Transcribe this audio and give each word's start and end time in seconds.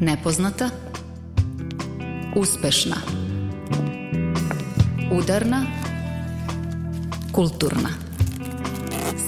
Nepoznata 0.00 0.70
Uspešna 2.34 2.96
Udarna 5.12 5.66
Kulturna 7.32 7.88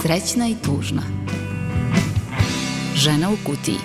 Srećna 0.02 0.48
i 0.48 0.54
tužna 0.64 1.02
Žena 2.94 3.30
u 3.30 3.36
kutiji 3.46 3.76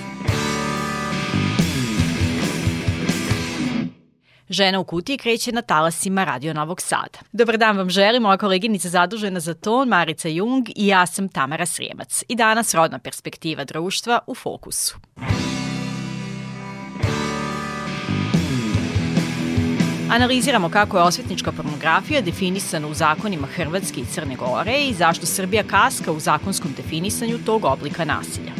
Žena 4.49 4.79
u 4.79 4.83
kutiji 4.83 5.17
kreće 5.17 5.51
na 5.51 5.61
talasima 5.61 6.23
Radio 6.23 6.53
Novog 6.53 6.81
Sada. 6.81 7.19
Dobar 7.31 7.57
dan 7.57 7.77
vam 7.77 7.89
želim, 7.89 8.23
moja 8.23 8.37
koleginica 8.37 8.89
zadužena 8.89 9.39
za 9.39 9.53
ton, 9.53 9.87
Marica 9.87 10.29
Jung 10.29 10.69
i 10.75 10.87
ja 10.87 11.05
sam 11.05 11.29
Tamara 11.29 11.65
Srijemac. 11.65 12.23
I 12.27 12.35
danas 12.35 12.73
rodna 12.73 12.99
perspektiva 12.99 13.63
društva 13.63 14.19
u 14.27 14.35
fokusu. 14.35 14.97
Analiziramo 20.13 20.69
kako 20.69 20.97
je 20.97 21.03
osvetnička 21.03 21.51
pornografija 21.51 22.21
definisana 22.21 22.87
u 22.87 22.93
zakonima 22.93 23.47
Hrvatske 23.47 24.01
i 24.01 24.05
Crne 24.05 24.35
Gore 24.35 24.77
i 24.81 24.93
zašto 24.93 25.25
Srbija 25.25 25.63
kaska 25.63 26.11
u 26.11 26.19
zakonskom 26.19 26.73
definisanju 26.77 27.37
tog 27.45 27.65
oblika 27.65 28.05
nasilja. 28.05 28.51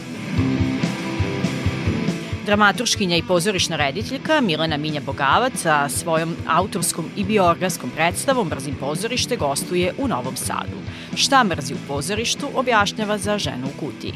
Dramaturškinja 2.46 3.18
i 3.18 3.24
pozorišna 3.28 3.76
rediteljka 3.76 4.42
Milena 4.42 4.78
Minja 4.78 5.02
Bogavac 5.06 5.54
sa 5.56 5.90
svojom 5.90 6.36
autorskom 6.48 7.06
i 7.16 7.24
bioorganskom 7.24 7.90
predstavom 7.90 8.50
Brzim 8.50 8.76
pozorište 8.80 9.36
gostuje 9.36 9.94
u 9.98 10.08
Novom 10.08 10.36
Sadu. 10.36 10.78
Šta 11.16 11.44
mrzi 11.44 11.74
u 11.74 11.88
pozorištu 11.88 12.50
objašnjava 12.56 13.18
za 13.18 13.38
ženu 13.38 13.68
u 13.68 13.80
kutiji. 13.80 14.14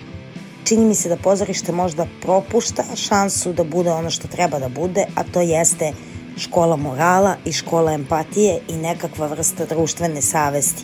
Čini 0.64 0.86
mi 0.86 0.96
se 0.96 1.10
da 1.10 1.16
pozorište 1.16 1.72
možda 1.72 2.08
propušta 2.22 2.84
šansu 2.96 3.54
da 3.54 3.64
bude 3.64 3.92
ono 3.92 4.10
što 4.10 4.28
treba 4.28 4.60
da 4.60 4.70
bude, 4.70 5.06
a 5.16 5.24
to 5.24 5.42
jeste 5.42 5.94
škola 6.38 6.76
morala 6.76 7.36
i 7.46 7.52
škola 7.54 7.94
empatije 7.94 8.60
i 8.70 8.76
nekakva 8.76 9.28
vrsta 9.28 9.66
društvene 9.66 10.22
savesti. 10.22 10.84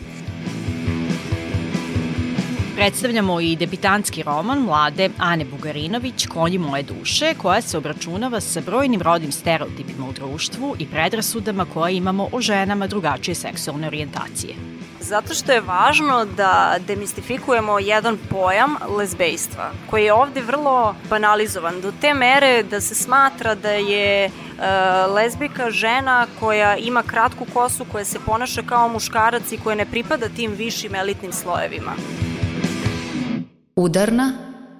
Predstavljamo 2.75 3.39
i 3.41 3.55
debitanski 3.55 4.23
roman 4.23 4.59
mlade 4.59 5.09
Ane 5.17 5.45
Bugarinović 5.45 6.25
Konji 6.25 6.57
moje 6.57 6.83
duše, 6.83 7.33
koja 7.37 7.61
se 7.61 7.77
obračunava 7.77 8.39
sa 8.39 8.61
brojnim 8.61 9.01
rodnim 9.01 9.31
stereotipima 9.31 10.09
u 10.09 10.13
društvu 10.13 10.75
i 10.79 10.87
predrasudama 10.87 11.65
koje 11.73 11.97
imamo 11.97 12.29
o 12.31 12.41
ženama 12.41 12.87
drugačije 12.87 13.35
seksualne 13.35 13.87
orijentacije. 13.87 14.53
Zato 15.03 15.33
što 15.33 15.51
je 15.51 15.61
važno 15.61 16.25
da 16.25 16.75
demistifikujemo 16.87 17.79
jedan 17.79 18.17
pojam 18.29 18.75
lezbejstva, 18.97 19.71
koji 19.89 20.03
je 20.03 20.13
ovde 20.13 20.41
vrlo 20.41 20.95
banalizovan 21.09 21.81
do 21.81 21.91
te 22.01 22.13
mere 22.13 22.63
da 22.63 22.81
se 22.81 22.95
smatra 22.95 23.55
da 23.55 23.71
je 23.71 24.25
e, 24.25 24.31
lezbika 25.07 25.71
žena 25.71 26.27
koja 26.39 26.77
ima 26.77 27.03
kratku 27.03 27.45
kosu, 27.53 27.85
koja 27.91 28.05
se 28.05 28.19
ponaša 28.25 28.61
kao 28.61 28.87
muškarac 28.87 29.51
i 29.51 29.57
koja 29.63 29.75
ne 29.75 29.85
pripada 29.85 30.29
tim 30.29 30.51
višim 30.51 30.95
elitnim 30.95 31.33
slojevima. 31.33 31.91
Udarna 33.75 34.33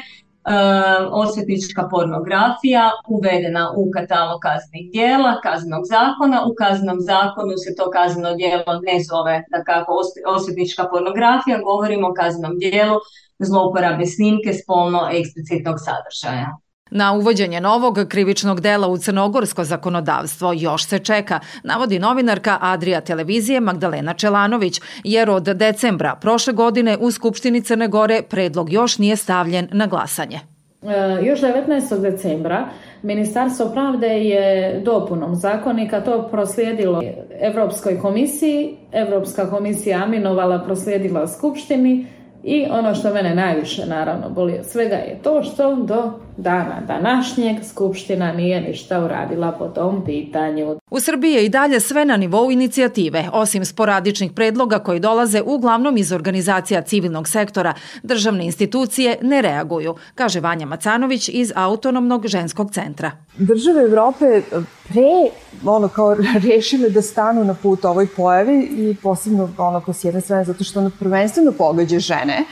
osvetnička 1.11 1.87
pornografija 1.91 2.91
uvedena 3.07 3.73
u 3.77 3.91
katalog 3.91 4.39
kaznih 4.41 4.91
dijela, 4.91 5.41
kaznog 5.41 5.83
zakona. 5.85 6.45
U 6.45 6.53
kaznom 6.57 6.97
zakonu 6.99 7.53
se 7.57 7.75
to 7.75 7.91
kazneno 7.91 8.33
dijelo 8.35 8.73
ne 8.87 8.97
zove 9.09 9.43
da 9.51 9.63
kako 9.63 9.91
osvetnička 10.35 10.83
pornografija, 10.91 11.57
govorimo 11.63 12.07
o 12.07 12.13
kaznom 12.13 12.57
dijelu 12.57 12.97
zlouporabe 13.39 14.05
snimke 14.05 14.53
spolno 14.53 15.01
eksplicitnog 15.11 15.77
sadržaja. 15.85 16.57
Na 16.93 17.13
uvođenje 17.13 17.61
novog 17.61 17.99
krivičnog 18.07 18.61
dela 18.61 18.87
u 18.87 18.97
crnogorsko 18.97 19.63
zakonodavstvo 19.63 20.53
još 20.53 20.85
se 20.85 20.99
čeka, 20.99 21.39
navodi 21.63 21.99
novinarka 21.99 22.57
Adrija 22.61 23.01
televizije 23.01 23.59
Magdalena 23.59 24.13
Čelanović, 24.13 24.81
jer 25.03 25.29
od 25.29 25.43
decembra 25.43 26.15
prošle 26.15 26.53
godine 26.53 26.97
u 26.99 27.11
Skupštini 27.11 27.61
Crne 27.61 27.87
Gore 27.87 28.21
predlog 28.29 28.73
još 28.73 28.97
nije 28.97 29.15
stavljen 29.15 29.67
na 29.71 29.87
glasanje. 29.87 30.39
E, 30.83 31.25
još 31.25 31.41
19. 31.41 32.01
decembra 32.01 32.69
Ministarstvo 33.01 33.69
pravde 33.73 34.07
je 34.07 34.79
dopunom 34.79 35.35
zakonika 35.35 36.01
to 36.01 36.27
proslijedilo 36.31 37.01
Evropskoj 37.41 37.99
komisiji. 37.99 38.77
Evropska 38.91 39.49
komisija 39.49 40.03
aminovala, 40.03 40.59
proslijedila 40.59 41.27
Skupštini 41.27 42.05
i 42.43 42.65
ono 42.71 42.95
što 42.95 43.13
mene 43.13 43.35
najviše 43.35 43.85
naravno 43.85 44.29
boli 44.29 44.59
od 44.59 44.65
svega 44.65 44.95
je 44.95 45.19
to 45.23 45.43
što 45.43 45.75
do 45.75 46.11
dana 46.41 46.81
današnjeg 46.87 47.57
Skupština 47.69 48.33
nije 48.33 48.61
ništa 48.61 49.03
uradila 49.03 49.51
po 49.51 49.67
tom 49.67 50.05
pitanju. 50.05 50.79
U 50.89 50.99
Srbiji 50.99 51.33
je 51.33 51.45
i 51.45 51.49
dalje 51.49 51.79
sve 51.79 52.05
na 52.05 52.17
nivou 52.17 52.51
inicijative, 52.51 53.29
osim 53.33 53.65
sporadičnih 53.65 54.31
predloga 54.31 54.79
koji 54.79 54.99
dolaze 54.99 55.41
uglavnom 55.41 55.97
iz 55.97 56.11
organizacija 56.11 56.81
civilnog 56.81 57.27
sektora. 57.27 57.73
Državne 58.03 58.45
institucije 58.45 59.17
ne 59.21 59.41
reaguju, 59.41 59.95
kaže 60.15 60.39
Vanja 60.39 60.65
Macanović 60.65 61.29
iz 61.29 61.51
Autonomnog 61.55 62.27
ženskog 62.27 62.71
centra. 62.71 63.11
Države 63.37 63.81
Evrope 63.81 64.41
pre 64.87 65.31
ono 65.65 65.87
kao 65.87 66.15
rešile 66.49 66.89
da 66.89 67.01
stanu 67.01 67.43
na 67.43 67.53
put 67.53 67.85
ovoj 67.85 68.07
pojavi 68.07 68.63
i 68.63 68.95
posebno 69.03 69.49
ono 69.57 69.81
ko 69.81 69.93
s 69.93 70.03
jedne 70.03 70.21
strane 70.21 70.43
zato 70.43 70.63
što 70.63 70.79
ono 70.79 70.91
prvenstveno 70.99 71.51
pogađa 71.51 71.99
žene, 71.99 72.45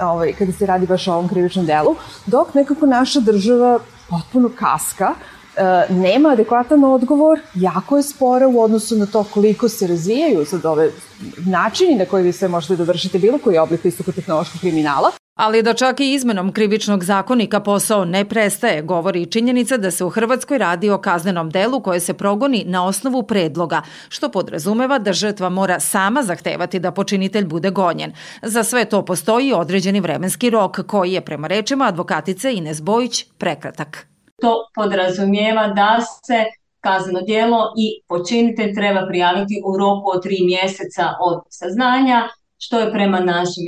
ovaj, 0.00 0.32
kada 0.32 0.52
se 0.52 0.66
radi 0.66 0.86
baš 0.86 1.08
o 1.08 1.12
ovom 1.12 1.28
krivičnom 1.28 1.66
delu, 1.66 1.96
dok 2.26 2.54
nekako 2.54 2.86
naša 2.86 3.20
država 3.20 3.78
potpuno 4.10 4.50
kaska, 4.58 5.14
e, 5.56 5.92
nema 5.92 6.28
adekvatan 6.28 6.84
odgovor, 6.84 7.40
jako 7.54 7.96
je 7.96 8.02
spora 8.02 8.48
u 8.48 8.60
odnosu 8.60 8.96
na 8.96 9.06
to 9.06 9.24
koliko 9.24 9.68
se 9.68 9.86
razvijaju 9.86 10.44
sad 10.44 10.66
ove 10.66 10.90
načini 11.36 11.94
na 11.94 12.04
koji 12.04 12.24
vi 12.24 12.32
sve 12.32 12.48
možete 12.48 12.76
da 12.76 12.84
vršite 12.84 13.18
bilo 13.18 13.38
koji 13.38 13.58
oblik 13.58 13.84
visokotehnološkog 13.84 14.60
kriminala. 14.60 15.21
Ali 15.34 15.62
da 15.62 15.74
čak 15.74 16.00
i 16.00 16.12
izmenom 16.12 16.52
krivičnog 16.52 17.04
zakonika 17.04 17.60
posao 17.60 18.04
ne 18.04 18.24
prestaje, 18.24 18.82
govori 18.82 19.26
činjenica 19.26 19.76
da 19.76 19.90
se 19.90 20.04
u 20.04 20.08
Hrvatskoj 20.08 20.58
radi 20.58 20.90
o 20.90 20.98
kaznenom 20.98 21.50
delu 21.50 21.80
koje 21.80 22.00
se 22.00 22.14
progoni 22.14 22.64
na 22.66 22.86
osnovu 22.86 23.22
predloga, 23.22 23.82
što 24.08 24.28
podrazumeva 24.28 24.98
da 24.98 25.12
žrtva 25.12 25.48
mora 25.48 25.80
sama 25.80 26.22
zahtevati 26.22 26.78
da 26.78 26.90
počinitelj 26.90 27.44
bude 27.44 27.70
gonjen. 27.70 28.12
Za 28.42 28.64
sve 28.64 28.84
to 28.84 29.04
postoji 29.04 29.52
određeni 29.52 30.00
vremenski 30.00 30.50
rok 30.50 30.86
koji 30.86 31.12
je 31.12 31.20
prema 31.20 31.48
rečima 31.48 31.84
advokatice 31.84 32.54
Ines 32.54 32.82
Bojić 32.82 33.24
prekratak. 33.38 34.06
To 34.40 34.56
podrazumijeva 34.74 35.68
da 35.68 36.00
se 36.26 36.44
kazneno 36.80 37.20
dijelo 37.20 37.72
i 37.78 38.02
počinitelj 38.08 38.74
treba 38.74 39.06
prijaviti 39.06 39.62
u 39.66 39.78
roku 39.78 40.10
od 40.14 40.22
tri 40.22 40.38
mjeseca 40.46 41.08
od 41.20 41.42
saznanja, 41.48 42.28
što 42.58 42.80
je 42.80 42.92
prema 42.92 43.20
našim 43.20 43.64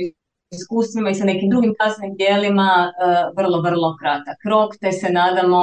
iskustvima 0.55 1.09
i 1.09 1.15
sa 1.15 1.25
nekim 1.25 1.49
drugim 1.49 1.73
kaznenim 1.79 2.15
dijelima 2.15 2.69
e, 2.87 2.91
vrlo, 3.37 3.61
vrlo 3.61 3.95
kratak 3.99 4.37
rok, 4.51 4.69
te 4.81 4.91
se 4.91 5.09
nadamo 5.09 5.61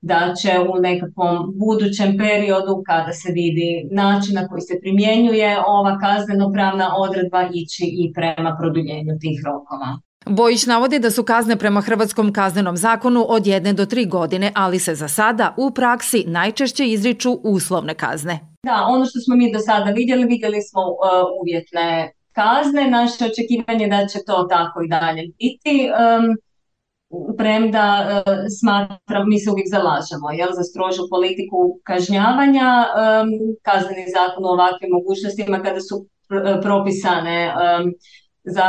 da 0.00 0.34
će 0.42 0.52
u 0.58 0.80
nekakvom 0.80 1.52
budućem 1.56 2.18
periodu 2.18 2.82
kada 2.86 3.12
se 3.12 3.32
vidi 3.32 3.88
način 3.90 4.34
na 4.34 4.48
koji 4.48 4.60
se 4.60 4.74
primjenjuje 4.80 5.58
ova 5.66 5.98
kazneno-pravna 5.98 6.94
odredba 6.96 7.42
ići 7.54 7.84
i 7.84 8.12
prema 8.12 8.56
produljenju 8.60 9.18
tih 9.20 9.40
rokova. 9.46 9.98
Bojić 10.26 10.66
navodi 10.66 10.98
da 10.98 11.10
su 11.10 11.22
kazne 11.24 11.56
prema 11.56 11.80
Hrvatskom 11.80 12.32
kaznenom 12.32 12.76
zakonu 12.76 13.26
od 13.28 13.46
jedne 13.46 13.72
do 13.72 13.86
tri 13.86 14.06
godine, 14.06 14.52
ali 14.54 14.78
se 14.78 14.94
za 14.94 15.08
sada 15.08 15.54
u 15.56 15.70
praksi 15.70 16.24
najčešće 16.26 16.86
izriču 16.86 17.32
uslovne 17.42 17.94
kazne. 17.94 18.38
Da, 18.62 18.86
ono 18.88 19.04
što 19.04 19.20
smo 19.20 19.36
mi 19.36 19.52
do 19.52 19.58
sada 19.58 19.90
vidjeli, 19.90 20.24
vidjeli 20.24 20.62
smo 20.62 20.80
uh, 20.82 20.96
uvjetne 21.42 22.12
kazne. 22.32 22.90
Naše 22.90 23.24
očekivanje 23.24 23.88
da 23.88 24.06
će 24.06 24.18
to 24.26 24.46
tako 24.50 24.82
i 24.82 24.88
dalje 24.88 25.22
biti. 25.38 25.90
Um, 25.90 26.36
premda 27.38 27.86
uh, 28.26 28.34
smatram, 28.60 29.28
mi 29.28 29.38
se 29.38 29.50
uvijek 29.50 29.68
zalažemo 29.76 30.30
jel, 30.30 30.50
za 30.58 30.64
strožu 30.70 31.02
politiku 31.10 31.58
kažnjavanja, 31.82 32.70
um, 32.86 33.28
kazneni 33.62 34.04
zakon 34.16 34.44
u 34.44 34.52
ovakvim 34.56 34.90
mogućnostima 34.98 35.62
kada 35.62 35.80
su 35.80 36.06
pr 36.28 36.36
propisane 36.62 37.38
um, 37.54 37.92
za 38.44 38.66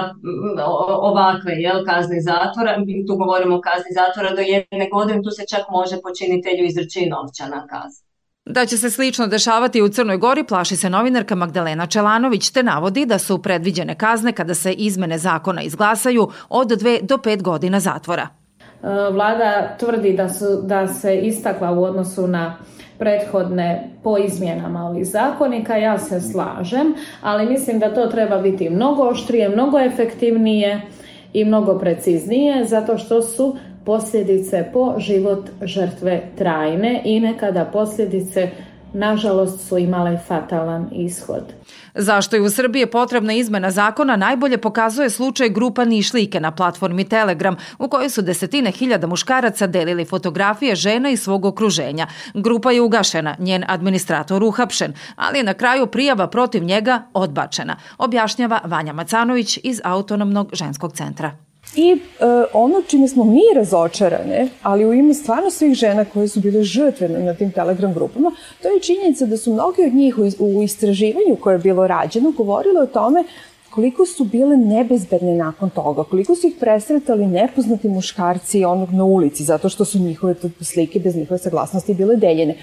ovakve 1.09 1.53
jel, 1.65 1.85
kazne 1.85 2.21
zatvora, 2.21 2.71
tu 3.07 3.15
govorimo 3.15 3.55
o 3.55 3.61
kazni 3.61 3.91
zatvora 4.01 4.31
do 4.37 4.41
jedne 4.41 4.89
godine, 4.89 5.19
tu 5.23 5.31
se 5.37 5.43
čak 5.51 5.63
može 5.71 5.95
počinitelju 6.01 6.63
izreći 6.65 7.09
novčana 7.13 7.67
kazna. 7.71 8.10
Da 8.45 8.65
će 8.65 8.77
se 8.77 8.89
slično 8.89 9.27
dešavati 9.27 9.81
u 9.81 9.89
Crnoj 9.89 10.17
Gori 10.17 10.43
plaši 10.43 10.75
se 10.75 10.89
novinarka 10.89 11.35
Magdalena 11.35 11.87
Čelanović 11.87 12.49
te 12.49 12.63
navodi 12.63 13.05
da 13.05 13.19
su 13.19 13.41
predviđene 13.41 13.95
kazne 13.95 14.31
kada 14.31 14.53
se 14.53 14.73
izmene 14.73 15.17
zakona 15.17 15.61
izglasaju 15.61 16.29
od 16.49 16.67
2 16.67 17.01
do 17.01 17.17
5 17.17 17.41
godina 17.41 17.79
zatvora. 17.79 18.27
E, 18.61 18.87
Vlada 19.11 19.75
tvrdi 19.79 20.13
da, 20.13 20.29
su, 20.29 20.61
da 20.63 20.87
se 20.87 21.17
istakla 21.17 21.71
u 21.71 21.83
odnosu 21.83 22.27
na 22.27 22.57
prethodne 22.97 23.89
po 24.03 24.17
izmjenama 24.17 24.85
ovih 24.85 25.07
zakonika, 25.07 25.77
ja 25.77 25.99
se 25.99 26.21
slažem, 26.21 26.93
ali 27.21 27.49
mislim 27.49 27.79
da 27.79 27.93
to 27.93 28.07
treba 28.07 28.37
biti 28.37 28.69
mnogo 28.69 29.03
oštrije, 29.03 29.49
mnogo 29.49 29.79
efektivnije 29.79 30.81
i 31.33 31.45
mnogo 31.45 31.79
preciznije, 31.79 32.65
zato 32.65 32.97
što 32.97 33.21
su 33.21 33.55
posljedice 33.85 34.69
po 34.73 34.95
život 34.97 35.49
žrtve 35.61 36.21
trajne 36.37 37.01
i 37.05 37.19
nekada 37.19 37.65
posljedice 37.65 38.49
nažalost 38.93 39.67
su 39.67 39.77
imale 39.77 40.17
fatalan 40.27 40.89
ishod. 40.91 41.43
Zašto 41.95 42.35
je 42.35 42.41
u 42.41 42.49
Srbiji 42.49 42.85
potrebna 42.85 43.33
izmena 43.33 43.71
zakona 43.71 44.15
najbolje 44.15 44.57
pokazuje 44.57 45.09
slučaj 45.09 45.49
grupa 45.49 45.85
Nišlike 45.85 46.39
na 46.39 46.51
platformi 46.51 47.09
Telegram 47.09 47.55
u 47.79 47.87
kojoj 47.87 48.09
su 48.09 48.21
desetine 48.21 48.71
hiljada 48.71 49.07
muškaraca 49.07 49.67
delili 49.67 50.05
fotografije 50.05 50.75
žena 50.75 51.09
iz 51.09 51.21
svog 51.21 51.45
okruženja. 51.45 52.07
Grupa 52.33 52.71
je 52.71 52.81
ugašena, 52.81 53.35
njen 53.39 53.63
administrator 53.67 54.43
uhapšen, 54.43 54.93
ali 55.15 55.37
je 55.37 55.43
na 55.43 55.53
kraju 55.53 55.87
prijava 55.87 56.27
protiv 56.27 56.63
njega 56.63 57.03
odbačena, 57.13 57.75
objašnjava 57.97 58.59
Vanja 58.63 58.93
Macanović 58.93 59.59
iz 59.63 59.81
Autonomnog 59.83 60.49
ženskog 60.53 60.93
centra. 60.93 61.50
I 61.75 61.91
e, 61.91 61.97
ono 62.53 62.81
čime 62.81 63.07
smo 63.07 63.23
mi 63.23 63.41
razočarane, 63.55 64.47
ali 64.61 64.85
u 64.85 64.93
ime 64.93 65.13
stvarno 65.13 65.49
svih 65.49 65.73
žena 65.73 66.05
koje 66.05 66.27
su 66.27 66.39
bile 66.39 66.63
žrtve 66.63 67.09
na 67.09 67.33
tim 67.33 67.51
telegram 67.51 67.93
grupama, 67.93 68.31
to 68.61 68.67
je 68.67 68.79
činjenica 68.79 69.25
da 69.25 69.37
su 69.37 69.53
mnogi 69.53 69.83
od 69.83 69.93
njih 69.93 70.17
u, 70.17 70.29
u 70.39 70.63
istraživanju 70.63 71.35
koje 71.41 71.55
je 71.55 71.59
bilo 71.59 71.87
rađeno 71.87 72.31
govorile 72.31 72.81
o 72.81 72.85
tome 72.85 73.23
koliko 73.71 74.05
su 74.05 74.23
bile 74.23 74.57
nebezbedne 74.57 75.35
nakon 75.35 75.69
toga, 75.69 76.03
koliko 76.03 76.35
su 76.35 76.47
ih 76.47 76.53
presretali 76.59 77.27
nepoznati 77.27 77.87
muškarci 77.87 78.65
onog 78.65 78.93
na 78.93 79.03
ulici, 79.03 79.43
zato 79.43 79.69
što 79.69 79.85
su 79.85 79.99
njihove 79.99 80.35
slike 80.61 80.99
bez 80.99 81.15
njihove 81.15 81.37
saglasnosti 81.37 81.93
bile 81.93 82.15
deljene. 82.15 82.55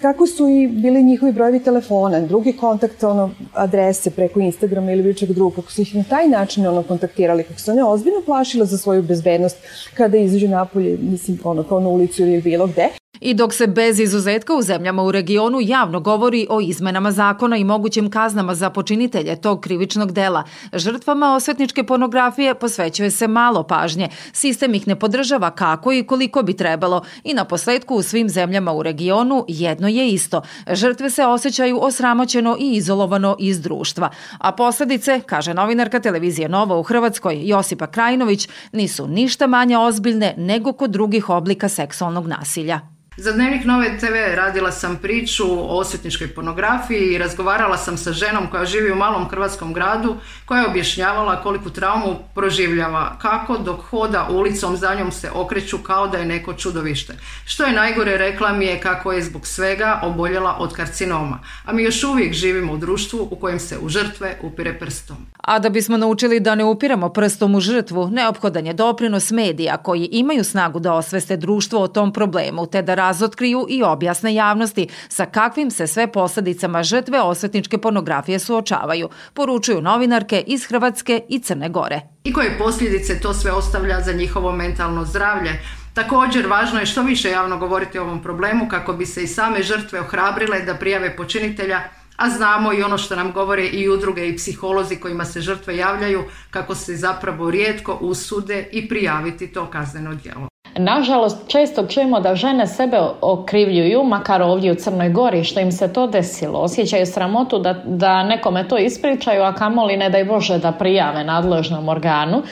Kako 0.00 0.26
su 0.26 0.48
i 0.48 0.66
bili 0.66 1.02
njihovi 1.02 1.32
brojevi 1.32 1.60
telefona, 1.60 2.20
drugi 2.20 2.52
kontakt, 2.52 3.04
ono, 3.04 3.30
adrese 3.52 4.10
preko 4.10 4.40
Instagrama 4.40 4.92
ili 4.92 5.02
bilo 5.02 5.14
čeg 5.14 5.32
drugog, 5.32 5.54
kako 5.54 5.70
su 5.72 5.82
ih 5.82 5.94
na 5.94 6.04
taj 6.04 6.28
način 6.28 6.66
ono, 6.66 6.82
kontaktirali, 6.82 7.44
kako 7.44 7.60
su 7.60 7.70
one 7.70 7.84
ozbiljno 7.84 8.20
plašile 8.26 8.66
za 8.66 8.78
svoju 8.78 9.02
bezbednost 9.02 9.56
kada 9.94 10.18
izađu 10.18 10.48
napolje, 10.48 10.98
mislim, 11.00 11.38
ono, 11.44 11.62
kao 11.62 11.80
na 11.80 11.88
ulicu 11.88 12.22
ili 12.22 12.42
bilo 12.42 12.66
gde. 12.66 12.88
I 13.20 13.34
dok 13.34 13.54
se 13.54 13.66
bez 13.66 14.00
izuzetka 14.00 14.54
u 14.54 14.62
zemljama 14.62 15.02
u 15.02 15.12
regionu 15.12 15.58
javno 15.60 16.00
govori 16.00 16.46
o 16.50 16.60
izmenama 16.60 17.12
zakona 17.12 17.56
i 17.56 17.64
mogućim 17.64 18.10
kaznama 18.10 18.54
za 18.54 18.70
počinitelje 18.70 19.36
tog 19.36 19.60
krivičnog 19.60 20.12
dela, 20.12 20.44
žrtvama 20.72 21.34
osvetničke 21.34 21.84
pornografije 21.84 22.54
posvećuje 22.54 23.10
se 23.10 23.28
malo 23.28 23.62
pažnje. 23.62 24.08
Sistem 24.32 24.74
ih 24.74 24.88
ne 24.88 24.96
podržava 24.96 25.50
kako 25.50 25.92
i 25.92 26.06
koliko 26.06 26.42
bi 26.42 26.56
trebalo 26.56 27.02
i 27.24 27.34
na 27.34 27.44
posledku 27.44 27.94
u 27.94 28.02
svim 28.02 28.28
zemljama 28.28 28.72
u 28.72 28.82
regionu 28.82 29.44
jedno 29.48 29.88
je 29.88 30.08
isto. 30.08 30.42
Žrtve 30.72 31.10
se 31.10 31.26
osjećaju 31.26 31.78
osramoćeno 31.82 32.56
i 32.60 32.72
izolovano 32.72 33.36
iz 33.38 33.60
društva. 33.60 34.10
A 34.38 34.52
posledice, 34.52 35.20
kaže 35.26 35.54
novinarka 35.54 36.00
televizije 36.00 36.48
Nova 36.48 36.76
u 36.76 36.82
Hrvatskoj 36.82 37.40
Josipa 37.42 37.86
Krajinović, 37.86 38.48
nisu 38.72 39.08
ništa 39.08 39.46
manje 39.46 39.78
ozbiljne 39.78 40.34
nego 40.36 40.72
kod 40.72 40.90
drugih 40.90 41.30
oblika 41.30 41.68
seksualnog 41.68 42.26
nasilja. 42.26 42.80
Za 43.18 43.32
Dnevnik 43.32 43.64
Nove 43.64 43.98
TV 43.98 44.34
radila 44.34 44.72
sam 44.72 44.96
priču 44.96 45.44
o 45.52 45.78
osvetničkoj 45.78 46.28
pornografiji 46.28 47.12
i 47.12 47.18
razgovarala 47.18 47.76
sam 47.76 47.96
sa 47.96 48.12
ženom 48.12 48.46
koja 48.50 48.64
živi 48.64 48.92
u 48.92 48.96
malom 48.96 49.28
hrvatskom 49.28 49.72
gradu 49.72 50.16
koja 50.44 50.60
je 50.60 50.66
objašnjavala 50.66 51.42
koliku 51.42 51.70
traumu 51.70 52.16
proživljava, 52.34 53.16
kako 53.18 53.58
dok 53.58 53.80
hoda 53.80 54.28
ulicom 54.30 54.76
za 54.76 54.94
njom 54.94 55.12
se 55.12 55.30
okreću 55.34 55.78
kao 55.78 56.08
da 56.08 56.18
je 56.18 56.26
neko 56.26 56.52
čudovište. 56.52 57.14
Što 57.46 57.64
je 57.64 57.72
najgore 57.72 58.16
rekla 58.16 58.52
mi 58.52 58.64
je 58.64 58.80
kako 58.80 59.12
je 59.12 59.22
zbog 59.22 59.46
svega 59.46 60.00
oboljela 60.02 60.56
od 60.58 60.72
karcinoma, 60.72 61.38
a 61.64 61.72
mi 61.72 61.82
još 61.82 62.04
uvijek 62.04 62.32
živimo 62.32 62.72
u 62.72 62.76
društvu 62.76 63.28
u 63.30 63.36
kojem 63.36 63.58
se 63.58 63.78
u 63.78 63.88
žrtve 63.88 64.38
upire 64.42 64.78
prstom. 64.78 65.16
A 65.38 65.58
da 65.58 65.68
bismo 65.68 65.96
naučili 65.96 66.40
da 66.40 66.54
ne 66.54 66.64
upiramo 66.64 67.08
prstom 67.08 67.54
u 67.54 67.60
žrtvu, 67.60 68.08
neophodan 68.08 68.66
je 68.66 68.72
doprinos 68.72 69.30
medija 69.30 69.76
koji 69.76 70.08
imaju 70.12 70.44
snagu 70.44 70.80
da 70.80 70.92
osveste 70.92 71.36
društvo 71.36 71.80
o 71.80 71.88
tom 71.88 72.12
problemu 72.12 72.66
te 72.66 72.82
da 72.82 72.94
razotkriju 73.06 73.66
i 73.68 73.82
objasne 73.82 74.34
javnosti 74.34 74.88
sa 75.08 75.26
kakvim 75.26 75.70
se 75.70 75.86
sve 75.86 76.06
posledicama 76.12 76.82
žrtve 76.82 77.20
osvetničke 77.20 77.78
pornografije 77.78 78.38
suočavaju, 78.38 79.08
poručuju 79.34 79.82
novinarke 79.82 80.44
iz 80.46 80.66
Hrvatske 80.66 81.20
i 81.28 81.38
Crne 81.38 81.68
Gore. 81.68 82.00
I 82.24 82.32
koje 82.32 82.58
posljedice 82.58 83.20
to 83.20 83.34
sve 83.34 83.52
ostavlja 83.52 84.00
za 84.00 84.12
njihovo 84.12 84.52
mentalno 84.52 85.04
zdravlje, 85.04 85.60
Također, 85.96 86.46
važno 86.46 86.80
je 86.80 86.86
što 86.86 87.02
više 87.02 87.30
javno 87.30 87.58
govoriti 87.58 87.98
o 87.98 88.02
ovom 88.02 88.22
problemu 88.22 88.68
kako 88.68 88.92
bi 88.92 89.06
se 89.06 89.22
i 89.22 89.26
same 89.26 89.62
žrtve 89.62 90.00
ohrabrile 90.00 90.60
da 90.60 90.74
prijave 90.74 91.16
počinitelja, 91.16 91.80
a 92.16 92.28
znamo 92.30 92.72
i 92.72 92.82
ono 92.82 92.98
što 92.98 93.16
nam 93.16 93.32
govore 93.32 93.66
i 93.66 93.88
udruge 93.88 94.28
i 94.28 94.36
psiholozi 94.36 94.96
kojima 94.96 95.24
se 95.24 95.40
žrtve 95.40 95.76
javljaju 95.76 96.24
kako 96.50 96.74
se 96.74 96.96
zapravo 96.96 97.50
rijetko 97.50 97.98
usude 98.00 98.68
i 98.72 98.88
prijaviti 98.88 99.46
to 99.46 99.70
kazneno 99.70 100.14
djelo. 100.14 100.48
Nažalost, 100.78 101.48
često 101.48 101.86
čujemo 101.86 102.20
da 102.20 102.34
žene 102.34 102.66
sebe 102.66 103.00
okrivljuju, 103.20 104.04
makar 104.04 104.42
ovdje 104.42 104.72
u 104.72 104.74
Crnoj 104.74 105.08
Gori, 105.08 105.44
što 105.44 105.60
im 105.60 105.72
se 105.72 105.92
to 105.92 106.06
desilo. 106.06 106.58
Osjećaju 106.60 107.06
sramotu 107.06 107.58
da, 107.58 107.74
da 107.84 108.22
nekome 108.22 108.68
to 108.68 108.78
ispričaju, 108.78 109.42
a 109.42 109.54
kamoli 109.54 109.96
ne 109.96 110.10
daj 110.10 110.24
Bože 110.24 110.58
da 110.58 110.72
prijave 110.72 111.24
nadležnom 111.24 111.88
organu. 111.88 112.42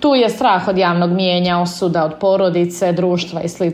Tu 0.00 0.14
je 0.14 0.28
strah 0.30 0.68
od 0.68 0.78
javnog 0.78 1.10
mijenja, 1.10 1.58
osuda 1.58 2.04
od 2.04 2.12
porodice, 2.20 2.92
društva 2.92 3.42
i 3.42 3.48
sl. 3.48 3.64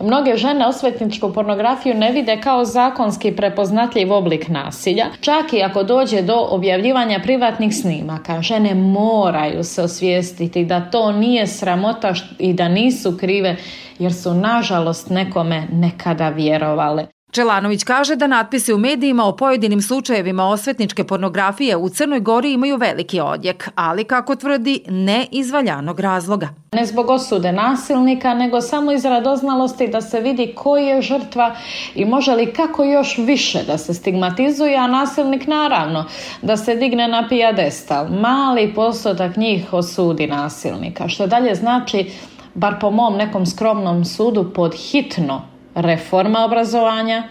Mnoge 0.00 0.36
žene 0.36 0.66
osvetničku 0.66 1.32
pornografiju 1.32 1.94
ne 1.94 2.12
vide 2.12 2.40
kao 2.40 2.64
zakonski 2.64 3.32
prepoznatljiv 3.32 4.12
oblik 4.12 4.48
nasilja, 4.48 5.06
čak 5.20 5.52
i 5.52 5.62
ako 5.62 5.82
dođe 5.82 6.22
do 6.22 6.46
objavljivanja 6.50 7.20
privatnih 7.22 7.76
snimaka. 7.76 8.42
Žene 8.42 8.74
moraju 8.74 9.64
se 9.64 9.82
osvijestiti 9.82 10.64
da 10.64 10.80
to 10.90 11.12
nije 11.12 11.46
sramota 11.46 12.14
i 12.38 12.52
da 12.52 12.68
nisu 12.68 13.16
krive 13.18 13.56
jer 13.98 14.14
su 14.14 14.34
nažalost 14.34 15.10
nekome 15.10 15.66
nekada 15.72 16.28
vjerovale. 16.28 17.17
Čelanović 17.30 17.84
kaže 17.84 18.16
da 18.16 18.26
natpisi 18.26 18.72
u 18.72 18.78
medijima 18.78 19.24
o 19.24 19.36
pojedinim 19.36 19.82
slučajevima 19.82 20.48
osvetničke 20.48 21.04
pornografije 21.04 21.76
u 21.76 21.88
Crnoj 21.88 22.20
Gori 22.20 22.52
imaju 22.52 22.76
veliki 22.76 23.20
odjek, 23.20 23.68
ali 23.74 24.04
kako 24.04 24.36
tvrdi, 24.36 24.80
ne 24.88 25.26
iz 25.30 25.50
valjanog 25.50 26.00
razloga. 26.00 26.48
Ne 26.72 26.86
zbog 26.86 27.10
osude 27.10 27.52
nasilnika, 27.52 28.34
nego 28.34 28.60
samo 28.60 28.92
iz 28.92 29.04
radoznalosti 29.04 29.88
da 29.88 30.00
se 30.00 30.20
vidi 30.20 30.52
koji 30.56 30.86
je 30.86 31.02
žrtva 31.02 31.56
i 31.94 32.04
može 32.04 32.32
li 32.32 32.52
kako 32.52 32.84
još 32.84 33.18
više 33.18 33.62
da 33.66 33.78
se 33.78 33.94
stigmatizuje, 33.94 34.76
a 34.76 34.86
nasilnik 34.86 35.46
naravno 35.46 36.04
da 36.42 36.56
se 36.56 36.74
digne 36.74 37.08
na 37.08 37.28
pijadestal. 37.28 38.08
Mali 38.08 38.74
postotak 38.74 39.36
njih 39.36 39.72
osudi 39.72 40.26
nasilnika, 40.26 41.08
što 41.08 41.26
dalje 41.26 41.54
znači, 41.54 42.10
bar 42.54 42.74
po 42.80 42.90
mom 42.90 43.16
nekom 43.16 43.46
skromnom 43.46 44.04
sudu, 44.04 44.52
pod 44.54 44.74
hitno 44.74 45.57
reforma 45.74 46.44
obrazovanja, 46.44 47.22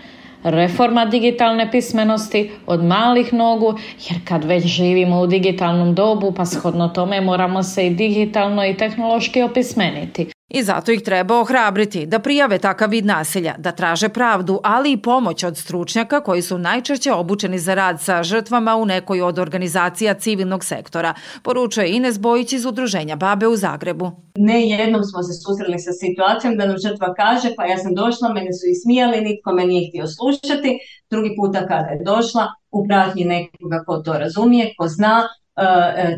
reforma 0.43 1.05
digitalne 1.05 1.71
pismenosti 1.71 2.51
od 2.65 2.83
malih 2.83 3.33
nogu, 3.33 3.73
jer 4.09 4.19
kad 4.27 4.43
već 4.43 4.65
živimo 4.65 5.21
u 5.21 5.27
digitalnom 5.27 5.95
dobu, 5.95 6.31
pa 6.31 6.45
shodno 6.45 6.87
tome 6.87 7.21
moramo 7.21 7.63
se 7.63 7.87
i 7.87 7.89
digitalno 7.89 8.65
i 8.65 8.77
tehnološki 8.77 9.41
opismeniti. 9.41 10.36
I 10.49 10.63
zato 10.63 10.91
ih 10.91 11.01
treba 11.01 11.39
ohrabriti 11.39 12.05
da 12.05 12.19
prijave 12.19 12.57
takav 12.57 12.89
vid 12.89 13.05
nasilja, 13.05 13.55
da 13.57 13.71
traže 13.71 14.09
pravdu, 14.09 14.59
ali 14.63 14.91
i 14.91 15.01
pomoć 15.01 15.43
od 15.43 15.57
stručnjaka 15.57 16.21
koji 16.21 16.41
su 16.41 16.57
najčešće 16.57 17.11
obučeni 17.13 17.59
za 17.59 17.73
rad 17.73 18.01
sa 18.01 18.23
žrtvama 18.23 18.75
u 18.75 18.85
nekoj 18.85 19.21
od 19.21 19.39
organizacija 19.39 20.13
civilnog 20.13 20.65
sektora, 20.65 21.13
poručuje 21.43 21.95
Ines 21.95 22.19
Bojić 22.19 22.53
iz 22.53 22.65
Udruženja 22.65 23.15
Babe 23.15 23.47
u 23.47 23.55
Zagrebu. 23.55 24.11
Ne 24.37 24.69
jednom 24.69 25.03
smo 25.03 25.23
se 25.23 25.33
susreli 25.33 25.79
sa 25.79 25.91
situacijom 25.91 26.57
da 26.57 26.65
nam 26.65 26.77
žrtva 26.77 27.13
kaže 27.13 27.49
pa 27.55 27.65
ja 27.65 27.77
sam 27.77 27.95
došla, 27.95 28.33
mene 28.33 28.53
su 28.53 28.65
ismijali, 28.71 29.21
nitko 29.21 29.51
me 29.51 29.65
nije 29.65 29.89
htio 29.89 30.07
slušati, 30.07 30.79
drugi 31.09 31.35
puta 31.37 31.67
kada 31.67 31.87
je 31.87 32.03
došla 32.03 32.47
u 32.71 32.87
pratnji 32.87 33.25
nekoga 33.25 33.83
ko 33.85 33.97
to 33.97 34.13
razumije, 34.13 34.73
ko 34.77 34.87
zna, 34.87 35.27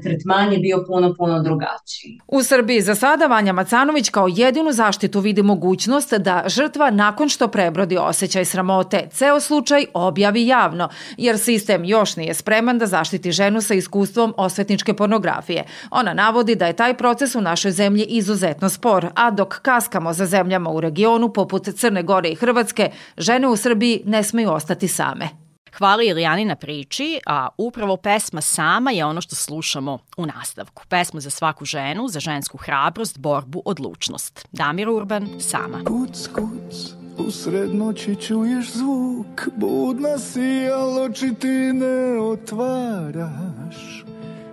tretman 0.04 0.54
je 0.54 0.60
bio 0.60 0.84
puno, 0.88 1.14
puno 1.18 1.40
drugačiji. 1.44 2.20
U 2.28 2.44
Srbiji 2.44 2.82
za 2.82 2.96
sada 2.96 3.26
Vanja 3.26 3.54
Macanović 3.54 4.10
kao 4.10 4.28
jedinu 4.28 4.72
zaštitu 4.72 5.20
vidi 5.20 5.44
mogućnost 5.44 6.14
da 6.14 6.44
žrtva 6.48 6.90
nakon 6.90 7.30
što 7.30 7.48
prebrodi 7.48 7.98
osjećaj 7.98 8.46
sramote 8.46 9.08
ceo 9.12 9.40
slučaj 9.40 9.86
objavi 9.94 10.48
javno, 10.48 10.90
jer 11.18 11.40
sistem 11.40 11.86
još 11.86 12.16
nije 12.16 12.34
spreman 12.34 12.78
da 12.78 12.86
zaštiti 12.86 13.32
ženu 13.32 13.62
sa 13.62 13.74
iskustvom 13.74 14.34
osvetničke 14.38 14.94
pornografije. 14.94 15.64
Ona 15.92 16.14
navodi 16.14 16.56
da 16.56 16.68
je 16.68 16.74
taj 16.74 16.98
proces 16.98 17.36
u 17.36 17.42
našoj 17.42 17.72
zemlji 17.72 18.04
izuzetno 18.04 18.70
spor, 18.70 19.08
a 19.16 19.32
dok 19.32 19.60
kaskamo 19.62 20.14
za 20.14 20.26
zemljama 20.26 20.70
u 20.70 20.82
regionu 20.82 21.34
poput 21.34 21.70
Crne 21.76 22.04
Gore 22.04 22.30
i 22.30 22.36
Hrvatske, 22.36 22.90
žene 23.18 23.48
u 23.48 23.56
Srbiji 23.56 24.02
ne 24.06 24.24
smeju 24.24 24.52
ostati 24.52 24.88
same. 24.88 25.39
Hvala 25.78 26.04
Ilijani 26.04 26.46
na 26.46 26.56
priči, 26.56 27.20
a 27.26 27.48
upravo 27.58 27.98
pesma 27.98 28.42
sama 28.42 28.92
je 28.92 29.06
ono 29.06 29.22
što 29.22 29.36
slušamo 29.36 30.00
u 30.18 30.26
nastavku. 30.26 30.84
Pesma 30.90 31.20
za 31.20 31.30
svaku 31.30 31.66
ženu, 31.66 32.08
za 32.08 32.20
žensku 32.20 32.58
hrabrost, 32.58 33.20
borbu, 33.20 33.62
odlučnost. 33.66 34.48
Damir 34.52 34.90
Urban, 34.90 35.28
sama. 35.40 35.84
Kuc, 35.84 36.28
kuc, 36.28 37.00
u 37.18 37.32
srednoći 37.32 38.16
čuješ 38.16 38.72
zvuk, 38.72 39.48
budna 39.56 40.18
si, 40.18 40.70
al 40.74 41.04
oči 41.04 41.34
ti 41.40 41.74
ne 41.74 42.20
otvaraš, 42.20 44.06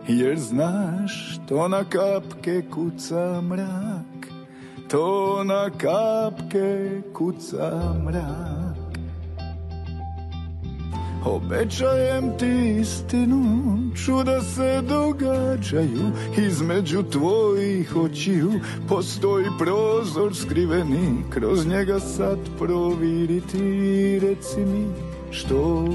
jer 0.08 0.38
znaš, 0.38 1.38
to 1.49 1.68
na 1.68 1.85
kapke 1.85 2.62
kuca 2.75 3.40
mrak, 3.40 4.26
to 4.88 5.44
na 5.44 5.70
kapke 5.70 7.02
kuca 7.12 7.94
mrak. 8.04 8.85
Obećajem 11.26 12.38
ti 12.38 12.78
istinu, 12.80 13.78
čuda 14.04 14.42
se 14.42 14.83
događaju 14.88 16.11
Između 16.37 17.02
tvojih 17.02 17.97
očiju. 17.97 18.52
Postoji 18.88 19.47
prozor 19.59 20.35
skriveni 20.35 21.25
Kroz 21.30 21.66
njega 21.66 22.00
sad 22.00 22.38
proviriti, 22.59 24.18
reci 24.18 24.61
mi 24.61 24.87
što 25.30 25.88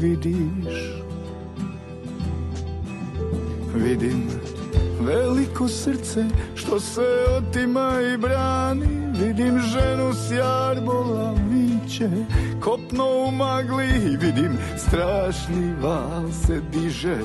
vidiš? 0.00 1.02
Vidim 3.74 4.28
veliko 5.00 5.68
srce 5.68 6.24
što 6.54 6.80
se 6.80 7.06
otima 7.38 7.92
i 8.14 8.16
brani. 8.16 8.86
Vidim 9.22 9.58
ženu 9.58 10.12
s 10.14 10.30
jarbola 10.30 11.45
viće 12.00 12.10
Kopno 12.60 13.04
u 13.04 13.30
magli 13.30 14.16
vidim 14.20 14.58
strašni 14.76 15.74
val 15.82 16.32
se 16.46 16.60
diže 16.72 17.18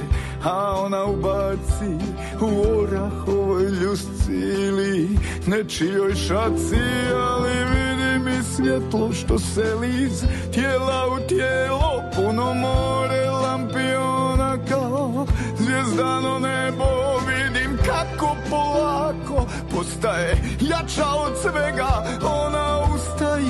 A 0.44 0.76
ona 0.86 1.06
ubaci 1.06 2.06
u 2.42 2.80
orahovoj 2.80 3.64
ljusci 3.64 4.34
ili 4.34 5.10
nečijoj 5.48 6.16
šaci 6.16 6.82
Ali 7.16 7.52
vidim 7.52 8.40
i 8.40 8.44
svjetlo 8.44 9.14
što 9.14 9.40
se 9.40 9.76
liz 9.76 10.24
tijela 10.54 11.08
u 11.08 11.28
tijelo 11.28 12.04
Puno 12.16 12.54
more 12.54 13.30
lampiona 13.30 14.58
kao 14.70 15.26
zvijezdano 15.58 16.40
nebo. 16.40 16.86
Vidim 17.28 17.78
kako 17.86 18.36
polako 18.50 19.46
postaje 19.76 20.38
jača 20.62 21.06
od 21.26 21.34
svega 21.42 22.04
Ona 22.24 22.71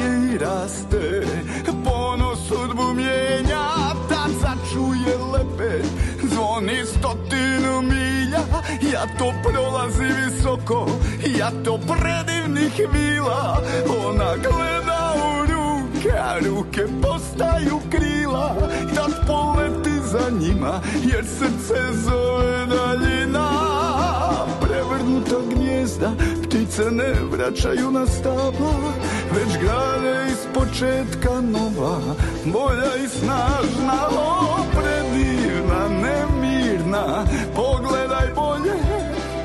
ustaje 0.01 0.34
i 0.34 0.38
raste 0.38 1.25
Ponos 1.84 2.39
sudbu 2.48 2.93
mijenja 2.93 3.67
Tad 4.10 4.31
začuje 4.41 5.17
lepet 5.34 5.86
Zvoni 6.34 6.86
stotinu 6.86 7.81
milja 7.81 8.43
Ja 8.93 9.05
to 9.17 9.34
prolazi 9.43 10.03
visoko 10.03 10.88
Ja 11.38 11.51
to 11.65 11.77
predivnih 11.77 12.74
vila 12.93 13.62
Ona 14.08 14.36
gleda 14.36 15.13
u 15.15 15.46
ruke 15.46 16.17
A 16.17 16.39
ruke 16.39 16.86
postaju 17.01 17.79
krila 17.89 18.55
Tad 18.96 19.27
poleti 19.27 20.00
za 20.12 20.29
njima 20.39 20.81
Jer 21.03 21.25
srce 21.25 21.93
zove 21.93 22.65
daljina 22.65 23.61
Prevrnuta 25.01 25.36
gnjezda 25.55 26.12
Ptice 26.43 26.91
ne 26.91 27.13
vraćaju 27.31 27.91
na 27.91 28.05
stabla 28.05 28.93
Već 29.36 29.58
grade 29.62 30.25
iz 30.31 30.48
početka 30.53 31.41
nova. 31.41 32.00
Bolja 32.46 32.96
i 33.05 33.08
snažna 33.08 34.08
O, 34.12 34.58
predivna, 34.72 35.88
nemirna 35.89 37.25
Pogledaj 37.55 38.27
bolje 38.36 38.75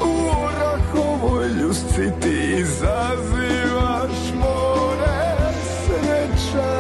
U 0.01 0.13
orahovoj 0.45 1.49
ljusci 1.49 2.11
Ti 2.23 2.55
izazivaš 2.59 4.35
more 4.35 5.37
Sreća. 5.87 6.73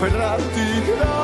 Prati 0.00 0.66
hrabre 0.86 1.15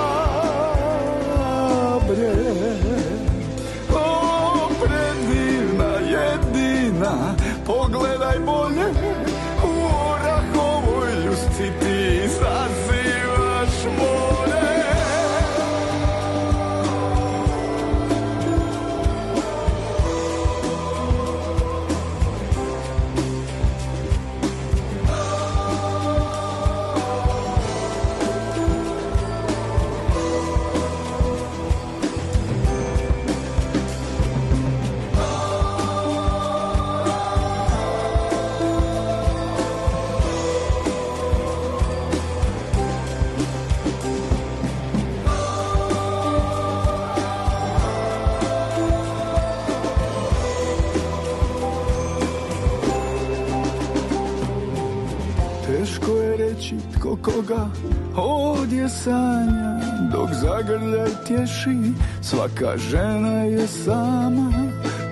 sanja 59.05 59.73
Dok 60.13 60.31
zagrljaj 60.33 61.11
tješi 61.27 61.93
svaka 62.23 62.77
žena 62.77 63.43
je 63.43 63.67
sama. 63.67 64.53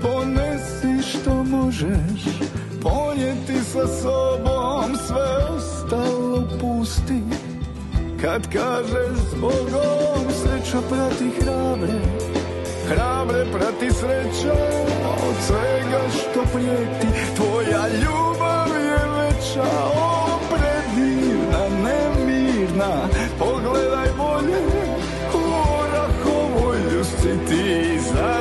Ponesi 0.02 1.08
što 1.08 1.44
možeš 1.44 2.22
ponijeti 2.82 3.64
sa 3.72 3.86
sobom 3.86 4.96
Sve 5.06 5.56
ostalo 5.56 6.44
pusti. 6.60 7.22
Kad 8.20 8.52
kažeš 8.52 9.18
s 9.30 9.34
Bogom 9.40 10.24
Sreća 10.42 10.78
prati 10.88 11.30
hrabre 11.40 12.00
Hrabre 12.88 13.44
prati 13.52 13.90
sreća 13.90 14.54
Od 15.28 15.34
svega 15.46 16.00
što 16.10 16.42
prijeti 16.52 17.06
Tvoja 17.36 17.88
ljubav 17.88 18.68
je 18.84 18.98
veća 19.16 19.70
O, 19.94 20.38
predivna, 20.48 21.68
nemirna 21.84 23.08
ljusci 27.50 28.39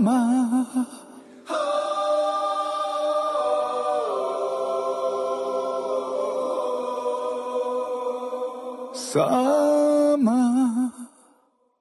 mama. 0.00 0.66
Sama. 8.94 10.40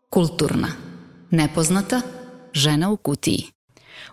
Kulturna. 0.09 0.67
Nepoznata 1.31 2.01
žena 2.53 2.89
u 2.89 2.97
kutiji. 2.97 3.58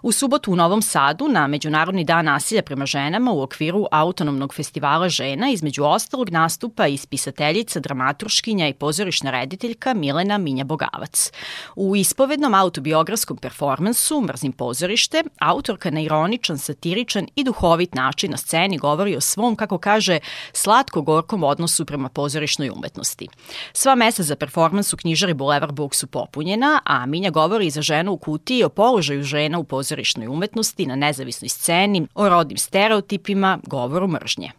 U 0.02 0.12
subotu 0.12 0.52
u 0.52 0.56
Novom 0.56 0.82
Sadu 0.82 1.28
na 1.28 1.46
Međunarodni 1.46 2.04
dan 2.04 2.24
nasilja 2.24 2.62
prema 2.62 2.86
ženama 2.86 3.32
u 3.32 3.42
okviru 3.42 3.86
autonomnog 3.90 4.54
festivala 4.54 5.08
žena 5.08 5.50
između 5.50 5.84
ostalog 5.84 6.30
nastupa 6.30 6.86
i 6.86 6.96
spisateljica, 6.96 7.80
dramaturškinja 7.80 8.68
i 8.68 8.74
pozorišna 8.74 9.30
rediteljka 9.30 9.94
Milena 9.94 10.38
Minja 10.38 10.64
Bogavac. 10.64 11.32
U 11.76 11.96
ispovednom 11.96 12.54
autobiografskom 12.54 13.36
performansu 13.36 14.20
Mrzim 14.20 14.52
pozorište, 14.52 15.22
autorka 15.38 15.90
na 15.90 16.00
ironičan, 16.00 16.58
satiričan 16.58 17.26
i 17.36 17.44
duhovit 17.44 17.94
način 17.94 18.30
na 18.30 18.36
sceni 18.36 18.78
govori 18.78 19.16
o 19.16 19.20
svom, 19.20 19.56
kako 19.56 19.78
kaže, 19.78 20.18
slatko-gorkom 20.52 21.44
odnosu 21.44 21.84
prema 21.84 22.08
pozorišnoj 22.08 22.70
umetnosti. 22.70 23.28
Sva 23.72 23.94
mesta 23.94 24.22
za 24.22 24.36
performans 24.36 24.92
u 24.92 24.96
knjižari 24.96 25.34
Boulevard 25.34 25.74
Book 25.74 25.94
su 25.94 26.06
popunjena, 26.06 26.80
a 26.84 27.06
Minja 27.06 27.30
govori 27.30 27.70
za 27.70 27.82
ženu 27.82 28.12
u 28.12 28.18
kutiji 28.18 28.64
o 28.64 28.68
položaju 28.68 29.22
žena 29.22 29.58
u 29.58 29.64
pozorišnoj 29.64 29.95
pozorišnoj 29.96 30.28
umetnosti, 30.28 30.86
na 30.86 30.96
nezavisnoj 30.96 31.48
sceni, 31.48 32.06
o 32.14 32.28
rodnim 32.28 32.58
stereotipima, 32.58 33.58
govoru 33.66 34.08
mržnje. 34.08 34.52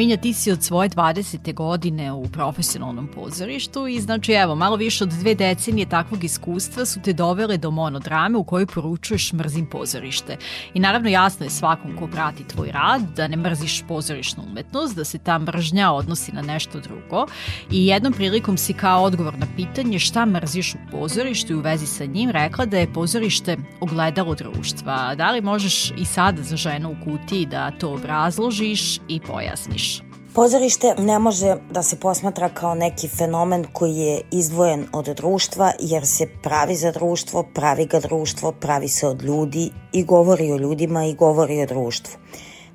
Minja, 0.00 0.16
ti 0.16 0.32
si 0.32 0.52
od 0.52 0.62
svoje 0.62 0.88
20. 0.88 1.54
godine 1.54 2.12
u 2.12 2.28
profesionalnom 2.28 3.08
pozorištu 3.14 3.86
i 3.86 4.00
znači 4.00 4.32
evo, 4.32 4.54
malo 4.54 4.76
više 4.76 5.04
od 5.04 5.10
dve 5.10 5.34
decenije 5.34 5.88
takvog 5.88 6.24
iskustva 6.24 6.86
su 6.86 7.00
te 7.00 7.12
dovele 7.12 7.56
do 7.56 7.70
monodrame 7.70 8.38
u 8.38 8.44
kojoj 8.44 8.66
poručuješ 8.66 9.32
mrzim 9.32 9.66
pozorište. 9.66 10.36
I 10.74 10.80
naravno 10.80 11.08
jasno 11.08 11.46
je 11.46 11.50
svakom 11.50 11.96
ko 11.96 12.06
prati 12.06 12.44
tvoj 12.44 12.72
rad 12.72 13.02
da 13.16 13.28
ne 13.28 13.36
mrziš 13.36 13.82
pozorišnu 13.88 14.42
umetnost, 14.50 14.96
da 14.96 15.04
se 15.04 15.18
ta 15.18 15.38
mržnja 15.38 15.92
odnosi 15.92 16.32
na 16.32 16.42
nešto 16.42 16.80
drugo 16.80 17.26
i 17.70 17.86
jednom 17.86 18.12
prilikom 18.12 18.58
si 18.58 18.72
kao 18.72 19.02
odgovor 19.02 19.38
na 19.38 19.46
pitanje 19.56 19.98
šta 19.98 20.26
mrziš 20.26 20.74
u 20.74 20.78
pozorištu 20.90 21.52
i 21.52 21.56
u 21.56 21.60
vezi 21.60 21.86
sa 21.86 22.04
njim 22.04 22.30
rekla 22.30 22.66
da 22.66 22.78
je 22.78 22.92
pozorište 22.92 23.56
ogledalo 23.80 24.34
društva. 24.34 25.14
Da 25.14 25.30
li 25.30 25.40
možeš 25.40 25.90
i 25.90 26.04
sada 26.04 26.42
za 26.42 26.56
ženu 26.56 26.90
u 26.90 27.04
kutiji 27.04 27.46
da 27.46 27.70
to 27.70 27.94
obrazložiš 27.94 28.98
i 29.08 29.20
pojasniš? 29.20 29.89
Pozorište 30.34 30.94
ne 30.98 31.18
može 31.18 31.56
da 31.70 31.82
se 31.82 31.96
posmatra 32.00 32.48
kao 32.48 32.74
neki 32.74 33.08
fenomen 33.08 33.64
koji 33.72 33.96
je 33.96 34.20
izdvojen 34.30 34.86
od 34.92 35.04
društva 35.04 35.72
jer 35.80 36.06
se 36.06 36.26
pravi 36.42 36.76
za 36.76 36.92
društvo, 36.92 37.42
pravi 37.54 37.86
ga 37.86 38.00
društvo, 38.00 38.52
pravi 38.52 38.88
se 38.88 39.06
od 39.06 39.22
ljudi 39.22 39.70
i 39.92 40.04
govori 40.04 40.52
o 40.52 40.56
ljudima 40.56 41.04
i 41.04 41.14
govori 41.14 41.62
o 41.62 41.66
društvu. 41.66 42.18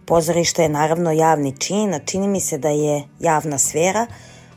Pozorište 0.06 0.64
je 0.64 0.70
naravno 0.70 1.12
javni 1.12 1.58
čin, 1.58 1.94
a 1.94 2.00
čini 2.00 2.28
mi 2.28 2.40
se 2.40 2.58
da 2.58 2.70
je 2.70 3.04
javna 3.20 3.58
sfera 3.58 4.08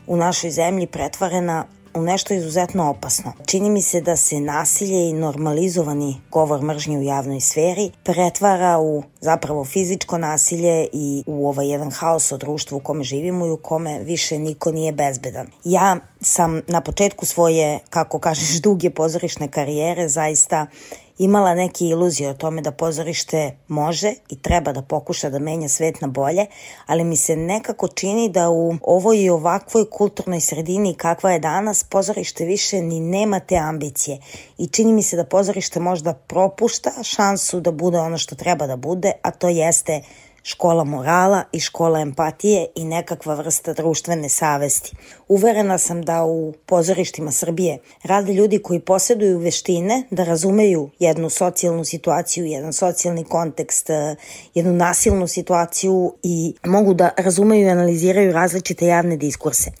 u 0.07 0.17
našoj 0.17 0.51
zemlji 0.51 0.87
pretvorena 0.87 1.65
u 1.93 2.01
nešto 2.01 2.33
izuzetno 2.33 2.89
opasno. 2.89 3.33
Čini 3.45 3.69
mi 3.69 3.81
se 3.81 4.01
da 4.01 4.15
se 4.15 4.39
nasilje 4.39 5.09
i 5.09 5.13
normalizovani 5.13 6.21
govor 6.31 6.61
mržnje 6.61 6.97
u 6.97 7.01
javnoj 7.01 7.41
sferi 7.41 7.91
pretvara 8.03 8.79
u 8.79 9.03
zapravo 9.21 9.65
fizičko 9.65 10.17
nasilje 10.17 10.87
i 10.93 11.23
u 11.27 11.47
ovaj 11.47 11.69
jedan 11.71 11.91
haos 11.91 12.31
od 12.31 12.39
društva 12.39 12.77
u 12.77 12.79
kome 12.79 13.03
živimo 13.03 13.45
i 13.45 13.51
u 13.51 13.57
kome 13.57 13.99
više 13.99 14.39
niko 14.39 14.71
nije 14.71 14.91
bezbedan. 14.91 15.47
Ja 15.63 15.97
sam 16.21 16.61
na 16.67 16.81
početku 16.81 17.25
svoje, 17.25 17.79
kako 17.89 18.19
kažeš, 18.19 18.61
duge 18.61 18.89
pozorišne 18.89 19.47
karijere 19.47 20.09
zaista 20.09 20.67
imala 21.19 21.55
neke 21.55 21.85
iluzije 21.85 22.29
o 22.29 22.33
tome 22.33 22.61
da 22.61 22.71
pozorište 22.71 23.57
može 23.67 24.13
i 24.29 24.41
treba 24.41 24.71
da 24.71 24.81
pokuša 24.81 25.29
da 25.29 25.39
menja 25.39 25.69
svet 25.69 26.01
na 26.01 26.07
bolje, 26.07 26.45
ali 26.85 27.03
mi 27.03 27.17
se 27.17 27.35
nekako 27.35 27.87
čini 27.87 28.29
da 28.29 28.49
u 28.49 28.75
ovoj 28.81 29.23
i 29.23 29.29
ovakvoj 29.29 29.89
kulturnoj 29.89 30.41
sredini 30.41 30.93
kakva 30.93 31.31
je 31.31 31.39
danas, 31.39 31.83
pozorište 31.83 32.45
više 32.45 32.81
ni 32.81 32.99
nema 32.99 33.39
te 33.39 33.57
ambicije. 33.57 34.19
I 34.57 34.67
čini 34.67 34.93
mi 34.93 35.03
se 35.03 35.15
da 35.15 35.23
pozorište 35.23 35.79
možda 35.79 36.13
propušta 36.13 37.03
šansu 37.03 37.59
da 37.59 37.71
bude 37.71 37.99
ono 37.99 38.17
što 38.17 38.35
treba 38.35 38.67
da 38.67 38.75
bude, 38.75 39.11
a 39.21 39.31
to 39.31 39.49
jeste 39.49 40.01
škola 40.49 40.83
morala 40.83 41.43
i 41.51 41.59
škola 41.59 41.99
empatije 41.99 42.65
i 42.75 42.85
nekakva 42.85 43.33
vrsta 43.33 43.73
društvene 43.73 44.29
savesti. 44.29 44.95
Uverena 45.27 45.77
sam 45.77 46.01
da 46.01 46.23
u 46.25 46.53
pozorištima 46.65 47.31
Srbije 47.31 47.77
rade 48.03 48.33
ljudi 48.33 48.59
koji 48.59 48.79
posjeduju 48.79 49.39
veštine 49.39 50.03
da 50.11 50.23
razumeju 50.23 50.89
jednu 50.99 51.29
socijalnu 51.29 51.85
situaciju, 51.85 52.45
jedan 52.45 52.73
socijalni 52.73 53.23
kontekst, 53.23 53.89
eh, 53.89 54.15
jednu 54.53 54.73
nasilnu 54.73 55.27
situaciju 55.27 56.13
i 56.23 56.53
mogu 56.65 56.93
da 56.93 57.09
razumeju 57.17 57.67
i 57.67 57.69
analiziraju 57.69 58.31
različite 58.31 58.85
javne 58.85 59.17
diskurse. 59.17 59.71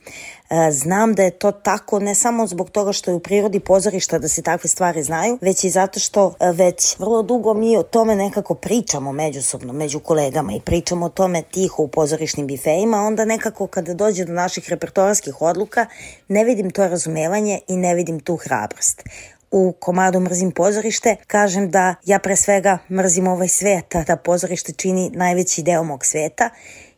E, 0.49 0.71
znam 0.71 1.13
da 1.13 1.23
je 1.23 1.31
to 1.31 1.51
tako 1.51 1.99
ne 1.99 2.15
samo 2.15 2.47
zbog 2.47 2.69
toga 2.69 2.93
što 2.93 3.11
je 3.11 3.15
u 3.15 3.19
prirodi 3.19 3.59
pozorišta 3.59 4.19
da 4.19 4.27
se 4.27 4.41
takve 4.41 4.67
stvari 4.67 5.03
znaju, 5.03 5.37
već 5.41 5.63
i 5.63 5.69
zato 5.69 5.99
što 5.99 6.33
e, 6.39 6.51
već 6.51 6.99
vrlo 6.99 7.21
dugo 7.21 7.53
mi 7.53 7.77
o 7.77 7.83
tome 7.83 8.15
nekako 8.15 8.55
pričamo 8.55 9.11
međusobno, 9.11 9.73
među 9.73 9.99
kolegama 9.99 10.53
i 10.53 10.61
pričamo 10.61 11.05
o 11.05 11.09
tome 11.09 11.41
tiho 11.41 11.83
u 11.83 11.87
pozorišnim 11.87 12.47
bifejima, 12.47 12.97
onda 12.97 13.25
nekako 13.25 13.67
kada 13.67 13.93
dođe 13.93 14.25
do 14.25 14.33
naših 14.33 14.69
repertoarskih 14.69 15.41
odluka 15.41 15.85
ne 16.27 16.43
vidim 16.43 16.71
to 16.71 16.87
razumevanje 16.87 17.59
i 17.67 17.77
ne 17.77 17.95
vidim 17.95 18.19
tu 18.19 18.35
hrabrost. 18.35 19.03
U 19.51 19.73
komadu 19.79 20.19
Mrzim 20.19 20.51
pozorište, 20.51 21.15
kažem 21.27 21.71
da 21.71 21.95
ja 22.05 22.19
pre 22.19 22.35
svega 22.35 22.77
mrzim 22.89 23.27
ovaj 23.27 23.47
svet, 23.47 23.95
da 24.07 24.15
pozorište 24.15 24.73
čini 24.73 25.09
najveći 25.09 25.63
deo 25.63 25.83
mog 25.83 26.05
sveta 26.05 26.49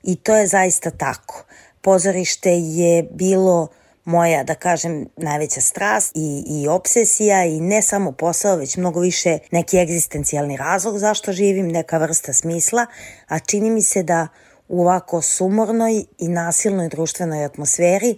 i 0.04 0.16
to 0.16 0.36
je 0.36 0.48
zaista 0.48 0.92
tako 0.92 1.44
pozorište 1.82 2.52
je 2.52 3.04
bilo 3.04 3.67
moja, 4.06 4.44
da 4.44 4.56
kažem, 4.56 5.08
najveća 5.17 5.62
strast 5.62 6.12
i, 6.15 6.44
i 6.48 6.67
obsesija 6.67 7.46
i 7.46 7.60
ne 7.60 7.82
samo 7.82 8.12
posao, 8.12 8.56
već 8.56 8.78
mnogo 8.78 9.00
više 9.00 9.39
neki 9.52 9.78
egzistencijalni 9.78 10.58
razlog 10.58 10.98
zašto 10.98 11.32
živim, 11.32 11.67
neka 11.67 11.98
vrsta 11.98 12.34
smisla, 12.34 12.86
a 13.28 13.39
čini 13.39 13.70
mi 13.70 13.82
se 13.82 14.04
da 14.04 14.28
u 14.67 14.82
ovako 14.82 15.22
sumornoj 15.22 16.04
i 16.17 16.28
nasilnoj 16.28 16.89
društvenoj 16.89 17.46
atmosferi 17.46 18.17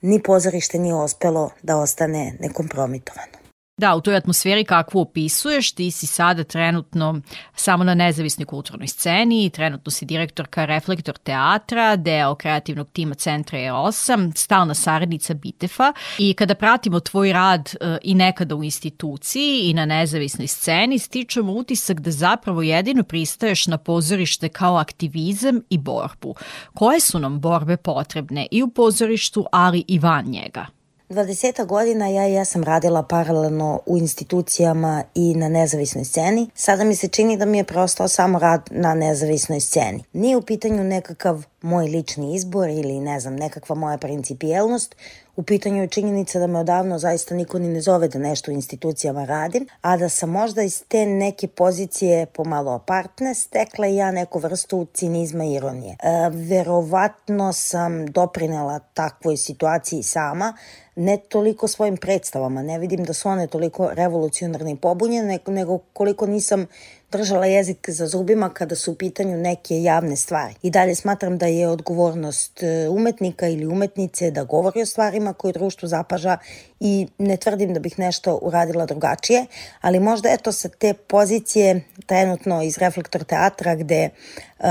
ni 0.00 0.22
pozorište 0.22 0.78
nije 0.78 0.94
ospelo 0.94 1.50
da 1.62 1.76
ostane 1.76 2.32
nekompromitovano. 2.40 3.45
Da, 3.80 3.94
u 3.94 4.00
toj 4.00 4.16
atmosferi 4.16 4.64
kakvu 4.64 5.00
opisuješ, 5.00 5.72
ti 5.72 5.90
si 5.90 6.06
sada 6.06 6.44
trenutno 6.44 7.20
samo 7.54 7.84
na 7.84 7.94
nezavisnoj 7.94 8.46
kulturnoj 8.46 8.88
sceni, 8.88 9.50
trenutno 9.50 9.90
si 9.90 10.04
direktorka 10.04 10.64
Reflektor 10.64 11.18
teatra, 11.18 11.96
deo 11.96 12.34
kreativnog 12.34 12.90
tima 12.92 13.14
Centra 13.14 13.58
E8, 13.58 14.36
stalna 14.36 14.74
saradnica 14.74 15.34
Bitefa 15.34 15.92
i 16.18 16.34
kada 16.34 16.54
pratimo 16.54 17.00
tvoj 17.00 17.32
rad 17.32 17.74
e, 17.80 17.98
i 18.02 18.14
nekada 18.14 18.54
u 18.54 18.64
instituciji 18.64 19.60
i 19.60 19.74
na 19.74 19.86
nezavisnoj 19.86 20.46
sceni, 20.46 20.98
stičemo 20.98 21.52
utisak 21.52 22.00
da 22.00 22.10
zapravo 22.10 22.62
jedino 22.62 23.02
pristaješ 23.02 23.66
na 23.66 23.78
pozorište 23.78 24.48
kao 24.48 24.76
aktivizam 24.76 25.60
i 25.70 25.78
borbu. 25.78 26.34
Koje 26.74 27.00
su 27.00 27.18
nam 27.18 27.40
borbe 27.40 27.76
potrebne 27.76 28.46
i 28.50 28.62
u 28.62 28.68
pozorištu, 28.68 29.46
ali 29.52 29.84
i 29.88 29.98
van 29.98 30.24
njega? 30.24 30.75
20 31.08 31.66
godina 31.66 32.08
ja 32.08 32.28
i 32.28 32.32
ja 32.32 32.44
sam 32.44 32.64
radila 32.64 33.02
paralelno 33.02 33.80
u 33.86 33.98
institucijama 33.98 35.04
i 35.14 35.34
na 35.34 35.48
nezavisnoj 35.48 36.04
sceni. 36.04 36.50
Sada 36.54 36.84
mi 36.84 36.96
se 36.96 37.08
čini 37.08 37.36
da 37.36 37.44
mi 37.44 37.58
je 37.58 37.64
preostao 37.64 38.08
samo 38.08 38.38
rad 38.38 38.68
na 38.70 38.94
nezavisnoj 38.94 39.60
sceni. 39.60 40.04
Nije 40.12 40.36
u 40.36 40.42
pitanju 40.42 40.84
nekakav 40.84 41.44
moj 41.62 41.86
lični 41.86 42.34
izbor 42.34 42.68
ili 42.68 43.00
ne 43.00 43.20
znam, 43.20 43.36
nekakva 43.36 43.76
moja 43.76 43.98
principijelnost, 43.98 44.94
U 45.36 45.42
pitanju 45.42 45.82
je 45.82 45.88
činjenica 45.88 46.38
da 46.38 46.46
me 46.46 46.58
odavno 46.58 46.98
zaista 46.98 47.34
niko 47.34 47.58
ni 47.58 47.68
ne 47.68 47.80
zove 47.80 48.08
da 48.08 48.18
nešto 48.18 48.50
u 48.50 48.54
institucijama 48.54 49.24
radim, 49.24 49.66
a 49.80 49.96
da 49.96 50.08
sam 50.08 50.30
možda 50.30 50.62
iz 50.62 50.82
te 50.88 51.06
neke 51.06 51.48
pozicije 51.48 52.26
pomalo 52.26 52.72
apartne 52.72 53.34
stekla 53.34 53.86
i 53.86 53.96
ja 53.96 54.10
neku 54.10 54.38
vrstu 54.38 54.86
cinizma 54.94 55.44
i 55.44 55.54
ironije. 55.54 55.96
E, 56.02 56.30
verovatno 56.30 57.52
sam 57.52 58.06
doprinela 58.06 58.78
takvoj 58.78 59.36
situaciji 59.36 60.02
sama, 60.02 60.54
ne 60.96 61.16
toliko 61.28 61.68
svojim 61.68 61.96
predstavama, 61.96 62.62
ne 62.62 62.78
vidim 62.78 63.04
da 63.04 63.12
su 63.12 63.28
one 63.28 63.46
toliko 63.46 63.90
revolucionarne 63.94 64.72
i 64.72 64.76
pobunjene, 64.76 65.38
nego 65.46 65.78
koliko 65.78 66.26
nisam 66.26 66.66
držala 67.12 67.46
jezik 67.46 67.90
za 67.90 68.06
zubima 68.06 68.48
kada 68.48 68.76
su 68.76 68.92
u 68.92 68.94
pitanju 68.94 69.36
neke 69.36 69.82
javne 69.82 70.16
stvari. 70.16 70.54
I 70.62 70.70
dalje 70.70 70.94
smatram 70.94 71.38
da 71.38 71.46
je 71.46 71.68
odgovornost 71.68 72.62
e, 72.62 72.88
umetnika 72.88 73.48
ili 73.48 73.66
umetnice 73.66 74.30
da 74.30 74.44
govori 74.44 74.82
o 74.82 74.86
stvarima 74.86 75.32
koje 75.32 75.52
društvo 75.52 75.88
zapaža 75.88 76.38
i 76.80 77.06
ne 77.18 77.36
tvrdim 77.36 77.74
da 77.74 77.80
bih 77.80 77.98
nešto 77.98 78.38
uradila 78.42 78.86
drugačije, 78.86 79.46
ali 79.80 80.00
možda 80.00 80.28
eto 80.32 80.52
sa 80.52 80.68
te 80.68 80.94
pozicije 80.94 81.80
trenutno 82.06 82.62
iz 82.62 82.78
Reflektor 82.78 83.24
teatra 83.24 83.74
gde 83.74 83.94
e, 83.94 84.10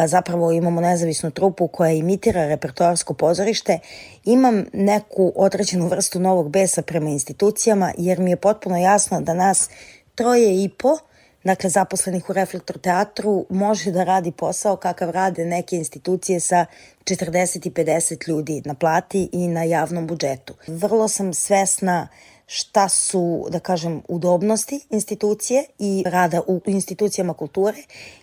zapravo 0.08 0.52
imamo 0.52 0.82
nezavisnu 0.82 1.32
trupu 1.32 1.68
koja 1.68 1.92
imitira 1.92 2.48
repertoarsko 2.48 3.14
pozorište, 3.14 3.80
imam 4.24 4.66
neku 4.74 5.34
određenu 5.36 5.88
vrstu 5.88 6.20
novog 6.20 6.50
besa 6.50 6.82
prema 6.82 7.10
institucijama 7.10 7.94
jer 7.98 8.20
mi 8.20 8.30
je 8.30 8.38
potpuno 8.38 8.78
jasno 8.78 9.22
da 9.22 9.34
nas 9.34 9.70
troje 10.16 10.64
i 10.64 10.70
po 10.70 10.98
dakle 11.46 11.70
zaposlenih 11.70 12.30
u 12.30 12.34
Reflektor 12.34 12.78
teatru, 12.78 13.46
može 13.50 13.92
da 13.92 14.04
radi 14.04 14.32
posao 14.32 14.76
kakav 14.76 15.10
rade 15.10 15.46
neke 15.46 15.76
institucije 15.76 16.40
sa 16.40 16.66
40 17.04 17.68
i 17.68 17.72
50 17.72 18.30
ljudi 18.30 18.62
na 18.66 18.74
plati 18.74 19.30
i 19.32 19.48
na 19.48 19.64
javnom 19.64 20.08
budžetu. 20.08 20.54
Vrlo 20.68 21.08
sam 21.08 21.34
svesna 21.34 22.08
šta 22.48 22.90
su, 22.90 23.48
da 23.50 23.60
kažem, 23.60 24.02
udobnosti 24.08 24.80
institucije 24.90 25.66
i 25.80 26.04
rada 26.06 26.42
u 26.48 26.62
institucijama 26.66 27.34
kulture 27.34 27.78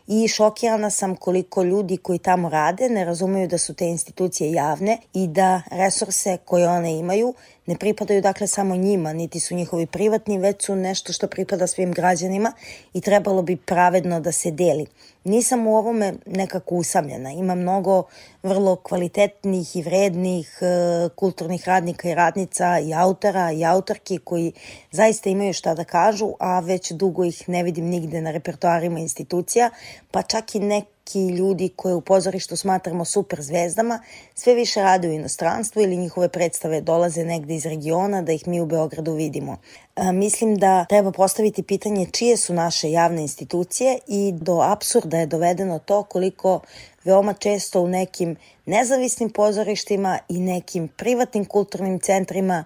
i 0.06 0.28
šokirana 0.28 0.90
sam 0.90 1.16
koliko 1.16 1.62
ljudi 1.62 1.96
koji 1.96 2.18
tamo 2.18 2.48
rade 2.48 2.88
ne 2.88 3.04
razumeju 3.04 3.48
da 3.48 3.58
su 3.58 3.74
te 3.74 3.86
institucije 3.86 4.52
javne 4.52 4.98
i 5.14 5.26
da 5.26 5.62
resurse 5.70 6.38
koje 6.44 6.68
one 6.68 6.98
imaju 6.98 7.34
ne 7.66 7.76
pripadaju 7.76 8.22
dakle 8.22 8.46
samo 8.46 8.76
njima, 8.76 9.12
niti 9.12 9.40
su 9.40 9.54
njihovi 9.54 9.86
privatni, 9.86 10.38
već 10.38 10.64
su 10.64 10.76
nešto 10.76 11.12
što 11.12 11.26
pripada 11.26 11.66
svim 11.66 11.92
građanima 11.92 12.52
i 12.94 13.00
trebalo 13.00 13.42
bi 13.42 13.56
pravedno 13.56 14.20
da 14.20 14.32
se 14.32 14.50
deli. 14.50 14.86
Nisam 15.24 15.66
u 15.66 15.76
ovome 15.76 16.14
nekako 16.26 16.74
usamljena. 16.74 17.32
Ima 17.32 17.54
mnogo 17.54 18.02
vrlo 18.42 18.76
kvalitetnih 18.76 19.76
i 19.76 19.82
vrednih 19.82 20.58
e, 20.60 21.08
kulturnih 21.16 21.68
radnika 21.68 22.08
i 22.08 22.14
radnica 22.14 22.78
i 22.78 22.94
autora 22.94 23.52
i 23.52 23.64
autorki 23.64 24.18
koji 24.18 24.52
zaista 24.90 25.30
imaju 25.30 25.52
šta 25.52 25.74
da 25.74 25.84
kažu, 25.84 26.32
a 26.40 26.60
već 26.60 26.92
dugo 26.92 27.24
ih 27.24 27.48
ne 27.48 27.62
vidim 27.62 27.84
nigde 27.84 28.20
na 28.20 28.30
repertoarima 28.30 28.98
institucija, 28.98 29.70
pa 30.10 30.22
čak 30.22 30.54
i 30.54 30.60
neki 30.60 31.28
ljudi 31.28 31.68
koje 31.76 31.94
u 31.94 32.00
pozorištu 32.00 32.56
smatramo 32.56 33.04
super 33.04 33.42
zvezdama, 33.42 34.00
sve 34.34 34.54
više 34.54 34.82
rade 34.82 35.08
u 35.08 35.12
inostranstvu 35.12 35.82
ili 35.82 35.96
njihove 35.96 36.28
predstave 36.28 36.80
dolaze 36.80 37.24
negde 37.24 37.54
iz 37.54 37.66
regiona 37.66 38.22
da 38.22 38.32
ih 38.32 38.48
mi 38.48 38.60
u 38.60 38.66
Beogradu 38.66 39.12
vidimo. 39.12 39.56
A, 39.94 40.12
mislim 40.12 40.56
da 40.56 40.84
treba 40.88 41.12
postaviti 41.12 41.62
pitanje 41.62 42.06
čije 42.12 42.36
su 42.36 42.54
naše 42.54 42.90
javne 42.90 43.22
institucije 43.22 43.98
i 44.06 44.32
do 44.32 44.60
absurda 44.60 45.18
je 45.18 45.26
dovedeno 45.26 45.78
to 45.78 46.02
koliko 46.02 46.60
veoma 47.04 47.32
često 47.32 47.80
u 47.80 47.88
nekim 47.88 48.36
nezavisnim 48.66 49.30
pozorištima 49.30 50.18
i 50.28 50.40
nekim 50.40 50.88
privatnim 50.88 51.44
kulturnim 51.44 52.00
centrima 52.00 52.64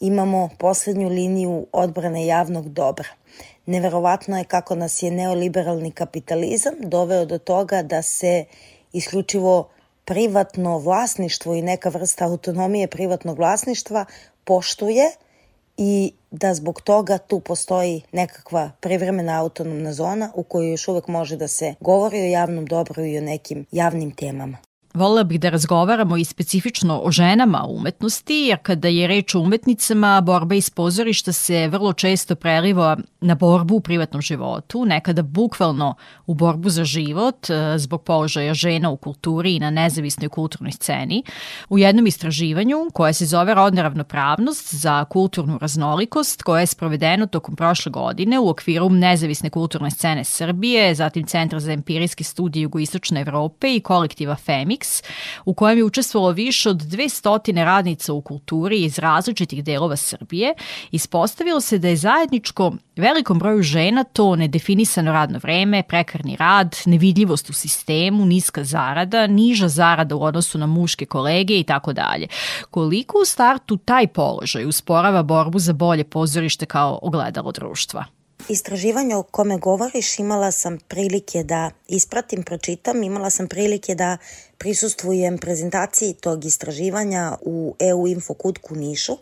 imamo 0.00 0.48
poslednju 0.58 1.08
liniju 1.08 1.66
odbrane 1.72 2.26
javnog 2.26 2.68
dobra. 2.68 3.08
Neverovatno 3.68 4.38
je 4.38 4.44
kako 4.44 4.74
nas 4.74 5.02
je 5.02 5.10
neoliberalni 5.10 5.90
kapitalizam 5.90 6.74
doveo 6.80 7.24
do 7.24 7.38
toga 7.38 7.82
da 7.82 8.02
se 8.02 8.44
isključivo 8.92 9.68
privatno 10.04 10.78
vlasništvo 10.78 11.54
i 11.54 11.62
neka 11.62 11.88
vrsta 11.88 12.24
autonomije 12.24 12.86
privatnog 12.86 13.38
vlasništva 13.38 14.04
poštuje 14.44 15.10
i 15.76 16.12
da 16.30 16.54
zbog 16.54 16.80
toga 16.80 17.18
tu 17.18 17.40
postoji 17.40 18.02
nekakva 18.12 18.70
privremena 18.80 19.40
autonomna 19.40 19.92
zona 19.92 20.32
u 20.34 20.42
kojoj 20.42 20.70
još 20.70 20.88
uvek 20.88 21.08
može 21.08 21.36
da 21.36 21.48
se 21.48 21.74
govori 21.80 22.20
o 22.20 22.30
javnom 22.30 22.66
dobru 22.66 23.04
i 23.04 23.18
o 23.18 23.20
nekim 23.20 23.66
javnim 23.72 24.10
temama. 24.10 24.58
Volila 24.98 25.22
bih 25.24 25.40
da 25.40 25.48
razgovaramo 25.48 26.16
i 26.16 26.24
specifično 26.24 27.00
o 27.04 27.10
ženama 27.10 27.64
u 27.68 27.76
umetnosti, 27.76 28.34
jer 28.34 28.58
kada 28.62 28.88
je 28.88 29.06
reč 29.06 29.34
o 29.34 29.40
umetnicama, 29.40 30.20
borba 30.20 30.54
iz 30.54 30.70
pozorišta 30.70 31.32
se 31.32 31.68
vrlo 31.68 31.92
često 31.92 32.34
preliva 32.34 32.96
na 33.20 33.34
borbu 33.34 33.74
u 33.74 33.80
privatnom 33.80 34.22
životu, 34.22 34.84
nekada 34.84 35.22
bukvalno 35.22 35.94
u 36.26 36.34
borbu 36.34 36.70
za 36.70 36.84
život 36.84 37.50
e, 37.50 37.78
zbog 37.78 38.02
položaja 38.02 38.54
žena 38.54 38.90
u 38.90 38.96
kulturi 38.96 39.54
i 39.54 39.60
na 39.60 39.70
nezavisnoj 39.70 40.28
kulturnoj 40.28 40.72
sceni. 40.72 41.22
U 41.68 41.78
jednom 41.78 42.06
istraživanju 42.06 42.90
koje 42.94 43.12
se 43.12 43.26
zove 43.26 43.54
Rodna 43.54 43.82
ravnopravnost 43.82 44.74
za 44.74 45.04
kulturnu 45.04 45.58
raznolikost, 45.60 46.42
koje 46.42 46.62
je 46.62 46.66
sprovedeno 46.66 47.26
tokom 47.26 47.56
prošle 47.56 47.92
godine 47.92 48.38
u 48.38 48.48
okviru 48.48 48.88
nezavisne 48.90 49.50
kulturne 49.50 49.90
scene 49.90 50.24
Srbije, 50.24 50.94
zatim 50.94 51.26
Centra 51.26 51.60
za 51.60 51.72
empirijske 51.72 52.24
studije 52.24 52.62
Jugoistočne 52.62 53.20
Evrope 53.20 53.74
i 53.74 53.80
kolektiva 53.80 54.36
FEMIX, 54.36 54.87
u 55.44 55.54
kojem 55.54 55.78
je 55.78 55.84
učestvovalo 55.84 56.32
više 56.32 56.70
od 56.70 56.76
200 56.76 57.64
radnica 57.64 58.12
u 58.12 58.20
kulturi 58.20 58.84
iz 58.84 58.98
različitih 58.98 59.64
delova 59.64 59.96
Srbije, 59.96 60.54
ispostavilo 60.90 61.60
se 61.60 61.78
da 61.78 61.88
je 61.88 61.96
zajedničko 61.96 62.72
velikom 62.96 63.38
broju 63.38 63.62
žena 63.62 64.04
to 64.04 64.36
nedefinisano 64.36 65.12
radno 65.12 65.38
vreme, 65.38 65.82
prekarni 65.82 66.36
rad, 66.36 66.76
nevidljivost 66.86 67.50
u 67.50 67.52
sistemu, 67.52 68.26
niska 68.26 68.64
zarada, 68.64 69.26
niža 69.26 69.68
zarada 69.68 70.16
u 70.16 70.22
odnosu 70.22 70.58
na 70.58 70.66
muške 70.66 71.06
kolege 71.06 71.58
i 71.58 71.64
tako 71.64 71.92
dalje. 71.92 72.26
Koliko 72.70 73.18
u 73.22 73.24
startu 73.24 73.76
taj 73.76 74.06
položaj 74.06 74.64
usporava 74.64 75.22
borbu 75.22 75.58
za 75.58 75.72
bolje 75.72 76.04
pozorište 76.04 76.66
kao 76.66 76.98
ogledalo 77.02 77.52
društva? 77.52 78.17
Istraživanje 78.48 79.16
o 79.16 79.22
kome 79.22 79.58
govoriš 79.58 80.18
imala 80.18 80.50
sam 80.50 80.78
prilike 80.88 81.42
da 81.42 81.70
ispratim, 81.88 82.42
pročitam, 82.42 83.02
imala 83.02 83.30
sam 83.30 83.48
prilike 83.48 83.94
da 83.94 84.16
prisustvujem 84.58 85.38
prezentaciji 85.38 86.14
tog 86.14 86.44
istraživanja 86.44 87.36
u 87.40 87.74
EU 87.78 88.06
Info 88.06 88.34
Kutku 88.34 88.74
Nišu 88.74 89.16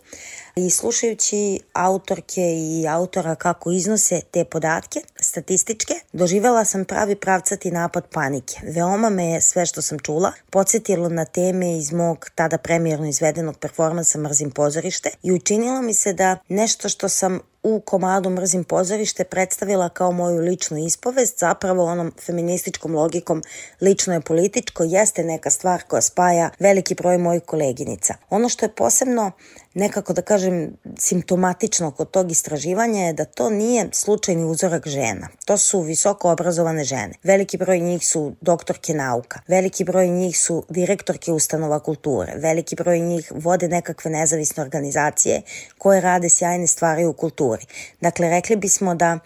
i 0.57 0.70
slušajući 0.70 1.61
autorke 1.72 2.42
i 2.42 2.87
autora 2.88 3.35
kako 3.35 3.70
iznose 3.70 4.20
te 4.31 4.44
podatke 4.44 5.00
statističke, 5.20 5.94
doživela 6.12 6.64
sam 6.64 6.85
pravi 6.85 7.16
pravcati 7.16 7.70
napad 7.70 8.05
panike. 8.12 8.61
Veoma 8.62 9.11
me 9.11 9.24
je 9.24 9.40
sve 9.40 9.66
što 9.66 9.83
sam 9.83 9.98
čula 9.98 10.33
podsjetilo 10.50 11.09
na 11.09 11.24
teme 11.24 11.79
iz 11.79 11.92
mog 11.92 12.31
tada 12.35 12.59
premijerno 12.59 13.09
izvedenog 13.09 13.59
performansa 13.59 14.18
Mrzim 14.18 14.50
pozorište 14.50 15.11
i 15.22 15.33
učinilo 15.33 15.83
mi 15.83 15.94
se 15.94 16.12
da 16.12 16.38
nešto 16.48 16.88
što 16.88 17.09
sam 17.09 17.40
u 17.66 17.81
komadu 17.81 18.31
Mrzim 18.31 18.64
pozorište 18.64 19.24
predstavila 19.24 19.88
kao 19.88 20.12
moju 20.12 20.40
ličnu 20.40 20.79
ispovest, 20.79 21.38
zapravo 21.38 21.85
onom 21.85 22.12
feminističkom 22.26 22.94
logikom 22.94 23.42
lično 23.81 24.14
je 24.14 24.20
političko, 24.20 24.85
jeste 24.85 25.24
neka 25.24 25.50
stvar 25.50 25.83
koja 25.83 26.02
spaja 26.02 26.50
veliki 26.59 26.94
broj 26.94 27.18
mojih 27.18 27.42
koleginica. 27.42 28.14
Ono 28.31 28.48
što 28.48 28.64
je 28.64 28.74
posebno 28.74 29.33
nekako 29.76 30.12
da 30.12 30.22
kažem 30.22 30.76
simptomatično 30.98 31.90
kod 31.90 32.10
tog 32.10 32.32
istraživanja 32.32 33.00
je 33.06 33.12
da 33.12 33.24
to 33.24 33.50
nije 33.50 33.88
slučajni 33.92 34.44
uzorak 34.44 34.88
žena. 34.88 35.28
To 35.44 35.58
su 35.58 35.80
visoko 35.80 36.30
obrazovane 36.30 36.84
žene. 36.84 37.12
Veliki 37.22 37.56
broj 37.56 37.78
njih 37.78 38.08
su 38.08 38.32
doktorke 38.40 38.94
nauka, 38.94 39.40
veliki 39.48 39.84
broj 39.84 40.08
njih 40.08 40.38
su 40.38 40.64
direktorke 40.68 41.32
ustanova 41.32 41.78
kulture, 41.80 42.32
veliki 42.36 42.76
broj 42.76 43.00
njih 43.00 43.32
vode 43.34 43.68
nekakve 43.68 44.10
nezavisne 44.10 44.62
organizacije 44.62 45.42
koje 45.78 46.00
rade 46.00 46.28
sjajne 46.28 46.66
stvari 46.66 47.04
u 47.04 47.12
kulturi. 47.12 47.66
Dakle, 48.00 48.30
rekli 48.30 48.56
bismo 48.56 48.94
da 48.94 49.18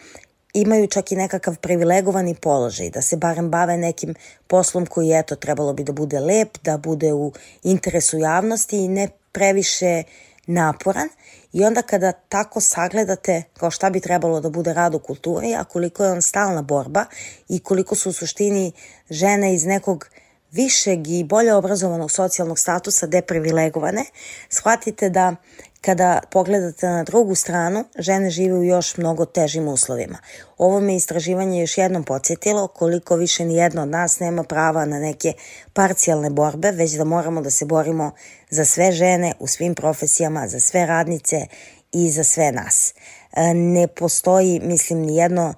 imaju 0.55 0.87
čak 0.87 1.13
i 1.13 1.17
nekakav 1.17 1.57
privilegovani 1.57 2.35
položaj, 2.35 2.91
da 2.91 3.03
se 3.03 3.17
barem 3.17 3.51
bave 3.51 3.77
nekim 3.77 4.15
poslom 4.47 4.87
koji, 4.87 5.13
eto, 5.13 5.37
trebalo 5.37 5.73
bi 5.73 5.85
da 5.85 5.93
bude 5.93 6.21
lep, 6.21 6.59
da 6.65 6.77
bude 6.77 7.13
u 7.13 7.33
interesu 7.63 8.19
javnosti 8.19 8.77
i 8.77 8.89
ne 8.89 9.09
previše 9.33 10.03
naporan 10.51 11.09
i 11.53 11.65
onda 11.65 11.83
kada 11.83 12.13
tako 12.13 12.61
sagledate 12.61 13.43
kao 13.55 13.71
šta 13.71 13.91
bi 13.91 14.01
trebalo 14.01 14.41
da 14.41 14.51
bude 14.51 14.73
rad 14.73 14.95
u 14.95 14.99
kulturi, 14.99 15.55
a 15.55 15.65
koliko 15.65 16.05
je 16.05 16.13
on 16.13 16.23
stalna 16.23 16.63
borba 16.63 17.05
i 17.49 17.59
koliko 17.59 17.95
su 17.95 18.11
u 18.11 18.13
suštini 18.13 18.73
žene 19.11 19.55
iz 19.55 19.65
nekog 19.65 20.09
višeg 20.53 21.09
i 21.09 21.25
bolje 21.25 21.55
obrazovanog 21.55 22.11
socijalnog 22.11 22.59
statusa 22.59 23.07
deprivilegovane, 23.07 24.05
shvatite 24.49 25.11
da 25.11 25.37
Kada 25.81 26.21
pogledate 26.31 26.87
na 26.87 27.05
drugu 27.05 27.35
stranu, 27.35 27.85
žene 27.99 28.31
žive 28.31 28.59
u 28.59 28.65
još 28.65 28.97
mnogo 28.97 29.25
težim 29.25 29.69
uslovima. 29.69 30.19
Ovo 30.59 30.81
me 30.81 30.97
istraživanje 30.97 31.61
još 31.61 31.79
jednom 31.79 32.05
podsjetilo 32.05 32.69
koliko 32.69 33.17
više 33.17 33.45
ni 33.45 33.55
jedna 33.55 33.83
od 33.83 33.89
nas 33.89 34.21
nema 34.21 34.43
prava 34.43 34.85
na 34.85 34.99
neke 34.99 35.33
parcijalne 35.73 36.31
borbe, 36.31 36.71
već 36.71 36.93
da 36.93 37.05
moramo 37.05 37.43
da 37.43 37.51
se 37.51 37.65
borimo 37.65 38.13
za 38.51 38.65
sve 38.65 38.93
žene 38.93 39.33
u 39.39 39.47
svim 39.47 39.75
profesijama, 39.75 40.49
za 40.49 40.61
sve 40.61 40.87
radnice 40.87 41.47
i 41.93 42.11
za 42.11 42.25
sve 42.25 42.53
nas. 42.53 42.95
E, 43.33 43.55
ne 43.55 43.87
postoji, 43.87 44.61
mislim, 44.63 44.99
ni 44.99 45.17
jedno 45.17 45.55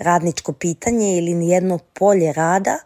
radničko 0.00 0.52
pitanje 0.52 1.18
ili 1.18 1.34
ni 1.34 1.48
jedno 1.48 1.78
polje 1.78 2.32
rada 2.32 2.78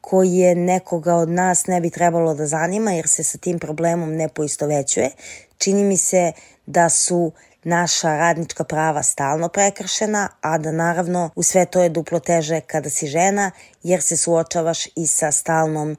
koje 0.00 0.54
nekoga 0.54 1.14
od 1.14 1.28
nas 1.28 1.66
ne 1.66 1.80
bi 1.80 1.90
trebalo 1.90 2.34
da 2.34 2.46
zanima 2.46 2.92
jer 2.92 3.08
se 3.08 3.22
sa 3.22 3.38
tim 3.38 3.58
problemom 3.58 4.14
ne 4.14 4.28
poistovećuje, 4.28 5.10
Čini 5.58 5.84
mi 5.84 5.96
se 5.96 6.32
da 6.66 6.88
su 6.88 7.32
naša 7.64 8.16
radnička 8.16 8.64
prava 8.64 9.02
stalno 9.02 9.48
prekršena, 9.48 10.28
a 10.40 10.58
da 10.58 10.72
naravno 10.72 11.30
u 11.34 11.42
sve 11.42 11.66
to 11.66 11.82
je 11.82 11.88
duplo 11.88 12.20
teže 12.20 12.60
kada 12.60 12.90
si 12.90 13.06
žena, 13.06 13.50
jer 13.82 14.02
se 14.02 14.16
suočavaš 14.16 14.86
i 14.96 15.06
sa 15.06 15.32
stalnom 15.32 15.96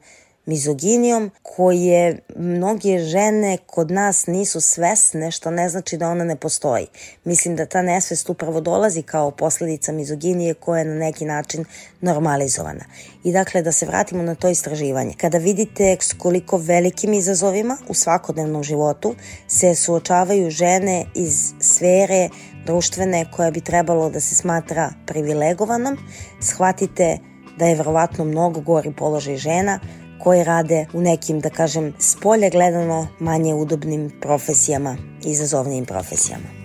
mizoginijom 0.48 1.32
koje 1.42 2.20
mnoge 2.36 3.00
žene 3.00 3.58
kod 3.66 3.92
nas 3.92 4.28
nisu 4.28 4.62
svesne, 4.62 5.32
što 5.32 5.52
ne 5.52 5.70
znači 5.70 5.98
da 5.98 6.10
ona 6.10 6.24
ne 6.24 6.36
postoji. 6.36 6.88
Mislim 7.24 7.56
da 7.56 7.66
ta 7.66 7.82
nesvest 7.82 8.30
upravo 8.30 8.62
dolazi 8.62 9.02
kao 9.02 9.32
posledica 9.32 9.92
mizoginije 9.92 10.54
koja 10.54 10.80
je 10.80 10.86
na 10.86 10.96
neki 10.96 11.26
način 11.26 11.66
normalizovana. 12.02 12.86
I 13.24 13.32
dakle, 13.32 13.62
da 13.62 13.72
se 13.72 13.86
vratimo 13.86 14.24
na 14.24 14.36
to 14.36 14.50
istraživanje. 14.50 15.14
Kada 15.18 15.38
vidite 15.38 15.98
s 16.02 16.14
koliko 16.14 16.58
velikim 16.58 17.14
izazovima 17.14 17.78
u 17.88 17.94
svakodnevnom 17.94 18.64
životu 18.64 19.16
se 19.48 19.76
suočavaju 19.76 20.50
žene 20.50 21.06
iz 21.16 21.54
sfere 21.62 22.30
društvene 22.66 23.26
koja 23.36 23.52
bi 23.52 23.62
trebalo 23.62 24.10
da 24.10 24.20
se 24.20 24.36
smatra 24.36 24.92
privilegovanom, 25.08 25.98
shvatite 26.42 27.18
da 27.58 27.66
je 27.66 27.76
verovatno 27.76 28.26
mnogo 28.26 28.62
gori 28.62 28.94
položaj 28.98 29.38
žena 29.38 29.80
koje 30.24 30.44
rade 30.44 30.86
u 30.94 31.02
nekim, 31.02 31.40
da 31.40 31.50
kažem, 31.50 31.94
spolje 32.00 32.50
gledano 32.50 33.08
manje 33.20 33.54
udobnim 33.54 34.12
profesijama, 34.22 34.98
izazovnim 35.26 35.86
profesijama. 35.86 36.57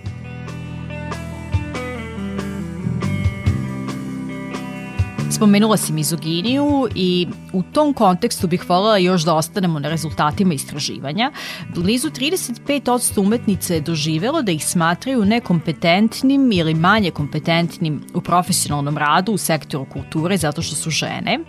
Spomenula 5.43 5.77
si 5.77 5.93
mizoginiju 5.93 6.87
i 6.95 7.27
u 7.53 7.63
tom 7.63 7.93
kontekstu 7.93 8.47
bih 8.47 8.69
voljela 8.69 8.97
još 8.97 9.21
da 9.21 9.33
ostanemo 9.35 9.79
na 9.79 9.89
rezultatima 9.89 10.53
istraživanja. 10.53 11.31
Blizu 11.75 12.09
35% 12.09 13.19
umetnica 13.19 13.73
je 13.73 13.81
doživelo 13.81 14.41
da 14.41 14.51
ih 14.51 14.65
smatraju 14.65 15.25
nekompetentnim 15.25 16.51
ili 16.51 16.73
manje 16.73 17.11
kompetentnim 17.11 18.01
u 18.13 18.21
profesionalnom 18.21 18.97
radu 18.97 19.31
u 19.31 19.37
sektoru 19.37 19.85
kulture 19.85 20.37
zato 20.37 20.61
što 20.61 20.75
su 20.75 20.89
žene. 20.89 21.39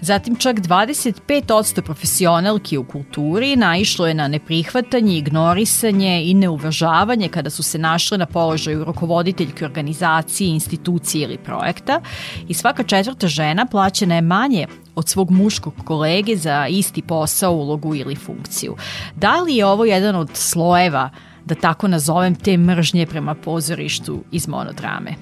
Zatim 0.00 0.36
čak 0.36 0.56
25% 0.56 1.80
profesionalki 1.80 2.78
u 2.78 2.84
kulturi 2.84 3.56
naišlo 3.56 4.06
je 4.06 4.14
na 4.14 4.28
neprihvatanje, 4.28 5.18
ignorisanje 5.18 6.22
i 6.24 6.34
neuvažavanje 6.34 7.28
kada 7.28 7.50
su 7.50 7.62
se 7.62 7.78
našle 7.78 8.18
na 8.18 8.26
položaju 8.26 8.84
rukovoditeljke 8.84 9.64
organizacije, 9.64 10.48
institucije 10.50 11.22
ili 11.22 11.38
projekta 11.38 12.00
i 12.48 12.54
svaka 12.54 12.82
četvrta 12.82 13.28
žena 13.36 13.66
plaćena 13.66 14.14
je 14.14 14.20
manje 14.20 14.66
od 14.94 15.08
svog 15.08 15.30
muškog 15.30 15.74
kolege 15.84 16.36
za 16.36 16.66
isti 16.66 17.02
posao, 17.02 17.52
ulogu 17.52 17.94
ili 17.94 18.16
funkciju. 18.16 18.76
Da 19.16 19.40
li 19.40 19.56
je 19.56 19.66
ovo 19.66 19.84
jedan 19.84 20.16
od 20.16 20.30
slojeva, 20.32 21.10
da 21.44 21.54
tako 21.54 21.88
nazovem, 21.88 22.34
te 22.34 22.56
mržnje 22.56 23.06
prema 23.06 23.34
pozorištu 23.34 24.22
iz 24.32 24.48
monodrame? 24.48 25.14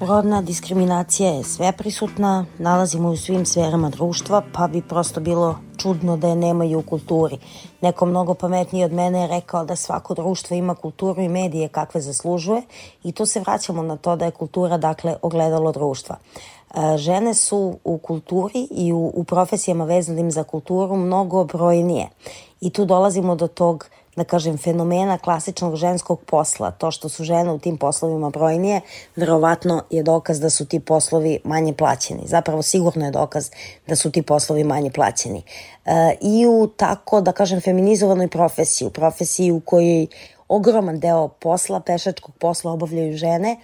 Rodna 0.00 0.42
diskriminacija 0.42 1.30
je 1.30 1.44
sve 1.44 1.72
prisutna, 1.72 2.44
nalazimo 2.58 3.08
u 3.08 3.16
svim 3.16 3.46
sferama 3.46 3.90
društva, 3.90 4.42
pa 4.52 4.68
bi 4.68 4.82
prosto 4.82 5.20
bilo 5.20 5.58
čudno 5.76 6.16
da 6.16 6.28
je 6.28 6.36
nemaju 6.36 6.78
u 6.78 6.82
kulturi. 6.82 7.38
Neko 7.80 8.06
mnogo 8.06 8.34
pametniji 8.34 8.84
od 8.84 8.92
mene 8.92 9.20
je 9.20 9.26
rekao 9.26 9.64
da 9.64 9.76
svako 9.76 10.14
društvo 10.14 10.56
ima 10.56 10.74
kulturu 10.74 11.22
i 11.22 11.28
medije 11.28 11.68
kakve 11.68 12.00
zaslužuje 12.00 12.62
i 13.04 13.12
tu 13.12 13.26
se 13.26 13.40
vraćamo 13.40 13.82
na 13.82 13.96
to 13.96 14.16
da 14.16 14.24
je 14.24 14.30
kultura 14.30 14.78
dakle 14.78 15.16
ogledalo 15.22 15.72
društva. 15.72 16.16
E, 16.74 16.96
žene 16.96 17.34
su 17.34 17.78
u 17.84 17.98
kulturi 17.98 18.68
i 18.70 18.92
u, 18.92 19.12
u 19.14 19.24
profesijama 19.24 19.84
vezanim 19.84 20.30
za 20.30 20.44
kulturu 20.44 20.96
mnogo 20.96 21.44
brojnije. 21.44 22.08
I 22.60 22.70
tu 22.70 22.84
dolazimo 22.84 23.34
do 23.34 23.46
tog 23.46 23.86
da 24.16 24.24
kažem, 24.24 24.58
fenomena 24.58 25.18
klasičnog 25.18 25.76
ženskog 25.76 26.20
posla. 26.26 26.70
To 26.70 26.90
što 26.90 27.08
su 27.08 27.24
žene 27.24 27.52
u 27.52 27.58
tim 27.58 27.78
poslovima 27.78 28.30
brojnije, 28.30 28.80
verovatno 29.16 29.82
je 29.90 30.02
dokaz 30.02 30.40
da 30.40 30.50
su 30.50 30.66
ti 30.66 30.80
poslovi 30.80 31.38
manje 31.44 31.72
plaćeni. 31.72 32.22
Zapravo 32.26 32.62
sigurno 32.62 33.04
je 33.04 33.10
dokaz 33.10 33.50
da 33.86 33.96
su 33.96 34.10
ti 34.10 34.22
poslovi 34.22 34.64
manje 34.64 34.90
plaćeni. 34.90 35.42
E, 35.84 36.16
I 36.20 36.46
u 36.46 36.66
tako, 36.76 37.20
da 37.20 37.32
kažem, 37.32 37.60
feminizovanoj 37.60 38.28
profesiji, 38.28 38.86
u 38.86 38.90
profesiji 38.90 39.50
u 39.50 39.60
kojoj 39.60 40.06
ogroman 40.48 41.00
deo 41.00 41.28
posla, 41.28 41.80
pešačkog 41.80 42.34
posla 42.34 42.72
obavljaju 42.72 43.16
žene, 43.16 43.56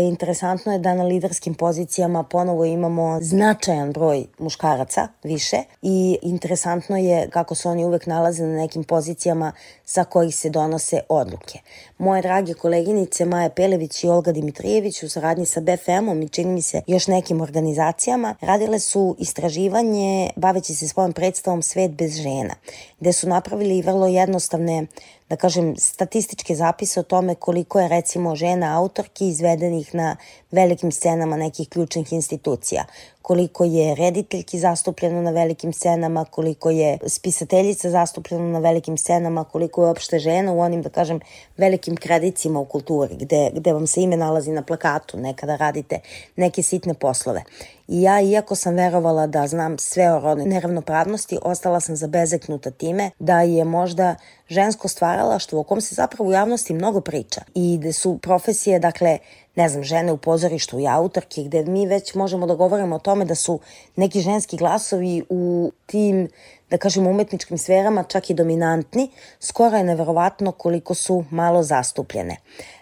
interesantno 0.00 0.72
je 0.72 0.78
da 0.78 0.94
na 0.94 1.04
liderskim 1.04 1.54
pozicijama 1.54 2.22
ponovo 2.22 2.64
imamo 2.64 3.18
značajan 3.22 3.92
broj 3.92 4.26
muškaraca 4.38 5.08
više 5.22 5.56
i 5.82 6.18
interesantno 6.22 6.96
je 6.96 7.30
kako 7.30 7.54
se 7.54 7.68
oni 7.68 7.84
uvek 7.84 8.06
nalaze 8.06 8.46
na 8.46 8.56
nekim 8.56 8.84
pozicijama 8.84 9.52
sa 9.84 10.04
kojih 10.04 10.36
se 10.36 10.50
donose 10.50 11.00
odluke. 11.08 11.58
Moje 11.98 12.22
drage 12.22 12.54
koleginice 12.54 13.24
Maja 13.24 13.50
Pelević 13.50 14.04
i 14.04 14.08
Olga 14.08 14.32
Dimitrijević 14.32 15.02
u 15.02 15.08
saradnji 15.08 15.46
sa 15.46 15.60
BFM-om 15.60 16.22
i 16.22 16.28
čini 16.28 16.52
mi 16.52 16.62
se 16.62 16.82
još 16.86 17.06
nekim 17.06 17.40
organizacijama 17.40 18.34
radile 18.40 18.78
su 18.78 19.16
istraživanje 19.18 20.30
baveći 20.36 20.74
se 20.74 20.88
svojom 20.88 21.12
predstavom 21.12 21.62
Svet 21.62 21.90
bez 21.90 22.12
žena, 22.16 22.54
gde 23.00 23.12
su 23.12 23.28
napravili 23.28 23.82
vrlo 23.82 24.06
jednostavne 24.06 24.86
da 25.28 25.36
kažem, 25.36 25.76
statističke 25.76 26.54
zapise 26.54 27.00
o 27.00 27.02
tome 27.02 27.34
koliko 27.34 27.80
je 27.80 27.88
recimo 27.88 28.36
žena 28.36 28.78
autorki 28.78 29.32
izvedenih 29.74 29.94
na 29.94 30.16
velikim 30.50 30.92
scenama 30.92 31.36
nekih 31.36 31.68
ključnih 31.68 32.12
institucija 32.12 32.84
koliko 33.28 33.64
je 33.64 33.94
rediteljki 33.94 34.58
zastupljeno 34.58 35.22
na 35.22 35.30
velikim 35.30 35.72
scenama, 35.72 36.24
koliko 36.24 36.70
je 36.70 36.98
spisateljica 37.06 37.90
zastupljeno 37.90 38.44
na 38.44 38.58
velikim 38.58 38.98
scenama, 38.98 39.44
koliko 39.44 39.82
je 39.82 39.88
uopšte 39.88 40.18
žena 40.18 40.52
u 40.52 40.60
onim, 40.60 40.82
da 40.82 40.88
kažem, 40.88 41.20
velikim 41.56 41.96
kredicima 41.96 42.60
u 42.60 42.64
kulturi, 42.64 43.16
gde, 43.16 43.50
gde 43.54 43.72
vam 43.72 43.86
se 43.86 44.02
ime 44.02 44.16
nalazi 44.16 44.50
na 44.50 44.62
plakatu, 44.62 45.18
nekada 45.18 45.56
radite 45.56 46.00
neke 46.36 46.62
sitne 46.62 46.94
poslove. 46.94 47.42
I 47.88 48.02
ja, 48.02 48.20
iako 48.20 48.54
sam 48.54 48.74
verovala 48.74 49.26
da 49.26 49.46
znam 49.46 49.78
sve 49.78 50.12
o 50.12 50.20
rodnoj 50.20 50.46
neravnopravnosti, 50.46 51.38
ostala 51.42 51.80
sam 51.80 51.96
zabezeknuta 51.96 52.70
time 52.70 53.10
da 53.18 53.40
je 53.42 53.64
možda 53.64 54.14
žensko 54.48 54.88
stvaralaštvo 54.88 55.60
o 55.60 55.62
kom 55.62 55.80
se 55.80 55.94
zapravo 55.94 56.30
u 56.30 56.32
javnosti 56.32 56.74
mnogo 56.74 57.00
priča 57.00 57.40
i 57.54 57.78
da 57.82 57.92
su 57.92 58.18
profesije, 58.18 58.78
dakle, 58.78 59.18
ne 59.56 59.68
znam, 59.68 59.82
žene 59.84 60.12
u 60.12 60.16
pozorištu 60.16 60.37
i 60.78 60.86
autorke, 60.86 61.42
gde 61.42 61.64
mi 61.64 61.86
već 61.86 62.14
možemo 62.14 62.46
da 62.46 62.54
govorimo 62.54 62.96
o 62.96 62.98
tome 62.98 63.24
da 63.24 63.34
su 63.34 63.60
neki 63.96 64.20
ženski 64.20 64.56
glasovi 64.56 65.22
u 65.28 65.72
tim, 65.86 66.28
da 66.70 66.78
kažemo, 66.78 67.10
umetničkim 67.10 67.58
sferama 67.58 68.02
čak 68.02 68.30
i 68.30 68.34
dominantni, 68.34 69.10
skoro 69.40 69.76
je 69.76 69.84
neverovatno 69.84 70.52
koliko 70.52 70.94
su 70.94 71.24
malo 71.30 71.62
zastupljene. 71.62 72.36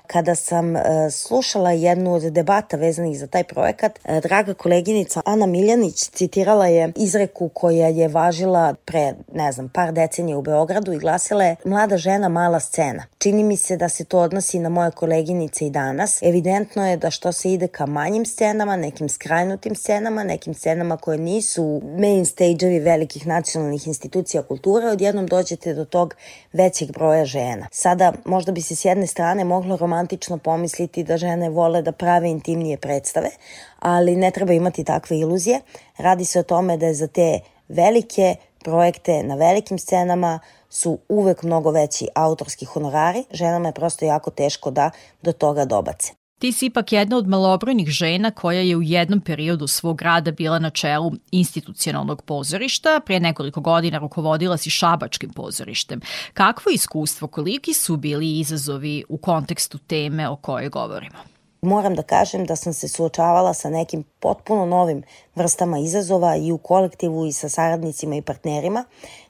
Kada 0.07 0.35
sam 0.35 0.77
e, 0.77 0.81
slušala 1.11 1.71
jednu 1.71 2.15
od 2.15 2.23
debata 2.23 2.77
vezanih 2.77 3.19
za 3.19 3.27
taj 3.27 3.45
projekat, 3.45 3.99
e, 4.05 4.21
draga 4.21 4.55
koleginica 4.55 5.23
Ana 5.25 5.47
Miljanić 5.47 6.11
citirala 6.11 6.67
je 6.67 6.93
izreku 6.97 7.49
koja 7.49 7.89
je 7.89 8.09
važila 8.09 8.75
pre, 8.85 9.15
ne 9.33 9.53
znam, 9.53 9.69
par 9.69 9.93
decenija 9.93 10.39
u 10.39 10.43
Beogradu 10.43 10.93
i 10.93 10.99
glasila 10.99 11.45
je 11.45 11.57
mlada 11.65 11.97
žena, 11.97 12.29
mala 12.29 12.61
scena. 12.61 13.05
Čini 13.19 13.45
mi 13.45 13.57
se 13.57 13.77
da 13.77 13.89
se 13.89 14.05
to 14.05 14.19
odnosi 14.19 14.59
na 14.59 14.69
moje 14.69 14.91
koleginice 14.91 15.67
i 15.67 15.71
danas. 15.71 16.23
Evidentno 16.23 16.89
je 16.89 16.97
da 16.97 17.11
što 17.11 17.33
se 17.33 17.53
ide 17.53 17.69
ka 17.69 17.87
manjim 17.87 18.27
scenama, 18.27 18.77
nekim 18.77 19.09
skrajnutim 19.09 19.75
scenama, 19.75 20.25
nekim 20.25 20.55
scenama 20.55 20.97
koje 20.97 21.19
nisu 21.19 21.83
main 21.99 22.25
stage-ovi 22.25 22.83
velikih 22.83 23.27
nacionalnih 23.27 23.76
institucija 23.87 24.43
kulture, 24.43 24.87
odjednom 24.87 25.27
dođete 25.27 25.75
do 25.75 25.85
tog 25.85 26.15
većeg 26.53 26.93
broja 26.93 27.25
žena. 27.25 27.67
Sada 27.73 28.13
možda 28.25 28.53
bi 28.53 28.63
se 28.63 28.77
s 28.77 28.85
jedne 28.85 29.07
strane 29.07 29.45
moglo 29.45 29.77
romantično 29.77 30.39
pomisliti 30.39 31.05
da 31.05 31.17
žene 31.17 31.51
vole 31.51 31.83
da 31.83 31.93
prave 31.93 32.31
intimnije 32.31 32.77
predstave, 32.77 33.31
ali 33.79 34.17
ne 34.17 34.31
treba 34.31 34.53
imati 34.53 34.85
takve 34.85 35.19
iluzije. 35.19 35.61
Radi 35.97 36.25
se 36.25 36.41
o 36.41 36.43
tome 36.43 36.77
da 36.77 36.87
je 36.87 36.95
za 36.95 37.07
te 37.07 37.41
velike 37.69 38.37
projekte 38.65 39.23
na 39.23 39.35
velikim 39.35 39.79
scenama 39.79 40.39
su 40.71 40.99
uvek 41.09 41.43
mnogo 41.43 41.71
veći 41.71 42.09
autorski 42.15 42.65
honorari, 42.65 43.25
ženama 43.31 43.69
je 43.69 43.73
prosto 43.73 44.05
jako 44.05 44.31
teško 44.31 44.71
da 44.71 44.91
do 45.23 45.33
toga 45.33 45.65
dobace. 45.65 46.26
Ti 46.39 46.53
si 46.53 46.67
ipak 46.67 46.93
jedna 46.93 47.17
od 47.17 47.29
malobrojnih 47.29 47.89
žena 47.89 48.31
koja 48.31 48.61
je 48.61 48.77
u 48.77 48.83
jednom 48.83 49.21
periodu 49.21 49.67
svog 49.67 50.03
rada 50.03 50.31
bila 50.31 50.59
na 50.59 50.71
čelu 50.71 51.13
institucionalnog 51.31 52.23
pozorišta, 52.23 53.01
pre 53.07 53.21
nekoliko 53.21 53.61
godina 53.61 53.99
rukovodila 53.99 54.57
si 54.57 54.71
Šabačkim 54.71 55.31
pozorištem. 55.31 56.01
Kakvo 56.35 56.73
iskustvo, 56.73 57.29
koliki 57.29 57.75
su 57.75 57.97
bili 57.97 58.39
izazovi 58.39 59.05
u 59.09 59.17
kontekstu 59.17 59.79
teme 59.79 60.29
o 60.29 60.37
kojoj 60.37 60.69
govorimo? 60.69 61.19
Moram 61.63 61.95
da 61.95 62.03
kažem 62.03 62.45
da 62.45 62.57
sam 62.57 62.73
se 62.73 62.89
suočavala 62.89 63.55
sa 63.55 63.71
nekim 63.71 64.05
potpuno 64.21 64.67
novim 64.67 65.03
vrstama 65.35 65.79
izazova 65.79 66.37
i 66.37 66.53
u 66.53 66.59
kolektivu 66.59 67.27
i 67.27 67.33
sa 67.33 67.49
saradnicima 67.49 68.17
i 68.17 68.23
partnerima, 68.23 68.85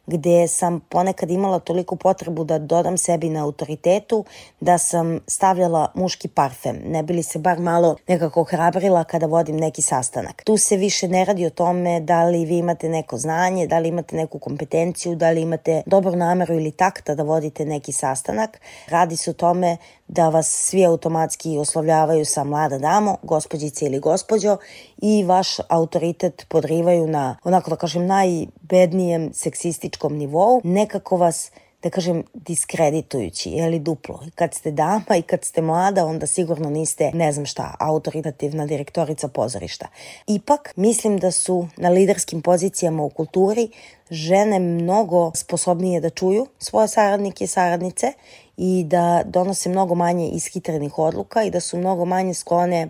gde 0.06 0.48
sam 0.48 0.80
ponekad 0.80 1.30
imala 1.30 1.58
toliko 1.58 1.96
potrebu 1.96 2.44
da 2.44 2.58
dodam 2.58 2.98
sebi 2.98 3.28
na 3.28 3.44
autoritetu, 3.44 4.24
da 4.60 4.78
sam 4.78 5.20
stavljala 5.26 5.92
muški 5.94 6.28
parfem, 6.28 6.76
ne 6.86 7.02
bili 7.02 7.22
se 7.22 7.38
bar 7.38 7.58
malo 7.58 7.96
nekako 8.08 8.44
hrabrila 8.44 9.04
kada 9.04 9.26
vodim 9.26 9.56
neki 9.56 9.82
sastanak. 9.82 10.42
Tu 10.44 10.56
se 10.56 10.76
više 10.76 11.08
ne 11.08 11.24
radi 11.24 11.46
o 11.46 11.50
tome 11.50 12.00
da 12.00 12.24
li 12.24 12.44
vi 12.44 12.58
imate 12.58 12.88
neko 12.88 13.18
znanje, 13.18 13.66
da 13.66 13.78
li 13.78 13.88
imate 13.88 14.16
neku 14.16 14.38
kompetenciju, 14.38 15.14
da 15.14 15.30
li 15.30 15.40
imate 15.40 15.82
dobru 15.86 16.16
nameru 16.16 16.54
ili 16.54 16.70
takta 16.70 17.14
da 17.14 17.22
vodite 17.22 17.64
neki 17.64 17.92
sastanak. 17.92 18.60
Radi 18.88 19.16
se 19.16 19.30
o 19.30 19.32
tome 19.32 19.76
da 20.08 20.28
vas 20.28 20.48
svi 20.48 20.84
automatski 20.84 21.58
oslovljavaju 21.58 22.24
sa 22.24 22.44
mlada 22.44 22.78
damo, 22.78 23.16
gospođice 23.22 23.86
ili 23.86 24.00
gospođo 24.00 24.56
i 24.96 25.24
vaš 25.24 25.48
autoritet 25.68 26.46
podrivaju 26.48 27.06
na, 27.06 27.36
onako 27.44 27.70
da 27.70 27.76
kažem, 27.76 28.06
naj 28.06 28.46
bednijem 28.60 29.30
seksističkom 29.32 30.16
nivou, 30.16 30.60
nekako 30.64 31.16
vas 31.16 31.50
da 31.82 31.90
kažem, 31.90 32.22
diskreditujući, 32.34 33.50
je 33.50 33.68
li 33.68 33.78
duplo. 33.78 34.20
Kad 34.34 34.54
ste 34.54 34.70
dama 34.70 35.16
i 35.18 35.22
kad 35.22 35.44
ste 35.44 35.62
mlada, 35.62 36.06
onda 36.06 36.26
sigurno 36.26 36.70
niste, 36.70 37.10
ne 37.14 37.32
znam 37.32 37.46
šta, 37.46 37.74
autoritativna 37.78 38.66
direktorica 38.66 39.28
pozorišta. 39.28 39.86
Ipak, 40.26 40.72
mislim 40.76 41.18
da 41.18 41.30
su 41.30 41.68
na 41.76 41.88
liderskim 41.88 42.42
pozicijama 42.42 43.02
u 43.02 43.10
kulturi 43.10 43.68
žene 44.10 44.58
mnogo 44.58 45.32
sposobnije 45.34 46.00
da 46.00 46.10
čuju 46.10 46.46
svoje 46.58 46.88
saradnike 46.88 47.44
i 47.44 47.46
saradnice 47.46 48.12
i 48.56 48.84
da 48.84 49.22
donose 49.24 49.68
mnogo 49.68 49.94
manje 49.94 50.28
ishitrenih 50.28 50.98
odluka 50.98 51.42
i 51.42 51.50
da 51.50 51.60
su 51.60 51.78
mnogo 51.78 52.04
manje 52.04 52.34
sklone 52.34 52.88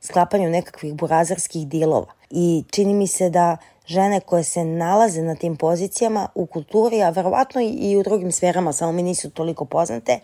sklapanju 0.00 0.50
nekakvih 0.50 0.94
burazarskih 0.94 1.68
dilova. 1.68 2.12
I 2.30 2.64
čini 2.70 2.94
mi 2.94 3.06
se 3.06 3.30
da 3.30 3.56
žene 3.86 4.20
koje 4.20 4.44
se 4.44 4.64
nalaze 4.64 5.22
na 5.22 5.34
tim 5.34 5.56
pozicijama 5.56 6.28
u 6.34 6.46
kulturi, 6.46 7.02
a 7.02 7.10
verovatno 7.10 7.60
i 7.60 7.96
u 7.96 8.02
drugim 8.02 8.32
sferama, 8.32 8.72
samo 8.72 8.92
mi 8.92 9.02
nisu 9.02 9.30
toliko 9.30 9.64
poznate, 9.64 10.18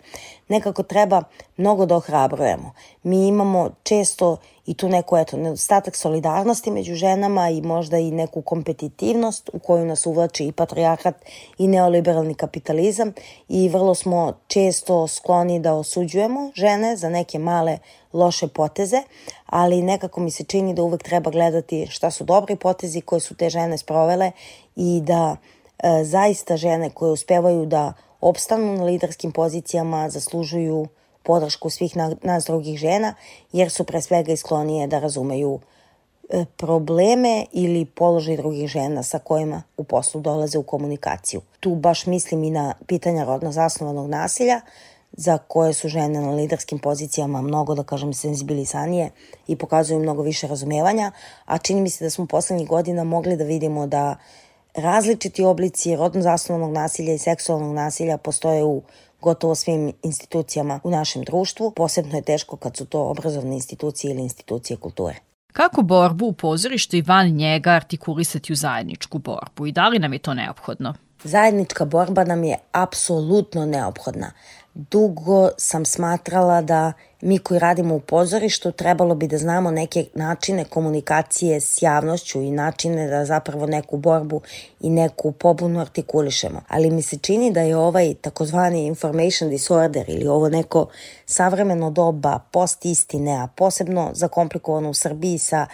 nekako 0.49 0.83
treba 0.83 1.23
mnogo 1.57 1.87
da 1.87 1.97
ohrabrujemo. 1.97 2.73
Mi 3.03 3.29
imamo 3.29 3.71
često 3.83 4.37
i 4.67 4.75
tu 4.75 4.89
neku 4.89 5.17
eto, 5.17 5.37
nedostatak 5.37 5.97
solidarnosti 5.97 6.71
među 6.71 6.95
ženama 6.95 7.51
i 7.51 7.61
možda 7.61 7.99
i 7.99 8.11
neku 8.11 8.43
kompetitivnost 8.43 9.51
u 9.53 9.59
koju 9.59 9.87
nas 9.87 10.07
uvlači 10.07 10.47
i 10.47 10.53
patrijarhat 10.53 11.15
i 11.59 11.69
neoliberalni 11.69 12.35
kapitalizam 12.35 13.13
i 13.49 13.69
vrlo 13.69 13.95
smo 13.95 14.33
često 14.47 15.09
skloni 15.09 15.61
da 15.61 15.75
osuđujemo 15.75 16.51
žene 16.55 16.97
za 16.97 17.09
neke 17.09 17.39
male 17.39 17.79
loše 18.13 18.49
poteze, 18.49 19.03
ali 19.47 19.83
nekako 19.83 20.21
mi 20.21 20.31
se 20.31 20.45
čini 20.45 20.75
da 20.75 20.83
uvek 20.83 21.03
treba 21.03 21.31
gledati 21.31 21.87
šta 21.91 22.11
su 22.11 22.25
dobri 22.25 22.57
potezi 22.57 23.01
koje 23.01 23.21
su 23.21 23.35
te 23.35 23.51
žene 23.51 23.79
sprovele 23.79 24.33
i 24.77 25.01
da 25.05 25.37
e, 25.79 26.05
zaista 26.05 26.57
žene 26.57 26.91
koje 26.91 27.13
uspevaju 27.13 27.67
da 27.67 27.93
opstanu 28.21 28.77
na 28.77 28.85
liderskim 28.85 29.33
pozicijama 29.33 30.11
zaslužuju 30.11 30.87
podršku 31.23 31.71
svih 31.71 31.97
na, 31.97 32.15
nas 32.23 32.45
drugih 32.45 32.79
žena, 32.79 33.15
jer 33.53 33.71
su 33.71 33.85
pre 33.85 34.01
svega 34.01 34.33
isklonije 34.33 34.87
da 34.87 34.99
razumeju 34.99 35.61
e, 36.29 36.45
probleme 36.57 37.47
ili 37.53 37.85
položaj 37.85 38.37
drugih 38.37 38.69
žena 38.69 39.03
sa 39.03 39.19
kojima 39.19 39.63
u 39.77 39.85
poslu 39.85 40.21
dolaze 40.21 40.59
u 40.59 40.63
komunikaciju. 40.63 41.41
Tu 41.61 41.75
baš 41.75 42.07
mislim 42.07 42.45
i 42.45 42.51
na 42.51 42.75
pitanja 42.87 43.25
rodno 43.25 43.53
zasnovanog 43.53 44.09
nasilja, 44.09 44.61
za 45.13 45.39
koje 45.39 45.73
su 45.73 45.89
žene 45.89 46.21
na 46.21 46.31
liderskim 46.31 46.79
pozicijama 46.79 47.43
mnogo, 47.43 47.75
da 47.75 47.83
kažem, 47.83 48.15
senzibilisanije 48.15 49.11
i 49.47 49.57
pokazuju 49.57 50.01
mnogo 50.01 50.23
više 50.23 50.47
razumevanja, 50.47 51.11
a 51.45 51.59
čini 51.59 51.81
mi 51.81 51.91
se 51.91 52.05
da 52.05 52.11
smo 52.11 52.27
poslednjih 52.27 52.69
godina 52.69 53.05
mogli 53.05 53.37
da 53.37 53.45
vidimo 53.45 53.87
da 53.87 54.17
različiti 54.75 55.45
oblici 55.45 55.97
rodno 55.97 56.23
zasnovanog 56.23 56.73
nasilja 56.73 57.15
i 57.15 57.19
seksualnog 57.19 57.75
nasilja 57.75 58.17
postoje 58.17 58.65
u 58.65 58.83
gotovo 59.21 59.55
svim 59.55 59.93
institucijama 60.03 60.81
u 60.85 60.91
našem 60.91 61.23
društvu. 61.23 61.71
Posebno 61.71 62.17
je 62.17 62.23
teško 62.23 62.57
kad 62.57 62.77
su 62.77 62.87
to 62.87 63.03
obrazovne 63.03 63.55
institucije 63.55 64.11
ili 64.11 64.23
institucije 64.23 64.77
kulture. 64.77 65.17
Kako 65.53 65.83
borbu 65.83 66.27
u 66.27 66.33
pozorištu 66.33 66.97
i 66.97 67.03
van 67.03 67.29
njega 67.29 67.71
artikulisati 67.71 68.53
u 68.53 68.57
zajedničku 68.57 69.19
borbu 69.19 69.67
i 69.67 69.73
da 69.73 69.89
li 69.89 69.99
nam 69.99 70.13
je 70.13 70.19
to 70.19 70.35
neophodno? 70.35 70.95
Zajednička 71.25 71.85
borba 71.85 72.25
nam 72.25 72.45
je 72.45 72.59
apsolutno 72.73 73.67
neophodna 73.67 74.33
dugo 74.75 75.51
sam 75.57 75.85
smatrala 75.85 76.63
da 76.63 76.93
mi 77.21 77.39
koji 77.39 77.61
radimo 77.61 77.95
u 77.95 78.01
pozorištu 78.01 78.73
trebalo 78.73 79.15
bi 79.15 79.29
da 79.29 79.39
znamo 79.39 79.71
neke 79.71 80.05
načine 80.15 80.65
komunikacije 80.65 81.61
s 81.61 81.83
javnošću 81.83 82.41
i 82.41 82.51
načine 82.51 83.07
da 83.09 83.25
zapravo 83.25 83.67
neku 83.67 83.97
borbu 83.97 84.41
i 84.81 84.91
neku 84.91 85.33
pobunu 85.33 85.81
artikulišemo. 85.81 86.61
Ali 86.69 86.91
mi 86.91 87.03
se 87.03 87.19
čini 87.19 87.53
da 87.53 87.61
je 87.61 87.77
ovaj 87.77 88.15
takozvani 88.15 88.87
information 88.87 89.51
disorder 89.51 90.05
ili 90.09 90.29
ovo 90.29 90.49
neko 90.49 90.87
savremeno 91.27 91.91
doba 91.91 92.39
post 92.51 92.85
istine, 92.85 93.33
a 93.33 93.49
posebno 93.57 94.11
zakomplikovano 94.15 94.91
u 94.91 94.95
Srbiji 94.95 95.39
sa 95.39 95.67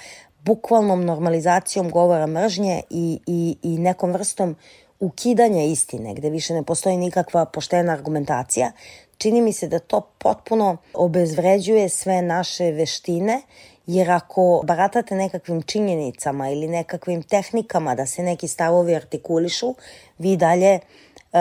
bukvalnom 0.45 1.05
normalizacijom 1.05 1.91
govora 1.91 2.27
mržnje 2.27 2.83
i, 2.91 3.21
i, 3.27 3.57
i 3.63 3.79
nekom 3.79 4.13
vrstom 4.13 4.57
ukidanja 5.01 5.65
istine, 5.65 6.15
gde 6.15 6.31
više 6.31 6.55
ne 6.55 6.63
postoji 6.63 6.97
nikakva 6.97 7.45
poštena 7.45 7.93
argumentacija, 7.93 8.73
čini 9.19 9.41
mi 9.41 9.53
se 9.53 9.69
da 9.69 9.79
to 9.79 10.01
potpuno 10.19 10.77
obezvređuje 10.95 11.89
sve 11.89 12.23
naše 12.23 12.65
veštine, 12.65 13.41
jer 13.87 14.11
ako 14.11 14.61
baratate 14.65 15.15
nekakvim 15.15 15.63
činjenicama 15.63 16.51
ili 16.51 16.69
nekakvim 16.69 17.23
tehnikama 17.23 17.95
da 17.95 18.07
se 18.07 18.23
neki 18.23 18.49
stavovi 18.49 18.95
artikulišu, 18.95 19.75
vi 20.19 20.37
dalje 20.37 20.73
e, 20.75 20.81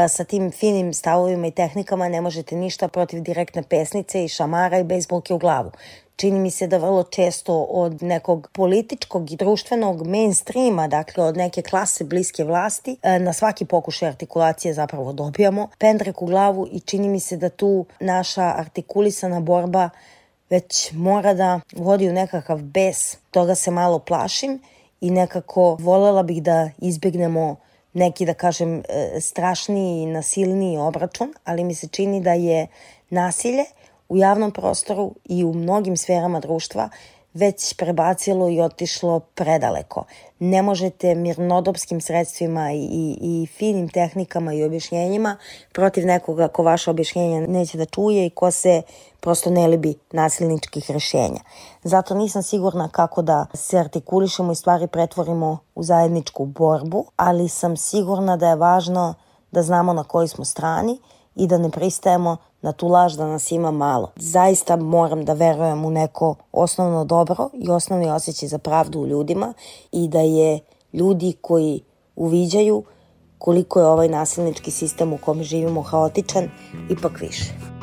sa 0.08 0.24
tim 0.24 0.52
finim 0.52 0.94
stavovima 0.94 1.48
i 1.48 1.52
tehnikama 1.52 2.10
ne 2.10 2.22
možete 2.22 2.56
ništa 2.56 2.88
protiv 2.88 3.22
direktne 3.22 3.64
pesnice 3.64 4.26
i 4.26 4.28
šamara 4.28 4.80
i 4.80 4.84
bejsbolke 4.84 5.34
u 5.34 5.38
glavu 5.38 5.72
čini 6.18 6.40
mi 6.40 6.52
se 6.52 6.68
da 6.68 6.78
vrlo 6.78 7.04
često 7.04 7.64
od 7.64 8.04
nekog 8.04 8.50
političkog 8.54 9.32
i 9.32 9.36
društvenog 9.36 10.08
mainstreama, 10.08 10.88
dakle 10.88 11.24
od 11.24 11.38
neke 11.38 11.62
klase 11.62 12.04
bliske 12.04 12.44
vlasti, 12.44 12.98
e, 13.02 13.20
na 13.20 13.34
svaki 13.34 13.66
pokušaj 13.66 14.10
artikulacije 14.10 14.74
zapravo 14.74 15.14
dobijamo 15.14 15.70
pendrek 15.78 16.22
u 16.22 16.26
glavu 16.26 16.68
i 16.72 16.80
čini 16.80 17.10
mi 17.10 17.20
se 17.20 17.38
da 17.38 17.50
tu 17.50 17.86
naša 18.00 18.54
artikulisana 18.58 19.40
borba 19.40 19.90
već 20.50 20.92
mora 20.92 21.34
da 21.34 21.60
vodi 21.76 22.10
u 22.10 22.14
nekakav 22.14 22.62
bes. 22.62 23.18
Toga 23.32 23.56
se 23.56 23.72
malo 23.72 24.00
plašim 24.00 24.60
i 25.02 25.12
nekako 25.12 25.78
volela 25.80 26.24
bih 26.24 26.44
da 26.44 26.70
izbjegnemo 26.78 27.56
neki, 27.94 28.26
da 28.26 28.34
kažem, 28.34 28.84
e, 28.90 29.22
strašniji 29.22 30.04
i 30.04 30.06
nasilniji 30.06 30.78
obračun, 30.78 31.34
ali 31.44 31.64
mi 31.64 31.76
se 31.76 31.88
čini 31.88 32.22
da 32.22 32.34
je 32.34 32.68
nasilje 33.10 33.66
u 34.10 34.18
javnom 34.18 34.52
prostoru 34.52 35.14
i 35.26 35.44
u 35.44 35.54
mnogim 35.54 35.98
sferama 35.98 36.40
društva 36.40 36.90
već 37.38 37.74
prebacilo 37.74 38.50
i 38.50 38.62
otišlo 38.62 39.20
predaleko. 39.20 40.04
Ne 40.40 40.62
možete 40.62 41.16
mirnodopskim 41.16 42.02
sredstvima 42.02 42.72
i, 42.72 42.78
i, 42.78 43.18
i 43.22 43.48
finim 43.48 43.90
tehnikama 43.90 44.54
i 44.54 44.64
objašnjenjima 44.64 45.38
protiv 45.74 46.06
nekoga 46.06 46.48
ko 46.48 46.64
vaše 46.64 46.90
objašnjenja 46.90 47.48
neće 47.48 47.78
da 47.78 47.86
čuje 47.86 48.26
i 48.26 48.30
ko 48.30 48.52
se 48.52 48.82
prosto 49.20 49.50
ne 49.50 49.68
libi 49.68 49.96
nasilničkih 50.12 50.92
rešenja. 50.92 51.40
Zato 51.84 52.16
nisam 52.16 52.44
sigurna 52.44 52.90
kako 52.90 53.22
da 53.22 53.46
se 53.54 53.78
artikulišemo 53.78 54.52
i 54.52 54.56
stvari 54.56 54.88
pretvorimo 54.88 55.58
u 55.76 55.84
zajedničku 55.84 56.46
borbu, 56.46 57.06
ali 57.16 57.50
sam 57.50 57.78
sigurna 57.78 58.38
da 58.38 58.50
je 58.50 58.56
važno 58.56 59.14
da 59.52 59.62
znamo 59.62 59.94
na 59.94 60.04
kojoj 60.04 60.28
smo 60.28 60.46
strani 60.46 61.00
i 61.36 61.48
da 61.48 61.58
ne 61.58 61.70
pristajemo 61.70 62.38
na 62.62 62.72
tu 62.72 62.88
laž 62.88 63.14
da 63.14 63.28
nas 63.28 63.52
ima 63.52 63.72
malo. 63.72 64.12
Zaista 64.16 64.76
moram 64.76 65.26
da 65.26 65.34
verujem 65.34 65.86
u 65.86 65.92
neko 65.92 66.36
osnovno 66.52 67.06
dobro 67.06 67.50
i 67.54 67.70
osnovni 67.70 68.10
osjećaj 68.10 68.50
za 68.50 68.58
pravdu 68.58 69.00
u 69.00 69.08
ljudima 69.08 69.54
i 69.92 70.08
da 70.08 70.20
je 70.20 70.60
ljudi 70.94 71.34
koji 71.42 71.82
uviđaju 72.16 72.84
koliko 73.38 73.80
je 73.80 73.86
ovaj 73.86 74.10
nasilnički 74.10 74.72
sistem 74.72 75.14
u 75.14 75.18
kome 75.18 75.44
živimo 75.44 75.82
haotičan, 75.82 76.50
ipak 76.90 77.22
više. 77.22 77.77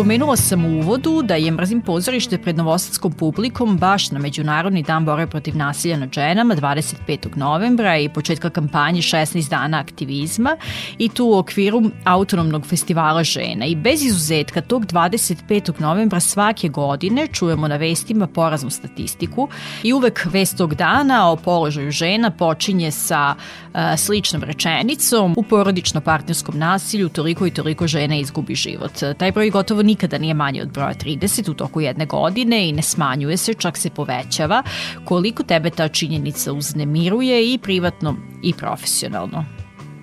Spomenula 0.00 0.36
sam 0.36 0.64
u 0.64 0.78
uvodu 0.78 1.22
da 1.22 1.34
je 1.34 1.50
Mrzim 1.50 1.80
pozorište 1.80 2.38
pred 2.38 2.56
novosadskom 2.56 3.12
publikom 3.12 3.76
baš 3.78 4.10
na 4.10 4.18
Međunarodni 4.18 4.82
dan 4.82 5.04
borbe 5.04 5.26
protiv 5.26 5.56
nasilja 5.56 5.96
nad 5.96 6.12
ženama 6.12 6.56
25. 6.56 7.36
novembra 7.36 7.98
i 7.98 8.08
početka 8.08 8.50
kampanje 8.50 9.00
16 9.00 9.50
dana 9.50 9.78
aktivizma 9.78 10.56
i 10.98 11.08
tu 11.08 11.26
u 11.26 11.38
okviru 11.38 11.82
autonomnog 12.04 12.66
festivala 12.66 13.24
žena. 13.24 13.66
I 13.66 13.76
bez 13.76 14.02
izuzetka 14.02 14.60
tog 14.60 14.86
25. 14.86 15.80
novembra 15.80 16.20
svake 16.20 16.68
godine 16.68 17.26
čujemo 17.26 17.68
na 17.68 17.76
vestima 17.76 18.26
poraznu 18.26 18.70
statistiku 18.70 19.48
i 19.82 19.92
uvek 19.92 20.26
vest 20.32 20.56
tog 20.56 20.74
dana 20.74 21.30
o 21.30 21.36
položaju 21.36 21.90
žena 21.90 22.30
počinje 22.30 22.90
sa 22.90 23.34
uh, 23.34 23.80
sličnom 23.96 24.42
rečenicom 24.42 25.34
u 25.36 25.42
porodično-partnerskom 25.42 26.54
nasilju 26.54 27.08
toliko 27.08 27.46
i 27.46 27.50
toliko 27.50 27.86
žena 27.86 28.16
izgubi 28.16 28.54
život. 28.54 28.92
Taj 29.18 29.32
broj 29.32 29.50
gotovo 29.50 29.82
nikada 29.90 30.18
nije 30.18 30.34
manji 30.34 30.62
od 30.62 30.68
broja 30.68 30.94
30 30.94 31.50
u 31.50 31.54
toku 31.54 31.80
jedne 31.80 32.06
godine 32.06 32.68
i 32.68 32.72
ne 32.72 32.82
smanjuje 32.82 33.36
se, 33.36 33.54
čak 33.54 33.78
se 33.78 33.90
povećava. 33.90 34.62
Koliko 35.04 35.42
tebe 35.42 35.70
ta 35.70 35.88
činjenica 35.88 36.52
uznemiruje 36.52 37.52
i 37.52 37.58
privatno 37.58 38.16
i 38.42 38.54
profesionalno? 38.54 39.44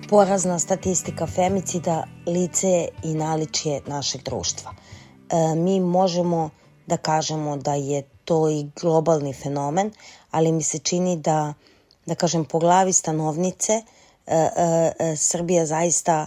Porazna 0.08 0.58
statistika 0.58 1.26
femicida 1.26 2.04
lice 2.26 2.88
i 3.04 3.14
naličje 3.14 3.80
našeg 3.86 4.22
društva. 4.22 4.72
E, 4.72 5.54
mi 5.56 5.80
možemo 5.80 6.50
da 6.86 6.96
kažemo 6.96 7.56
da 7.56 7.74
je 7.74 8.02
to 8.24 8.50
i 8.50 8.66
globalni 8.80 9.32
fenomen, 9.32 9.90
ali 10.30 10.52
mi 10.52 10.62
se 10.62 10.78
čini 10.78 11.16
da, 11.16 11.54
da 12.06 12.14
kažem, 12.14 12.44
po 12.44 12.58
glavi 12.58 12.92
stanovnice 12.92 13.72
e, 13.72 13.82
e, 14.26 14.92
e 14.98 15.16
Srbija 15.16 15.66
zaista 15.66 16.26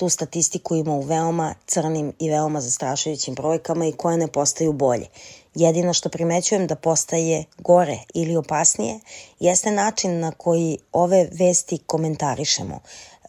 tu 0.00 0.08
statistiku 0.08 0.76
ima 0.76 0.92
u 0.92 1.00
veoma 1.00 1.54
crnim 1.66 2.12
i 2.18 2.30
veoma 2.30 2.60
zastrašujućim 2.60 3.34
brojkama 3.34 3.86
i 3.86 3.92
koje 3.92 4.16
ne 4.16 4.26
postaju 4.26 4.72
bolje. 4.72 5.06
Jedino 5.54 5.92
što 5.92 6.08
primećujem 6.08 6.66
da 6.66 6.74
postaje 6.74 7.44
gore 7.58 7.98
ili 8.14 8.36
opasnije 8.36 9.00
jeste 9.40 9.70
način 9.70 10.20
na 10.20 10.30
koji 10.30 10.78
ove 10.92 11.28
vesti 11.32 11.78
komentarišemo. 11.78 12.80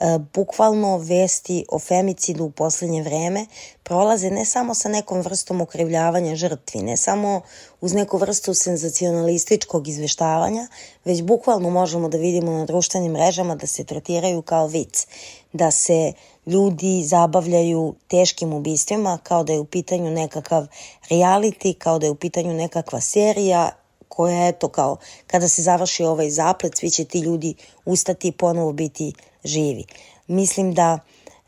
E, 0.01 0.19
bukvalno 0.33 0.97
vesti 0.97 1.65
o 1.69 1.79
femicidu 1.79 2.43
u 2.45 2.51
poslednje 2.51 3.03
vreme 3.03 3.45
prolaze 3.83 4.31
ne 4.31 4.45
samo 4.45 4.73
sa 4.75 4.89
nekom 4.89 5.21
vrstom 5.21 5.61
okrivljavanja 5.61 6.35
žrtvi, 6.35 6.81
ne 6.81 6.97
samo 6.97 7.41
uz 7.81 7.93
neku 7.93 8.17
vrstu 8.17 8.53
senzacionalističkog 8.53 9.87
izveštavanja, 9.87 10.67
već 11.05 11.21
bukvalno 11.21 11.69
možemo 11.69 12.09
da 12.09 12.17
vidimo 12.17 12.51
na 12.51 12.65
društvenim 12.65 13.11
mrežama 13.11 13.55
da 13.55 13.67
se 13.67 13.83
tretiraju 13.83 14.41
kao 14.41 14.67
vic, 14.67 15.07
da 15.53 15.71
se 15.71 16.13
ljudi 16.45 17.03
zabavljaju 17.03 17.95
teškim 18.07 18.53
ubistvima 18.53 19.19
kao 19.23 19.43
da 19.43 19.53
je 19.53 19.59
u 19.59 19.65
pitanju 19.65 20.11
nekakav 20.11 20.67
reality, 21.09 21.77
kao 21.77 21.99
da 21.99 22.05
je 22.05 22.11
u 22.11 22.15
pitanju 22.15 22.53
nekakva 22.53 23.01
serija 23.01 23.80
koja 24.15 24.47
eto 24.47 24.67
kao 24.67 24.97
kada 25.27 25.47
se 25.47 25.61
završi 25.61 26.03
ovaj 26.03 26.29
zaplet 26.29 26.77
svi 26.77 26.89
će 26.89 27.05
ti 27.05 27.19
ljudi 27.19 27.53
ustati 27.85 28.27
i 28.27 28.31
ponovo 28.31 28.73
biti 28.73 29.13
živi. 29.43 29.85
Mislim 30.27 30.73
da 30.73 30.99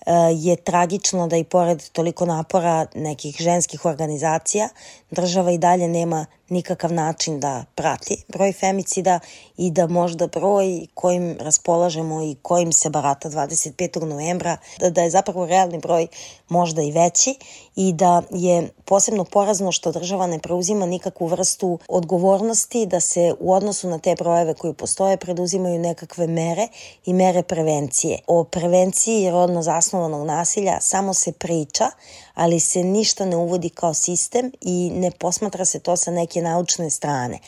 e, 0.05 0.11
je 0.35 0.55
tragično 0.55 1.27
da 1.27 1.37
i 1.37 1.43
pored 1.43 1.89
toliko 1.89 2.25
napora 2.25 2.85
nekih 2.95 3.35
ženskih 3.39 3.85
organizacija 3.85 4.69
država 5.13 5.51
i 5.51 5.57
dalje 5.57 5.87
nema 5.87 6.25
nikakav 6.49 6.93
način 6.93 7.39
da 7.39 7.65
prati 7.75 8.23
broj 8.27 8.53
femicida 8.53 9.19
i 9.57 9.71
da 9.71 9.87
možda 9.87 10.27
broj 10.27 10.87
kojim 10.93 11.37
raspolažemo 11.39 12.23
i 12.23 12.35
kojim 12.41 12.73
se 12.73 12.89
barata 12.89 13.29
25. 13.29 14.03
novembra, 14.03 14.57
da, 14.79 14.89
da 14.89 15.01
je 15.01 15.09
zapravo 15.09 15.45
realni 15.45 15.79
broj 15.79 16.07
možda 16.49 16.81
i 16.81 16.91
veći 16.91 17.35
i 17.75 17.93
da 17.93 18.21
je 18.31 18.69
posebno 18.85 19.25
porazno 19.25 19.71
što 19.71 19.91
država 19.91 20.27
ne 20.27 20.39
preuzima 20.39 20.85
nikakvu 20.85 21.27
vrstu 21.27 21.79
odgovornosti 21.87 22.85
da 22.85 22.99
se 22.99 23.33
u 23.39 23.53
odnosu 23.53 23.89
na 23.89 23.99
te 23.99 24.15
brojeve 24.15 24.53
koji 24.53 24.73
postoje 24.73 25.17
preduzimaju 25.17 25.79
nekakve 25.79 26.27
mere 26.27 26.67
i 27.05 27.13
mere 27.13 27.43
prevencije. 27.43 28.19
O 28.27 28.43
prevenciji 28.43 29.31
rodno 29.31 29.61
zasnovanog 29.61 30.27
nasilja 30.27 30.77
samo 30.81 31.13
se 31.13 31.31
priča, 31.31 31.85
ali 32.33 32.59
se 32.59 32.83
ništa 32.83 33.25
ne 33.25 33.35
uvodi 33.35 33.69
kao 33.69 33.93
sistem 33.93 34.51
i 34.61 34.91
ne 35.03 35.11
posmatra 35.11 35.65
se 35.65 35.79
to 35.79 35.97
sa 35.97 36.11
neke 36.11 36.41
naučne 36.41 36.89
strane. 36.89 37.39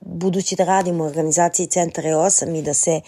Budući 0.00 0.56
da 0.56 0.64
radimo 0.64 1.04
u 1.04 1.06
organizaciji 1.06 1.66
Centar 1.66 2.04
E8 2.04 2.58
i 2.58 2.62
da 2.62 2.74
se 2.74 2.90
e, 2.90 3.02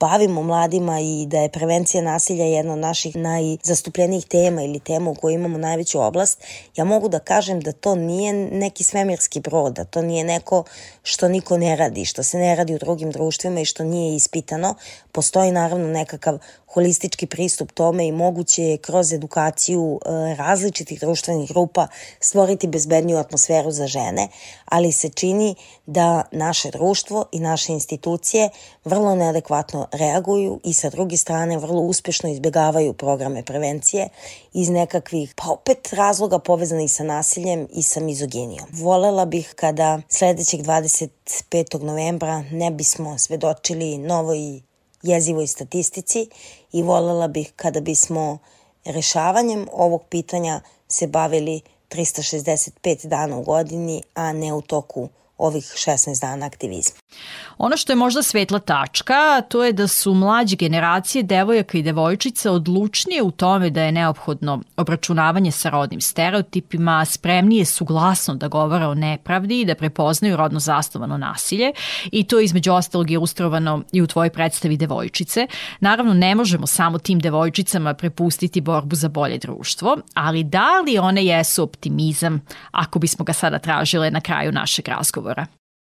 bavimo 0.00 0.42
mladima 0.42 1.00
i 1.00 1.26
da 1.26 1.38
je 1.38 1.48
prevencija 1.48 2.02
nasilja 2.02 2.44
jedna 2.44 2.72
od 2.72 2.78
naših 2.78 3.16
najzastupljenijih 3.16 4.26
tema 4.26 4.62
ili 4.62 4.80
tema 4.80 5.10
u 5.10 5.14
kojoj 5.14 5.34
imamo 5.34 5.58
najveću 5.58 6.00
oblast, 6.00 6.44
ja 6.76 6.84
mogu 6.84 7.08
da 7.08 7.18
kažem 7.18 7.60
da 7.60 7.72
to 7.72 7.94
nije 7.94 8.32
neki 8.32 8.84
svemirski 8.84 9.40
brod, 9.40 9.72
da 9.72 9.84
to 9.84 10.02
nije 10.02 10.24
neko 10.24 10.64
što 11.02 11.28
niko 11.28 11.58
ne 11.58 11.76
radi, 11.76 12.04
što 12.04 12.22
se 12.22 12.38
ne 12.38 12.56
radi 12.56 12.74
u 12.74 12.78
drugim 12.78 13.10
društvima 13.10 13.60
i 13.60 13.64
što 13.64 13.84
nije 13.84 14.16
ispitano. 14.16 14.74
Postoji 15.12 15.52
naravno 15.52 15.88
nekakav 15.88 16.38
holistički 16.76 17.26
pristup 17.26 17.72
tome 17.72 18.06
i 18.06 18.12
moguće 18.12 18.62
je 18.62 18.76
kroz 18.76 19.12
edukaciju 19.12 20.00
e, 20.04 20.34
različitih 20.34 21.00
društvenih 21.00 21.48
grupa 21.48 21.88
stvoriti 22.20 22.66
bezbedniju 22.66 23.18
atmosferu 23.18 23.70
za 23.70 23.86
žene, 23.86 24.28
ali 24.64 24.92
se 24.92 25.08
čini 25.08 25.54
da 25.86 26.22
naše 26.32 26.70
društvo 26.70 27.24
i 27.32 27.40
naše 27.40 27.72
institucije 27.72 28.48
vrlo 28.84 29.14
neadekvatno 29.14 29.88
reaguju 29.92 30.60
i 30.64 30.72
sa 30.72 30.90
druge 30.90 31.16
strane 31.16 31.58
vrlo 31.58 31.80
uspešno 31.80 32.30
izbjegavaju 32.30 32.92
programe 32.92 33.42
prevencije 33.42 34.08
iz 34.52 34.68
nekakvih, 34.68 35.34
pa 35.36 35.50
opet 35.50 35.92
razloga 35.92 36.38
povezanih 36.38 36.92
sa 36.92 37.04
nasiljem 37.04 37.68
i 37.72 37.82
sa 37.82 38.00
mizoginijom. 38.00 38.66
Volela 38.72 39.24
bih 39.24 39.52
kada 39.56 40.00
sledećeg 40.08 40.60
25. 40.60 41.82
novembra 41.82 42.44
ne 42.50 42.70
bismo 42.70 43.18
svedočili 43.18 43.98
novoj 43.98 44.60
jezivoj 45.02 45.46
statistici 45.46 46.28
i 46.72 46.82
volela 46.82 47.28
bih 47.28 47.52
kada 47.56 47.80
bismo 47.80 48.38
rešavanjem 48.84 49.68
ovog 49.72 50.02
pitanja 50.08 50.60
se 50.88 51.06
bavili 51.06 51.60
365 51.88 53.06
dana 53.06 53.38
u 53.38 53.42
godini, 53.42 54.02
a 54.14 54.32
ne 54.32 54.52
u 54.52 54.62
toku 54.62 55.08
ovih 55.38 55.64
16 55.64 56.20
dana 56.20 56.46
aktivizma. 56.46 56.98
Ono 57.58 57.76
što 57.76 57.92
je 57.92 57.96
možda 57.96 58.22
svetla 58.22 58.58
tačka, 58.58 59.40
to 59.48 59.64
je 59.64 59.72
da 59.72 59.88
su 59.88 60.14
mlađe 60.14 60.56
generacije 60.56 61.22
devojaka 61.22 61.78
i 61.78 61.82
devojčica 61.82 62.52
odlučnije 62.52 63.22
u 63.22 63.30
tome 63.30 63.70
da 63.70 63.82
je 63.82 63.92
neophodno 63.92 64.60
obračunavanje 64.76 65.50
sa 65.50 65.70
rodnim 65.70 66.00
stereotipima, 66.00 67.04
spremnije 67.04 67.64
su 67.64 67.84
glasno 67.84 68.34
da 68.34 68.48
govore 68.48 68.86
o 68.86 68.94
nepravdi 68.94 69.60
i 69.60 69.64
da 69.64 69.74
prepoznaju 69.74 70.36
rodno 70.36 70.60
zasnovano 70.60 71.18
nasilje 71.18 71.72
i 72.12 72.24
to 72.24 72.38
je 72.38 72.44
između 72.44 72.72
ostalog 72.72 73.10
ilustrovano 73.10 73.82
i 73.92 74.02
u 74.02 74.06
tvojoj 74.06 74.30
predstavi 74.30 74.76
devojčice. 74.76 75.46
Naravno, 75.80 76.14
ne 76.14 76.34
možemo 76.34 76.66
samo 76.66 76.98
tim 76.98 77.18
devojčicama 77.18 77.94
prepustiti 77.94 78.60
borbu 78.60 78.96
za 78.96 79.08
bolje 79.08 79.38
društvo, 79.38 79.96
ali 80.14 80.44
da 80.44 80.80
li 80.80 80.98
one 80.98 81.24
jesu 81.24 81.62
optimizam 81.62 82.40
ako 82.70 82.98
bismo 82.98 83.24
ga 83.24 83.32
sada 83.32 83.58
tražile 83.58 84.10
na 84.10 84.20
kraju 84.20 84.52
našeg 84.52 84.88
razgovora? 84.88 85.25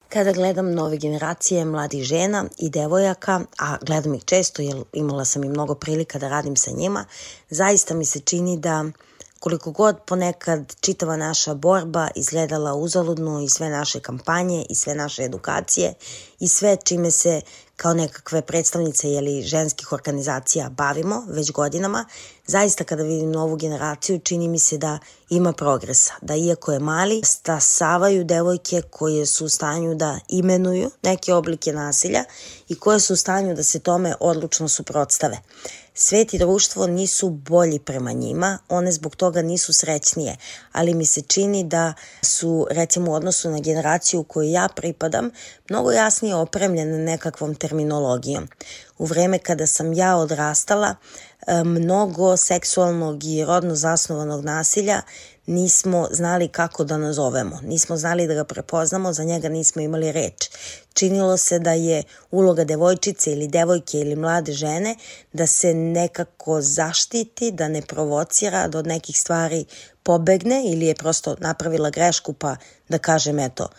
Kada 0.10 0.32
gledam 0.32 0.74
nove 0.74 0.98
generacije 0.98 1.66
mladih 1.66 2.04
žena 2.04 2.46
i 2.58 2.70
devojaka, 2.70 3.42
a 3.60 3.78
gledam 3.82 4.14
ih 4.14 4.24
često 4.26 4.62
jer 4.62 4.84
imala 4.94 5.26
sam 5.26 5.44
i 5.44 5.50
mnogo 5.50 5.76
prilika 5.76 6.20
da 6.20 6.30
radim 6.30 6.56
sa 6.56 6.72
njima, 6.72 7.06
zaista 7.50 7.94
mi 7.94 8.06
se 8.06 8.20
čini 8.20 8.58
da 8.58 8.86
koliko 9.40 9.72
god 9.72 9.98
ponekad 10.06 10.76
čitava 10.82 11.18
naša 11.18 11.54
borba 11.54 12.08
izgledala 12.16 12.74
uzaludno 12.74 13.42
i 13.42 13.50
sve 13.50 13.70
naše 13.70 14.00
kampanje 14.00 14.66
i 14.70 14.76
sve 14.76 14.96
naše 14.96 15.24
edukacije 15.24 15.94
i 16.40 16.48
sve 16.48 16.78
čime 16.84 17.12
se 17.12 17.42
kao 17.82 17.94
nekakve 17.94 18.42
predstavnice 18.42 19.10
jeli, 19.10 19.42
ženskih 19.42 19.94
organizacija 19.94 20.70
bavimo 20.70 21.26
već 21.30 21.52
godinama, 21.52 22.06
zaista 22.48 22.84
kada 22.84 23.04
vidim 23.04 23.32
novu 23.32 23.56
generaciju 23.56 24.20
čini 24.20 24.48
mi 24.48 24.60
se 24.60 24.78
da 24.78 25.00
ima 25.30 25.54
progresa, 25.54 26.14
da 26.22 26.36
iako 26.36 26.72
je 26.72 26.80
mali, 26.80 27.22
stasavaju 27.26 28.24
devojke 28.24 28.82
koje 28.90 29.26
su 29.26 29.46
u 29.46 29.50
stanju 29.50 29.96
da 29.96 30.20
imenuju 30.30 30.92
neke 31.04 31.34
oblike 31.34 31.74
nasilja 31.74 32.24
i 32.68 32.80
koje 32.80 33.00
su 33.00 33.14
u 33.14 33.18
stanju 33.18 33.56
da 33.56 33.64
se 33.64 33.80
tome 33.80 34.16
odlučno 34.20 34.70
suprotstave. 34.70 35.38
Svet 35.94 36.34
i 36.34 36.38
društvo 36.38 36.88
nisu 36.88 37.30
bolji 37.30 37.80
prema 37.80 38.12
njima, 38.12 38.58
one 38.70 38.92
zbog 38.92 39.16
toga 39.16 39.42
nisu 39.42 39.74
srećnije, 39.74 40.38
ali 40.72 40.94
mi 40.94 41.06
se 41.06 41.22
čini 41.22 41.64
da 41.64 41.94
su, 42.22 42.68
recimo 42.70 43.12
u 43.12 43.14
odnosu 43.14 43.50
na 43.50 43.60
generaciju 43.60 44.24
koju 44.24 44.50
ja 44.50 44.68
pripadam, 44.76 45.30
mnogo 45.70 45.92
jasnije 45.92 46.36
opremljene 46.36 46.98
nekakvom 46.98 47.56
terminologijom. 47.56 48.48
U 48.98 49.06
vreme 49.06 49.40
kada 49.40 49.68
sam 49.68 49.94
ja 49.94 50.18
odrastala, 50.18 50.96
e, 51.48 51.64
mnogo 51.64 52.38
seksualnog 52.38 53.24
i 53.24 53.46
rodno 53.46 53.76
zasnovanog 53.76 54.44
nasilja 54.44 55.02
nismo 55.46 56.08
znali 56.12 56.48
kako 56.48 56.84
da 56.84 56.98
nazovemo, 56.98 57.60
nismo 57.64 57.98
znali 57.98 58.28
da 58.28 58.34
ga 58.34 58.44
prepoznamo, 58.44 59.14
za 59.14 59.24
njega 59.24 59.50
nismo 59.50 59.82
imali 59.82 60.12
reč. 60.12 60.50
Činilo 60.94 61.38
se 61.38 61.60
da 61.60 61.74
je 61.74 62.04
uloga 62.32 62.64
devojčice 62.64 63.32
ili 63.32 63.48
devojke 63.48 64.00
ili 64.00 64.16
mlade 64.16 64.52
žene 64.52 64.96
da 65.34 65.48
se 65.48 65.74
nekako 65.74 66.62
zaštiti, 66.62 67.52
da 67.52 67.68
ne 67.68 67.82
provocira, 67.82 68.68
da 68.68 68.80
od 68.80 68.88
nekih 68.88 69.20
stvari 69.20 69.66
pobegne 70.04 70.64
ili 70.66 70.86
je 70.86 70.96
prosto 70.96 71.36
napravila 71.40 71.90
grešku 71.90 72.34
pa 72.34 72.56
da 72.90 72.98
kažem 72.98 73.40
eto, 73.40 73.70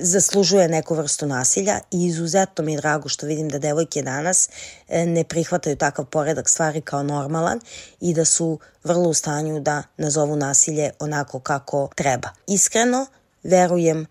zaslužuje 0.00 0.68
neku 0.68 0.94
vrstu 0.94 1.26
nasilja 1.26 1.80
i 1.90 2.06
izuzetno 2.06 2.64
mi 2.64 2.72
je 2.72 2.76
drago 2.76 3.08
što 3.08 3.26
vidim 3.26 3.48
da 3.48 3.58
devojke 3.58 4.02
danas 4.02 4.48
e, 4.88 5.06
ne 5.06 5.24
prihvataju 5.24 5.76
takav 5.76 6.04
poredak 6.04 6.48
stvari 6.48 6.80
kao 6.80 7.02
normalan 7.02 7.60
i 8.00 8.14
da 8.14 8.24
su 8.24 8.58
vrlo 8.84 9.08
u 9.08 9.14
stanju 9.14 9.60
da 9.60 9.82
nazovu 9.96 10.36
nasilje 10.36 10.90
onako 10.98 11.40
kako 11.40 11.88
treba. 11.94 12.28
Iskreno, 12.46 13.06
verujem 13.42 14.06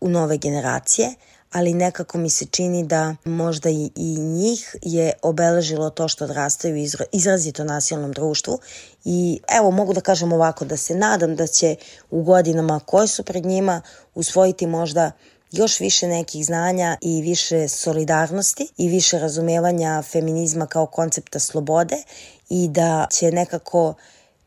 u 0.00 0.08
nove 0.08 0.36
generacije, 0.36 1.14
ali 1.52 1.74
nekako 1.74 2.18
mi 2.18 2.30
se 2.30 2.46
čini 2.46 2.84
da 2.84 3.16
možda 3.24 3.70
i, 3.70 3.90
i 3.96 4.20
njih 4.20 4.76
je 4.82 5.12
obeležilo 5.22 5.90
to 5.90 6.08
što 6.08 6.24
odrastaju 6.24 6.74
u 6.74 6.86
izrazito 7.12 7.64
nasilnom 7.64 8.12
društvu. 8.12 8.58
I 9.04 9.40
evo 9.58 9.70
mogu 9.70 9.92
da 9.92 10.00
kažem 10.00 10.32
ovako 10.32 10.64
da 10.64 10.76
se 10.76 10.94
nadam 10.94 11.36
da 11.36 11.46
će 11.46 11.76
u 12.10 12.22
godinama 12.22 12.80
koje 12.80 13.08
su 13.08 13.22
pred 13.22 13.46
njima 13.46 13.82
usvojiti 14.14 14.66
možda 14.66 15.12
još 15.52 15.80
više 15.80 16.08
nekih 16.08 16.46
znanja 16.46 16.96
i 17.00 17.22
više 17.22 17.68
solidarnosti 17.68 18.68
i 18.76 18.88
više 18.88 19.18
razumevanja 19.18 20.02
feminizma 20.02 20.66
kao 20.66 20.86
koncepta 20.86 21.38
slobode 21.38 21.96
i 22.48 22.68
da 22.68 23.06
će 23.10 23.32
nekako 23.32 23.94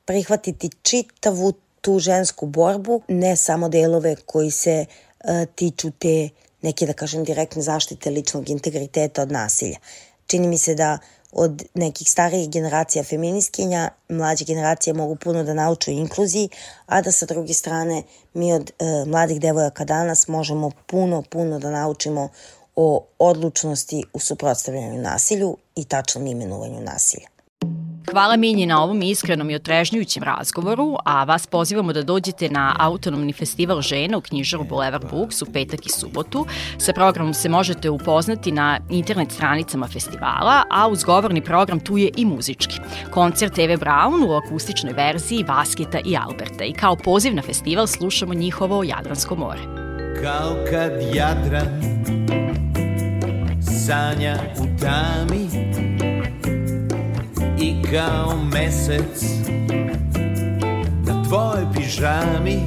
prihvatiti 0.06 0.70
čitavu 0.82 1.54
tu 1.82 2.00
žensku 2.00 2.46
borbu, 2.46 3.02
ne 3.08 3.36
samo 3.36 3.70
delove 3.70 4.16
koji 4.16 4.52
se 4.52 4.86
uh, 4.86 5.30
tiču 5.56 5.92
te 5.92 6.30
neke, 6.66 6.86
da 6.86 6.94
kažem, 6.94 7.24
direktne 7.24 7.62
zaštite 7.62 8.10
ličnog 8.10 8.50
integriteta 8.50 9.22
od 9.22 9.32
nasilja. 9.32 9.78
Čini 10.28 10.48
mi 10.48 10.58
se 10.58 10.76
da 10.76 10.98
od 11.32 11.64
nekih 11.74 12.12
starijih 12.12 12.50
generacija 12.50 13.04
feministkinja, 13.04 13.90
mlađe 14.10 14.46
generacije 14.46 14.94
mogu 14.94 15.16
puno 15.16 15.44
da 15.44 15.54
nauču 15.54 15.92
inkluziji, 15.92 16.50
a 16.86 17.02
da 17.02 17.12
sa 17.12 17.26
druge 17.26 17.54
strane 17.54 18.04
mi 18.34 18.54
od 18.54 18.72
e, 18.72 19.06
mladih 19.06 19.40
devojaka 19.40 19.86
danas 19.86 20.28
možemo 20.28 20.72
puno, 20.88 21.22
puno 21.30 21.60
da 21.60 21.72
naučimo 21.72 22.30
o 22.76 23.06
odlučnosti 23.20 24.04
u 24.14 24.20
suprotstavljanju 24.20 25.02
nasilju 25.02 25.58
i 25.76 25.86
tačnom 25.86 26.28
imenovanju 26.28 26.82
nasilja. 26.82 27.35
Hvala 28.12 28.38
Minji 28.38 28.66
na 28.66 28.84
ovom 28.84 29.02
iskrenom 29.02 29.50
i 29.50 29.56
otrežnjujućem 29.56 30.24
razgovoru, 30.24 30.96
a 31.06 31.24
vas 31.24 31.48
pozivamo 31.48 31.94
da 31.94 32.04
dođete 32.04 32.50
na 32.50 32.76
autonomni 32.80 33.34
festival 33.34 33.82
žena 33.82 34.18
u 34.18 34.22
knjižaru 34.22 34.64
Boulevard 34.64 35.06
Books 35.12 35.42
u 35.42 35.46
petak 35.46 35.86
i 35.86 35.90
subotu. 35.90 36.46
Sa 36.78 36.94
programom 36.94 37.34
se 37.34 37.50
možete 37.50 37.90
upoznati 37.90 38.52
na 38.52 38.80
internet 38.90 39.32
stranicama 39.32 39.88
festivala, 39.88 40.64
a 40.72 40.88
uz 40.88 41.04
govorni 41.04 41.42
program 41.42 41.80
tu 41.80 41.98
je 41.98 42.10
i 42.18 42.26
muzički. 42.26 42.80
Koncert 43.12 43.60
Eve 43.60 43.78
Brown 43.78 44.28
u 44.28 44.34
akustičnoj 44.34 44.94
verziji 44.94 45.44
Vasketa 45.44 46.00
i 46.06 46.18
Alberta 46.18 46.64
i 46.64 46.74
kao 46.74 46.96
poziv 46.96 47.36
na 47.36 47.42
festival 47.42 47.88
slušamo 47.88 48.34
njihovo 48.34 48.84
Jadransko 48.84 49.36
more. 49.36 49.62
Kao 50.24 50.56
kad 50.70 50.92
Jadran 51.16 51.82
sanja 53.86 54.36
u 54.60 54.80
tami 54.80 55.95
i 57.60 57.76
kao 57.92 58.34
mesec 58.54 59.24
na 61.06 61.24
tvojoj 61.24 61.66
pižami. 61.76 62.66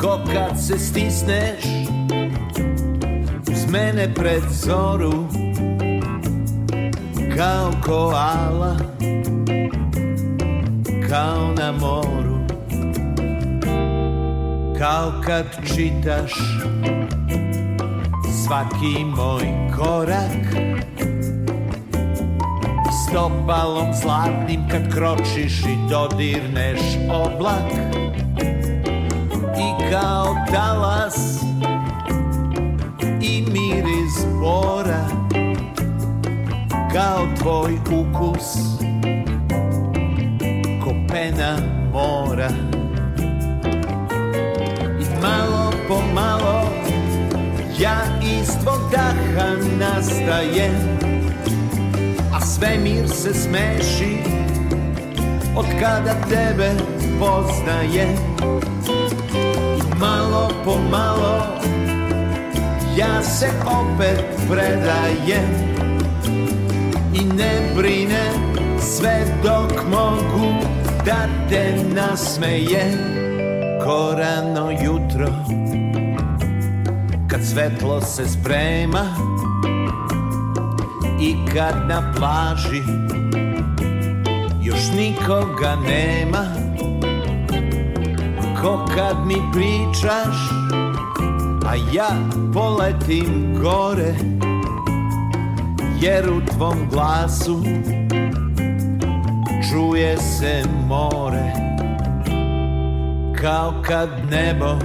Ko 0.00 0.20
kad 0.32 0.64
se 0.66 0.78
stisneš 0.78 1.64
uz 3.50 3.72
mene 3.72 4.14
pred 4.14 4.42
zoru 4.50 5.28
kao 7.36 7.72
koala 7.84 8.76
kao 11.08 11.52
na 11.56 11.72
moru. 11.72 12.38
Kao 14.78 15.12
kad 15.26 15.46
čitaš 15.66 16.32
svaki 18.44 19.04
moj 19.04 19.46
korak 19.76 20.77
stopalom 23.08 23.94
zlatnim 23.94 24.68
kad 24.70 24.94
kročiš 24.94 25.60
i 25.60 25.76
dodirneš 25.90 26.80
oblak. 27.10 27.72
I 29.58 29.90
kao 29.90 30.36
talas 30.52 31.42
i 33.22 33.44
miris 33.52 34.26
bora 34.40 35.08
kao 36.92 37.26
tvoj 37.40 37.74
ukus 37.74 38.78
ko 40.84 40.90
pena 41.08 41.56
mora. 41.92 42.50
I 45.00 45.22
malo 45.22 45.72
po 45.88 46.00
malo 46.14 46.70
ja 47.78 48.00
iz 48.22 48.48
tvog 48.62 48.80
daha 48.92 49.48
nastajem 49.78 51.07
a 52.38 52.40
svemir 52.40 53.08
se 53.08 53.34
smeši 53.34 54.18
od 55.56 55.66
kada 55.80 56.14
tebe 56.30 56.70
poznaje. 57.18 58.06
Malo 60.00 60.50
po 60.64 60.78
malo 60.90 61.42
ja 62.96 63.22
se 63.22 63.48
opet 63.66 64.24
predajem 64.50 65.48
i 67.14 67.24
ne 67.24 67.74
brine 67.76 68.30
sve 68.80 69.24
dok 69.42 69.72
mogu 69.90 70.54
da 71.06 71.26
te 71.48 71.74
nasmeje. 71.94 72.84
Ko 73.84 74.14
rano 74.18 74.70
jutro 74.70 75.28
kad 77.30 77.44
svetlo 77.44 78.00
se 78.00 78.28
sprema 78.28 79.37
i 81.20 81.36
kad 81.54 81.88
na 81.88 82.12
plaži 82.16 82.82
još 84.62 84.90
nikoga 84.96 85.76
nema 85.88 86.44
ko 88.62 88.86
kad 88.94 89.26
mi 89.26 89.34
pričaš 89.52 90.36
a 91.66 91.74
ja 91.92 92.08
poletim 92.54 93.56
gore 93.62 94.14
jer 96.00 96.30
u 96.30 96.40
tvom 96.40 96.76
glasu 96.90 97.62
čuje 99.70 100.18
se 100.18 100.62
more 100.88 101.52
kao 103.40 103.82
kad 103.86 104.08
nebo 104.30 104.78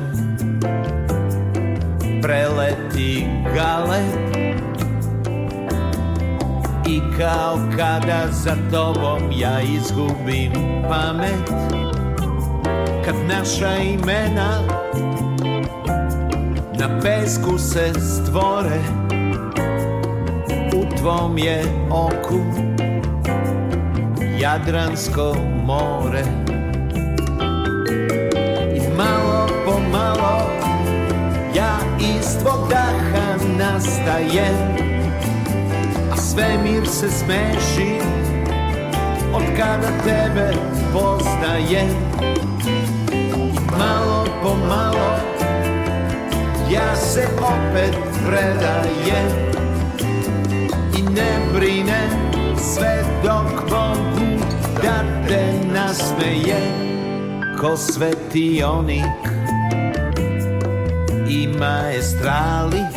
preleti 2.21 3.25
galet 3.55 4.32
I 6.87 7.01
kao 7.17 7.59
kada 7.77 8.27
za 8.31 8.55
tobom 8.71 9.31
ja 9.31 9.61
izgubim 9.61 10.51
pamet. 10.89 11.49
Kad 13.05 13.15
naša 13.27 13.77
imena 13.77 14.59
na 16.79 16.99
pesku 17.01 17.57
se 17.57 17.93
stvore 17.93 18.79
U 20.75 20.97
tvom 20.97 21.37
je 21.37 21.63
oku 21.89 22.39
Jadransko 24.39 25.35
more. 25.65 26.23
I 28.75 28.97
malo 28.97 29.47
po 29.65 29.79
malo 29.91 30.49
ja 31.55 31.77
iz 31.99 32.37
tvog 32.41 32.69
daha 32.69 33.35
nastajem 33.57 34.92
svemir 36.33 36.87
se 36.87 37.09
smeši 37.11 37.99
Od 39.33 39.43
kada 39.57 39.91
tebe 40.03 40.53
poznaje. 40.93 41.85
Malo 43.77 44.25
po 44.43 44.55
malo 44.67 45.17
Ja 46.71 46.95
se 46.95 47.27
opet 47.37 47.97
predajem. 48.27 49.29
I 50.97 51.01
ne 51.01 51.31
brine 51.53 52.09
sve 52.57 53.03
dok 53.23 53.69
mogu 53.71 54.45
Da 54.83 55.03
te 55.27 55.53
nasmeje 55.73 56.61
Ko 57.61 57.77
svetionik 57.77 59.23
I 61.27 61.47
maestrali 61.59 62.92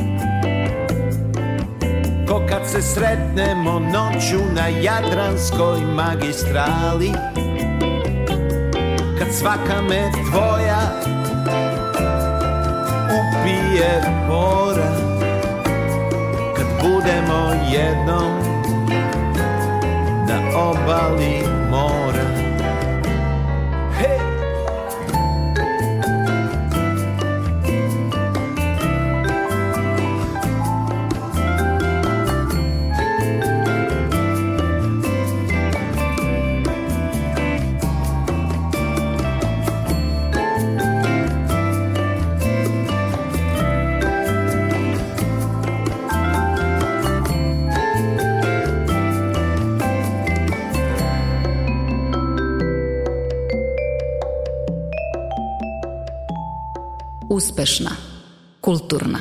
se 2.77 2.83
sretnemo 2.83 3.81
noću 3.81 4.55
na 4.55 4.69
Jadranskoj 4.69 5.81
magistrali. 5.81 7.13
Kad 9.19 9.29
svaka 9.33 9.83
me 9.89 10.11
tvoja 10.31 10.81
upije 13.19 14.03
mora 14.29 14.93
Kad 16.57 16.67
budemo 16.83 17.53
jednom 17.73 18.33
na 20.29 20.59
obali 20.59 21.43
mora 21.71 21.97
Uspešna. 57.57 57.91
Kulturna. 58.61 59.19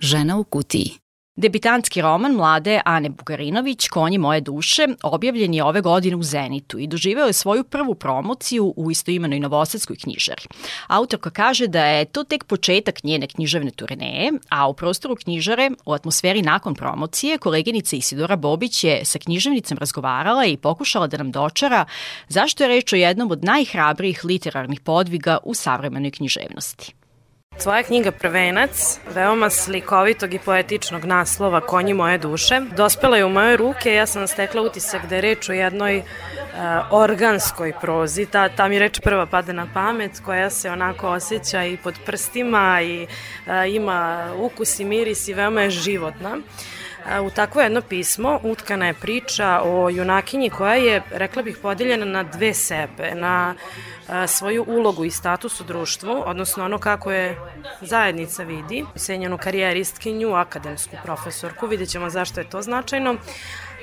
Žena 0.00 0.36
u 0.38 0.44
kutiji. 0.44 0.90
Debitantski 1.36 2.02
roman 2.02 2.32
mlade 2.32 2.80
Ane 2.84 3.10
Bugarinović, 3.10 3.88
Konji 3.88 4.18
moje 4.18 4.40
duše, 4.40 4.86
objavljen 5.02 5.54
je 5.54 5.64
ove 5.64 5.80
godine 5.80 6.16
u 6.16 6.22
Zenitu 6.22 6.78
i 6.78 6.86
doživeo 6.86 7.26
je 7.26 7.32
svoju 7.32 7.64
prvu 7.64 7.94
promociju 7.94 8.74
u 8.76 8.90
istoimenoj 8.90 9.40
novosadskoj 9.40 9.96
knjižari. 9.96 10.42
Autorka 10.86 11.30
kaže 11.30 11.66
da 11.66 11.84
je 11.84 12.04
to 12.04 12.24
tek 12.24 12.44
početak 12.44 13.04
njene 13.04 13.26
književne 13.26 13.70
turneje, 13.70 14.32
a 14.48 14.68
u 14.68 14.74
prostoru 14.74 15.16
knjižare, 15.16 15.70
u 15.84 15.92
atmosferi 15.92 16.42
nakon 16.42 16.74
promocije, 16.74 17.38
koleginica 17.38 17.96
Isidora 17.96 18.36
Bobić 18.36 18.84
je 18.84 19.04
sa 19.04 19.18
književnicom 19.18 19.78
razgovarala 19.78 20.46
i 20.46 20.56
pokušala 20.56 21.06
da 21.06 21.16
nam 21.16 21.32
dočara 21.32 21.84
zašto 22.28 22.64
je 22.64 22.68
reč 22.68 22.92
o 22.92 22.96
jednom 22.96 23.30
od 23.30 23.44
najhrabrijih 23.44 24.24
literarnih 24.24 24.80
podviga 24.80 25.38
u 25.44 25.54
savremenoj 25.54 26.10
književnosti. 26.10 26.94
Tvoja 27.62 27.82
knjiga 27.82 28.10
Prvenac, 28.10 28.98
veoma 29.14 29.50
slikovitog 29.50 30.34
i 30.34 30.38
poetičnog 30.38 31.04
naslova 31.04 31.60
Konji 31.60 31.94
moje 31.94 32.18
duše, 32.18 32.60
dospela 32.76 33.16
je 33.16 33.24
u 33.24 33.28
moje 33.28 33.56
ruke, 33.56 33.94
ja 33.94 34.06
sam 34.06 34.28
stekla 34.28 34.62
utisak 34.62 35.06
da 35.06 35.14
je 35.14 35.20
reč 35.20 35.48
o 35.48 35.52
jednoj 35.52 35.98
uh, 35.98 36.04
organskoj 36.90 37.72
prozi, 37.80 38.26
ta, 38.26 38.48
ta 38.48 38.68
mi 38.68 38.78
reč 38.78 39.00
prva 39.00 39.26
pada 39.26 39.52
na 39.52 39.66
pamet, 39.74 40.20
koja 40.24 40.50
se 40.50 40.70
onako 40.70 41.08
osjeća 41.08 41.64
i 41.64 41.76
pod 41.76 41.94
prstima 42.06 42.80
i 42.82 43.06
uh, 43.46 43.74
ima 43.74 44.30
ukus 44.38 44.80
i 44.80 44.84
miris 44.84 45.28
i 45.28 45.34
veoma 45.34 45.62
je 45.62 45.70
životna. 45.70 46.38
U 47.22 47.30
takvo 47.30 47.60
jedno 47.60 47.82
pismo 47.82 48.40
utkana 48.42 48.86
je 48.86 48.94
priča 48.94 49.60
o 49.64 49.88
junakinji 49.90 50.50
koja 50.50 50.74
je, 50.74 51.02
rekla 51.10 51.42
bih, 51.42 51.58
podeljena 51.62 52.04
na 52.04 52.22
dve 52.22 52.54
sebe, 52.54 53.14
na 53.14 53.54
svoju 54.26 54.64
ulogu 54.68 55.04
i 55.04 55.10
status 55.10 55.60
u 55.60 55.64
društvu, 55.64 56.22
odnosno 56.26 56.64
ono 56.64 56.78
kako 56.78 57.12
je 57.12 57.38
zajednica 57.80 58.42
vidi, 58.42 58.84
senjenu 58.96 59.38
karijeristkinju, 59.38 60.34
akademsku 60.34 60.96
profesorku, 61.04 61.66
vidjet 61.66 61.88
ćemo 61.88 62.10
zašto 62.10 62.40
je 62.40 62.50
to 62.50 62.62
značajno, 62.62 63.16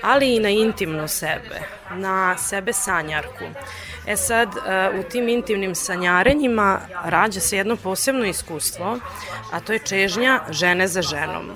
ali 0.02 0.36
i 0.36 0.40
na 0.40 0.50
intimnu 0.50 1.08
sebe, 1.08 1.62
na 1.92 2.38
sebe 2.38 2.74
sanjarku. 2.74 3.46
E 4.08 4.16
sad, 4.18 4.50
u 5.00 5.04
tim 5.10 5.30
intimnim 5.30 5.76
sanjarenjima 5.76 6.80
rađa 7.04 7.40
se 7.40 7.58
jedno 7.58 7.76
posebno 7.76 8.26
iskustvo, 8.26 9.00
a 9.52 9.60
to 9.60 9.74
je 9.74 9.80
čežnja 9.80 10.42
žene 10.50 10.88
za 10.88 11.02
ženom. 11.02 11.52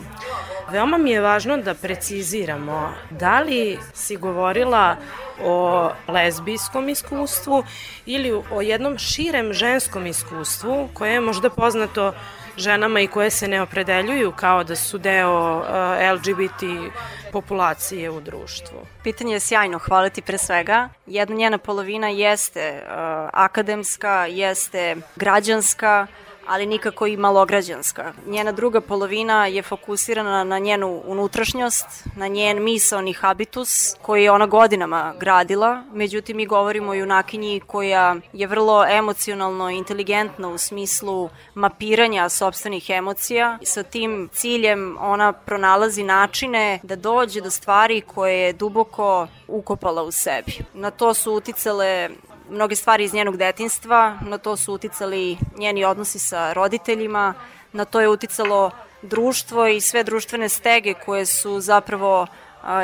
Veoma 0.71 0.97
mi 0.97 1.11
je 1.11 1.21
važno 1.21 1.57
da 1.57 1.73
preciziramo 1.73 2.93
da 3.09 3.39
li 3.39 3.79
si 3.93 4.15
govorila 4.15 4.95
o 5.43 5.89
lezbijskom 6.07 6.89
iskustvu 6.89 7.63
ili 8.05 8.31
o 8.51 8.61
jednom 8.61 8.97
širem 8.97 9.53
ženskom 9.53 10.05
iskustvu 10.05 10.89
koje 10.93 11.13
je 11.13 11.21
možda 11.21 11.49
poznato 11.49 12.13
ženama 12.57 12.99
i 12.99 13.07
koje 13.07 13.29
se 13.29 13.47
ne 13.47 13.61
opredeljuju 13.61 14.31
kao 14.31 14.63
da 14.63 14.75
su 14.75 14.97
deo 14.97 15.57
uh, 15.57 15.65
LGBT 16.13 16.91
populacije 17.31 18.09
u 18.09 18.21
društvu. 18.21 18.79
Pitanje 19.03 19.33
je 19.33 19.39
sjajno, 19.39 19.79
hvala 19.79 20.09
ti 20.09 20.21
pre 20.21 20.37
svega. 20.37 20.89
Jedna 21.05 21.35
njena 21.35 21.57
polovina 21.57 22.07
jeste 22.07 22.83
uh, 22.83 22.89
akademska, 23.33 24.25
jeste 24.25 24.95
građanska, 25.15 26.07
ali 26.47 26.65
nikako 26.65 27.07
i 27.07 27.17
malograđanska. 27.17 28.13
Njena 28.25 28.51
druga 28.51 28.81
polovina 28.81 29.47
je 29.47 29.61
fokusirana 29.61 30.43
na 30.43 30.59
njenu 30.59 31.01
unutrašnjost, 31.05 31.85
na 32.15 32.27
njen 32.27 32.63
misalni 32.63 33.13
habitus 33.13 33.95
koji 34.01 34.23
je 34.23 34.31
ona 34.31 34.45
godinama 34.45 35.13
gradila, 35.19 35.83
međutim 35.93 36.37
mi 36.37 36.45
govorimo 36.45 36.91
o 36.91 36.93
junakinji 36.93 37.59
koja 37.67 38.15
je 38.33 38.47
vrlo 38.47 38.85
emocionalno 38.89 39.69
inteligentna 39.69 40.49
u 40.49 40.57
smislu 40.57 41.29
mapiranja 41.53 42.29
sobstvenih 42.29 42.89
emocija. 42.89 43.57
Sa 43.63 43.83
tim 43.83 44.29
ciljem 44.33 44.97
ona 44.99 45.33
pronalazi 45.33 46.03
načine 46.03 46.79
da 46.83 46.95
dođe 46.95 47.41
do 47.41 47.49
stvari 47.49 48.01
koje 48.01 48.39
je 48.39 48.53
duboko 48.53 49.27
ukopala 49.47 50.03
u 50.03 50.11
sebi. 50.11 50.59
Na 50.73 50.91
to 50.91 51.13
su 51.13 51.33
uticale 51.33 52.09
mnoge 52.49 52.75
stvari 52.75 53.03
iz 53.03 53.13
njenog 53.13 53.37
detinstva, 53.37 54.17
na 54.21 54.37
to 54.37 54.57
su 54.57 54.73
uticali 54.73 55.37
njeni 55.57 55.85
odnosi 55.85 56.19
sa 56.19 56.53
roditeljima, 56.53 57.33
na 57.73 57.85
to 57.85 58.01
je 58.01 58.09
uticalo 58.09 58.71
društvo 59.01 59.67
i 59.67 59.81
sve 59.81 60.03
društvene 60.03 60.49
stege 60.49 60.93
koje 60.93 61.25
su 61.25 61.59
zapravo 61.59 62.27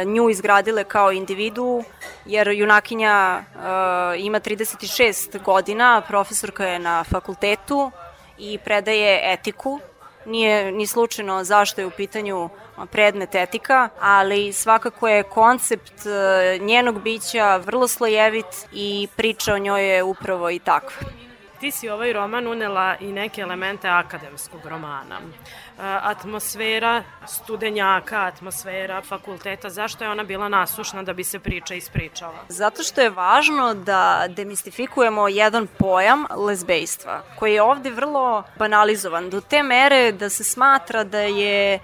nju 0.05 0.29
izgradile 0.29 0.83
kao 0.83 1.11
individu, 1.11 1.83
jer 2.25 2.47
junakinja 2.47 3.43
ima 4.17 4.39
36 4.39 5.43
godina, 5.43 6.01
profesorka 6.07 6.65
je 6.65 6.79
na 6.79 7.03
fakultetu 7.03 7.91
i 8.37 8.57
predaje 8.57 9.33
etiku. 9.33 9.79
Nije 10.25 10.71
ni 10.71 10.87
slučajno 10.87 11.43
zašto 11.43 11.81
je 11.81 11.87
u 11.87 11.91
pitanju 11.91 12.49
predmet 12.91 13.35
etika, 13.35 13.89
ali 13.99 14.53
svakako 14.53 15.07
je 15.07 15.23
koncept 15.23 16.05
e, 16.05 16.59
njenog 16.59 17.01
bića 17.01 17.57
vrlo 17.57 17.87
slojevit 17.87 18.67
i 18.71 19.07
priča 19.15 19.53
o 19.53 19.57
njoj 19.57 19.95
je 19.95 20.03
upravo 20.03 20.49
i 20.49 20.59
takva. 20.59 21.07
Ti 21.59 21.71
si 21.71 21.89
ovaj 21.89 22.13
roman 22.13 22.47
unela 22.47 22.95
i 22.99 23.11
neke 23.11 23.41
elemente 23.41 23.89
akademskog 23.89 24.65
romana 24.65 25.19
atmosfera 25.79 27.03
studenjaka, 27.27 28.21
atmosfera 28.21 29.01
fakulteta, 29.01 29.69
zašto 29.69 30.03
je 30.03 30.09
ona 30.09 30.23
bila 30.23 30.49
nasušna 30.49 31.03
da 31.03 31.13
bi 31.13 31.23
se 31.23 31.39
priča 31.39 31.75
ispričala? 31.75 32.45
Zato 32.49 32.83
što 32.83 33.01
je 33.01 33.09
važno 33.09 33.73
da 33.73 34.25
demistifikujemo 34.29 35.27
jedan 35.27 35.67
pojam 35.77 36.25
lezbejstva, 36.35 37.21
koji 37.39 37.53
je 37.53 37.61
ovde 37.61 37.89
vrlo 37.89 38.43
banalizovan, 38.57 39.29
do 39.29 39.41
te 39.41 39.63
mere 39.63 40.11
da 40.11 40.29
se 40.29 40.43
smatra 40.43 41.03
da 41.03 41.19
je 41.19 41.73
e, 41.73 41.79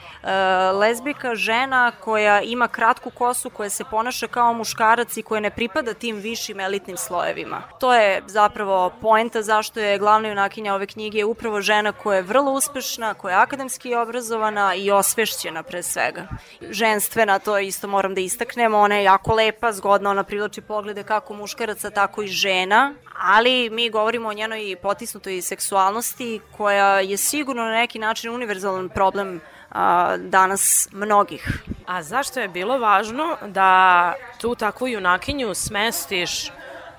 lezbika 0.71 1.35
žena 1.35 1.91
koja 1.99 2.41
ima 2.41 2.67
kratku 2.67 3.09
kosu, 3.09 3.49
koja 3.49 3.69
se 3.69 3.83
ponaša 3.83 4.27
kao 4.27 4.53
muškarac 4.53 5.17
i 5.17 5.21
koja 5.21 5.41
ne 5.41 5.49
pripada 5.49 5.93
tim 5.93 6.15
višim 6.15 6.59
elitnim 6.59 6.97
slojevima. 6.97 7.61
To 7.79 7.93
je 7.93 8.23
zapravo 8.27 8.91
poenta 9.01 9.41
zašto 9.41 9.79
je 9.79 9.97
glavna 9.97 10.29
junakinja 10.29 10.73
ove 10.73 10.87
knjige 10.87 11.25
upravo 11.25 11.61
žena 11.61 11.91
koja 11.91 12.15
je 12.15 12.21
vrlo 12.21 12.51
uspešna, 12.51 13.13
koja 13.13 13.35
je 13.35 13.41
akademski 13.41 13.88
akademski 13.89 13.95
obrazovana 13.95 14.75
i 14.75 14.91
osvešćena 14.91 15.63
pre 15.63 15.83
svega. 15.83 16.27
Ženstvena, 16.61 17.39
to 17.39 17.59
isto 17.59 17.87
moram 17.87 18.15
da 18.15 18.21
istaknemo, 18.21 18.77
ona 18.77 18.95
je 18.95 19.03
jako 19.03 19.33
lepa, 19.33 19.71
zgodna, 19.71 20.09
ona 20.09 20.23
privlači 20.23 20.61
poglede 20.61 21.03
kako 21.03 21.33
muškaraca, 21.33 21.89
tako 21.89 22.23
i 22.23 22.27
žena, 22.27 22.93
ali 23.21 23.69
mi 23.69 23.89
govorimo 23.89 24.29
o 24.29 24.33
njenoj 24.33 24.75
potisnutoj 24.81 25.41
seksualnosti 25.41 26.39
koja 26.57 26.99
je 26.99 27.17
sigurno 27.17 27.63
na 27.63 27.71
neki 27.71 27.99
način 27.99 28.33
univerzalan 28.33 28.89
problem 28.89 29.41
a, 29.71 30.17
danas 30.17 30.87
mnogih. 30.91 31.63
A 31.85 32.03
zašto 32.03 32.39
je 32.39 32.47
bilo 32.47 32.77
važno 32.77 33.37
da 33.47 34.13
tu 34.41 34.55
takvu 34.55 34.87
junakinju 34.87 35.53
smestiš 35.53 36.51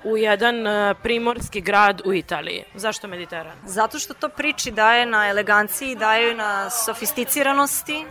u 0.03 0.17
jedan 0.17 0.67
e, 0.67 0.93
primorski 1.03 1.61
grad 1.61 2.01
u 2.05 2.13
Italiji. 2.13 2.63
Zašto 2.75 3.07
Mediteran? 3.07 3.57
Zato 3.65 3.99
što 3.99 4.13
to 4.13 4.29
priči 4.29 4.71
daje 4.71 5.05
na 5.05 5.29
eleganciji, 5.29 5.95
daje 5.95 6.35
na 6.35 6.69
sofisticiranosti, 6.69 8.05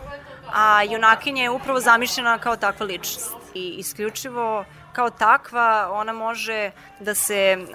a 0.53 0.83
junakinja 0.83 1.43
je 1.43 1.49
upravo 1.49 1.79
zamišljena 1.79 2.37
kao 2.37 2.55
takva 2.55 2.85
ličnost. 2.85 3.35
I 3.53 3.75
isključivo 3.77 4.65
kao 4.93 5.09
takva 5.09 5.89
ona 5.91 6.13
može 6.13 6.71
da 6.99 7.15
se 7.15 7.57
uh, 7.59 7.67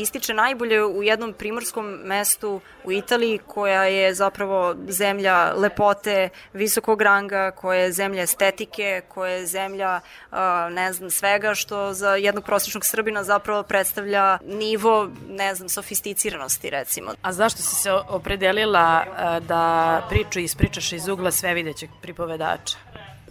ističe 0.00 0.34
najbolje 0.34 0.84
u 0.84 1.02
jednom 1.02 1.32
primorskom 1.32 1.86
mestu 1.86 2.60
u 2.84 2.92
Italiji 2.92 3.38
koja 3.46 3.84
je 3.84 4.14
zapravo 4.14 4.74
zemlja 4.88 5.52
lepote, 5.56 6.28
visokog 6.52 7.02
ranga, 7.02 7.50
koja 7.50 7.80
je 7.80 7.92
zemlja 7.92 8.22
estetike, 8.22 9.02
koja 9.08 9.30
je 9.30 9.46
zemlja 9.46 10.00
uh, 10.30 10.38
ne 10.70 10.92
znam 10.92 11.10
svega 11.10 11.54
što 11.54 11.92
za 11.92 12.14
jednog 12.14 12.44
prosječnog 12.44 12.84
Srbina 12.84 13.24
zapravo 13.24 13.62
predstavlja 13.62 14.38
nivo 14.44 15.08
ne 15.28 15.54
znam 15.54 15.68
sofisticiranosti 15.68 16.70
recimo. 16.70 17.12
A 17.22 17.32
zašto 17.32 17.62
si 17.62 17.74
se 17.76 17.92
opredelila 17.92 19.04
uh, 19.06 19.46
da 19.46 20.02
priču 20.08 20.38
ispričaš 20.38 20.92
iz 20.92 21.08
ugla 21.08 21.30
svevidećeg 21.30 21.90
pripovedača? 22.02 22.76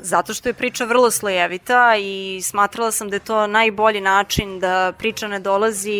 Zato 0.03 0.33
što 0.33 0.49
je 0.49 0.53
priča 0.53 0.85
vrlo 0.85 1.11
slojevita 1.11 1.95
i 1.99 2.41
smatrala 2.43 2.91
sam 2.91 3.09
da 3.09 3.15
je 3.15 3.19
to 3.19 3.47
najbolji 3.47 4.01
način 4.01 4.59
da 4.59 4.93
priča 4.97 5.27
ne 5.27 5.39
dolazi 5.39 5.91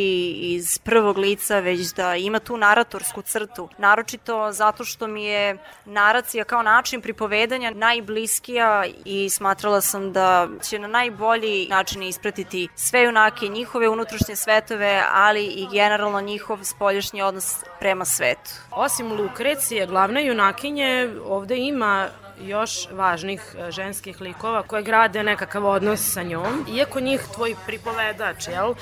iz 0.42 0.80
prvog 0.80 1.18
lica, 1.18 1.60
već 1.60 1.94
da 1.94 2.16
ima 2.16 2.40
tu 2.40 2.58
naratorsku 2.58 3.22
crtu. 3.22 3.70
Naročito 3.78 4.52
zato 4.52 4.86
što 4.86 5.08
mi 5.08 5.24
je 5.24 5.58
naracija 5.86 6.44
kao 6.44 6.64
način 6.64 7.02
pripovedanja 7.02 7.72
najbliskija 7.72 8.86
i 9.06 9.30
smatrala 9.30 9.82
sam 9.82 10.14
da 10.14 10.48
će 10.70 10.80
na 10.80 10.88
najbolji 10.88 11.68
način 11.70 12.04
ispratiti 12.04 12.68
sve 12.76 13.04
junake, 13.04 13.48
njihove 13.48 13.90
unutrašnje 13.90 14.36
svetove, 14.36 15.04
ali 15.12 15.46
i 15.46 15.68
generalno 15.72 16.22
njihov 16.22 16.64
spoljašnji 16.64 17.22
odnos 17.22 17.56
prema 17.80 18.06
svetu. 18.06 18.52
Osim 18.72 19.12
Lukrecije, 19.12 19.88
glavne 19.88 20.26
junakinje, 20.26 21.10
ovde 21.26 21.58
ima 21.58 22.08
još 22.44 22.88
važnih 22.92 23.56
e, 23.58 23.72
ženskih 23.72 24.22
likova 24.22 24.64
koje 24.64 24.84
grade 24.84 25.24
nekakav 25.24 25.66
odnos 25.66 26.14
sa 26.14 26.24
njom. 26.24 26.66
Iako 26.76 27.00
njih 27.00 27.22
tvoj 27.34 27.56
pripovedač, 27.66 28.48
jel, 28.48 28.74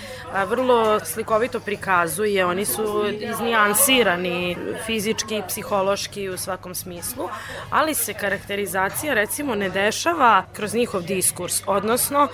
vrlo 0.47 0.99
slikovito 0.99 1.59
prikazuje, 1.59 2.45
oni 2.45 2.65
su 2.65 3.05
iznijansirani 3.19 4.57
fizički, 4.85 5.41
psihološki 5.47 6.29
u 6.29 6.37
svakom 6.37 6.75
smislu, 6.75 7.29
ali 7.69 7.93
se 7.93 8.13
karakterizacija 8.13 9.13
recimo 9.13 9.55
ne 9.55 9.69
dešava 9.69 10.45
kroz 10.53 10.73
njihov 10.73 11.01
diskurs, 11.01 11.61
odnosno 11.65 12.27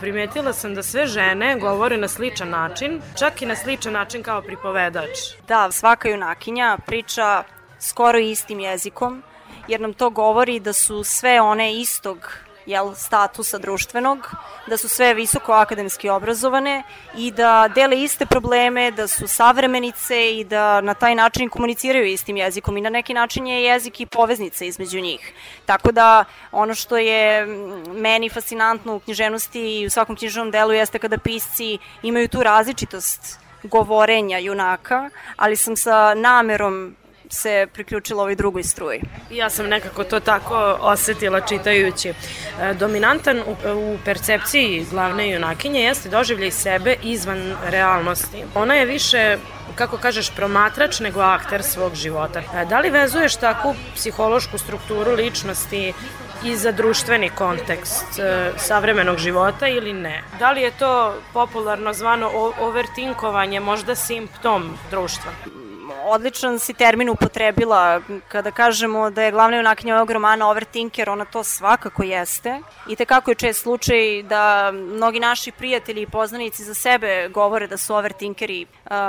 primetila 0.00 0.52
sam 0.52 0.74
da 0.74 0.82
sve 0.82 1.06
žene 1.06 1.58
govore 1.58 1.96
na 1.96 2.08
sličan 2.08 2.50
način, 2.50 3.00
čak 3.18 3.42
i 3.42 3.46
na 3.46 3.56
sličan 3.56 3.92
način 3.92 4.22
kao 4.22 4.42
pripovedač. 4.42 5.18
Da, 5.48 5.70
svaka 5.70 6.08
junakinja 6.08 6.78
priča 6.86 7.44
skoro 7.78 8.18
istim 8.18 8.60
jezikom, 8.60 9.22
jer 9.68 9.80
nam 9.80 9.94
to 9.94 10.10
govori 10.10 10.60
da 10.60 10.72
su 10.72 11.04
sve 11.04 11.40
one 11.40 11.74
istog 11.74 12.32
jel, 12.66 12.94
statusa 12.94 13.58
društvenog, 13.58 14.30
da 14.66 14.76
su 14.76 14.88
sve 14.88 15.14
visoko 15.14 15.52
akademski 15.52 16.08
obrazovane 16.08 16.82
i 17.16 17.30
da 17.30 17.68
dele 17.74 18.02
iste 18.02 18.26
probleme, 18.26 18.90
da 18.90 19.06
su 19.06 19.28
savremenice 19.28 20.38
i 20.38 20.44
da 20.44 20.80
na 20.80 20.94
taj 20.94 21.14
način 21.14 21.48
komuniciraju 21.48 22.06
istim 22.06 22.36
jezikom 22.36 22.76
i 22.76 22.80
na 22.80 22.90
neki 22.90 23.14
način 23.14 23.46
je 23.46 23.62
jezik 23.64 24.00
i 24.00 24.06
poveznica 24.06 24.64
između 24.64 25.00
njih. 25.00 25.32
Tako 25.66 25.92
da 25.92 26.24
ono 26.52 26.74
što 26.74 26.96
je 26.96 27.46
meni 27.94 28.28
fascinantno 28.28 28.96
u 28.96 29.00
književnosti 29.00 29.80
i 29.80 29.86
u 29.86 29.90
svakom 29.90 30.16
književnom 30.16 30.50
delu 30.50 30.72
jeste 30.72 30.98
kada 30.98 31.18
pisci 31.18 31.78
imaju 32.02 32.28
tu 32.28 32.42
različitost 32.42 33.38
govorenja 33.62 34.38
junaka, 34.38 35.10
ali 35.36 35.56
sam 35.56 35.76
sa 35.76 36.14
namerom 36.14 36.96
se 37.30 37.66
priključila 37.72 38.22
ovoj 38.22 38.34
drugoj 38.34 38.62
struji. 38.62 39.02
Ja 39.30 39.50
sam 39.50 39.68
nekako 39.68 40.04
to 40.04 40.20
tako 40.20 40.78
osetila 40.80 41.40
čitajući. 41.40 42.08
E, 42.08 42.14
dominantan 42.74 43.38
u, 43.38 43.98
percepciji 44.04 44.86
glavne 44.90 45.30
junakinje 45.30 45.80
jeste 45.80 46.08
doživljaj 46.08 46.50
sebe 46.50 46.96
izvan 47.02 47.56
realnosti. 47.68 48.44
Ona 48.54 48.74
je 48.74 48.86
više 48.86 49.38
kako 49.74 49.96
kažeš, 49.96 50.30
promatrač 50.30 51.00
nego 51.00 51.20
akter 51.20 51.62
svog 51.62 51.94
života. 51.94 52.40
E, 52.40 52.64
da 52.64 52.80
li 52.80 52.90
vezuješ 52.90 53.36
takvu 53.36 53.74
psihološku 53.94 54.58
strukturu 54.58 55.12
ličnosti 55.12 55.92
i 56.44 56.56
za 56.56 56.72
društveni 56.72 57.30
kontekst 57.30 58.18
e, 58.18 58.50
savremenog 58.56 59.18
života 59.18 59.68
ili 59.68 59.92
ne? 59.92 60.22
Da 60.38 60.50
li 60.50 60.62
je 60.62 60.70
to 60.70 61.14
popularno 61.32 61.92
zvano 61.92 62.52
overtinkovanje 62.60 63.60
možda 63.60 63.94
simptom 63.94 64.78
društva? 64.90 65.32
Odličan 66.06 66.58
si 66.58 66.74
termin 66.74 67.10
upotrebila 67.10 68.00
kada 68.28 68.50
kažemo 68.50 69.10
da 69.10 69.22
je 69.22 69.30
glavna 69.30 69.56
junakinja 69.56 69.96
ovog 69.96 70.10
romana 70.10 70.48
overthinker, 70.48 71.10
ona 71.10 71.24
to 71.24 71.44
svakako 71.44 72.02
jeste. 72.02 72.60
I 72.88 72.96
tekako 72.96 73.30
je 73.30 73.34
čest 73.34 73.62
slučaj 73.62 74.22
da 74.22 74.72
mnogi 74.72 75.20
naši 75.20 75.52
prijatelji 75.52 76.02
i 76.02 76.06
poznanici 76.06 76.64
za 76.64 76.74
sebe 76.74 77.28
govore 77.28 77.66
da 77.66 77.76
su 77.76 77.94
overthinkeri. 77.94 78.66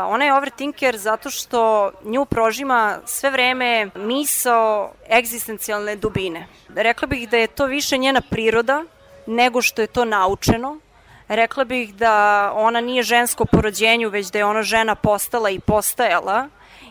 Ona 0.07 0.25
je 0.25 0.33
overthinker 0.33 0.97
zato 0.97 1.29
što 1.29 1.91
nju 2.03 2.25
prožima 2.25 2.97
sve 3.05 3.29
vreme 3.29 3.89
misao 3.95 4.91
egzistencijalne 5.09 5.95
dubine. 5.95 6.47
Rekla 6.75 7.07
bih 7.07 7.29
da 7.29 7.37
je 7.37 7.47
to 7.47 7.65
više 7.65 7.97
njena 7.97 8.21
priroda 8.29 8.83
nego 9.27 9.61
što 9.61 9.81
je 9.81 9.87
to 9.87 10.05
naučeno, 10.05 10.77
rekla 11.27 11.63
bih 11.63 11.95
da 11.95 12.51
ona 12.55 12.81
nije 12.81 13.03
žensko 13.03 13.45
po 13.45 13.61
rođenju, 13.61 14.09
već 14.09 14.27
da 14.27 14.39
je 14.39 14.45
ona 14.45 14.61
žena 14.63 14.95
postala 14.95 15.49
i 15.49 15.59
postajala 15.59 16.47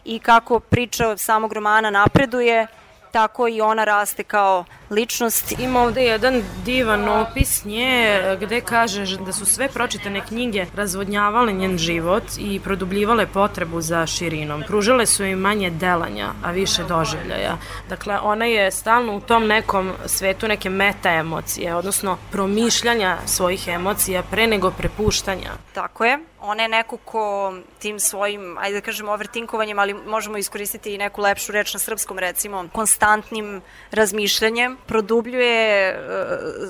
i 0.07 0.19
kako 0.19 0.61
priča 0.61 1.17
samog 1.17 1.53
romana 1.53 1.91
napreduje, 1.91 2.67
tako 3.13 3.49
i 3.49 3.61
ona 3.61 3.85
raste 3.85 4.23
kao 4.23 4.65
ličnost. 4.91 5.53
Ima 5.59 5.83
ovde 5.83 6.05
jedan 6.05 6.43
divan 6.65 7.09
opis 7.09 7.65
nje 7.65 8.21
gde 8.41 8.61
kaže 8.61 9.17
da 9.17 9.33
su 9.33 9.47
sve 9.47 9.69
pročitane 9.69 10.21
knjige 10.27 10.67
razvodnjavale 10.77 11.53
njen 11.53 11.79
život 11.79 12.23
i 12.39 12.61
produbljivale 12.61 13.27
potrebu 13.27 13.81
za 13.81 14.07
širinom. 14.07 14.63
Pružale 14.67 15.07
su 15.07 15.25
im 15.25 15.39
manje 15.39 15.71
delanja, 15.71 16.29
a 16.45 16.51
više 16.51 16.85
doživljaja. 16.85 17.57
Dakle, 17.89 18.19
ona 18.23 18.45
je 18.45 18.71
stalno 18.71 19.17
u 19.17 19.21
tom 19.21 19.47
nekom 19.47 19.93
svetu 20.07 20.49
neke 20.49 20.71
meta 20.71 21.11
emocije, 21.11 21.75
odnosno 21.75 22.19
promišljanja 22.33 23.17
svojih 23.27 23.69
emocija 23.69 24.23
pre 24.31 24.47
nego 24.47 24.71
prepuštanja. 24.71 25.51
Tako 25.75 26.05
je 26.05 26.19
ona 26.47 26.63
je 26.63 26.69
neko 26.69 26.97
ko 26.97 27.55
tim 27.79 28.01
svojim, 28.01 28.59
ajde 28.59 28.81
da 28.81 28.85
kažem, 28.85 29.09
overtinkovanjem, 29.09 29.79
ali 29.79 29.95
možemo 29.95 30.39
iskoristiti 30.39 30.95
i 30.95 30.99
neku 30.99 31.21
lepšu 31.21 31.53
reč 31.53 31.75
na 31.75 31.81
srpskom, 31.81 32.19
recimo, 32.19 32.65
konstantnim 32.73 33.63
razmišljanjem, 33.91 34.76
produbljuje 34.87 35.93
uh, 35.93 36.07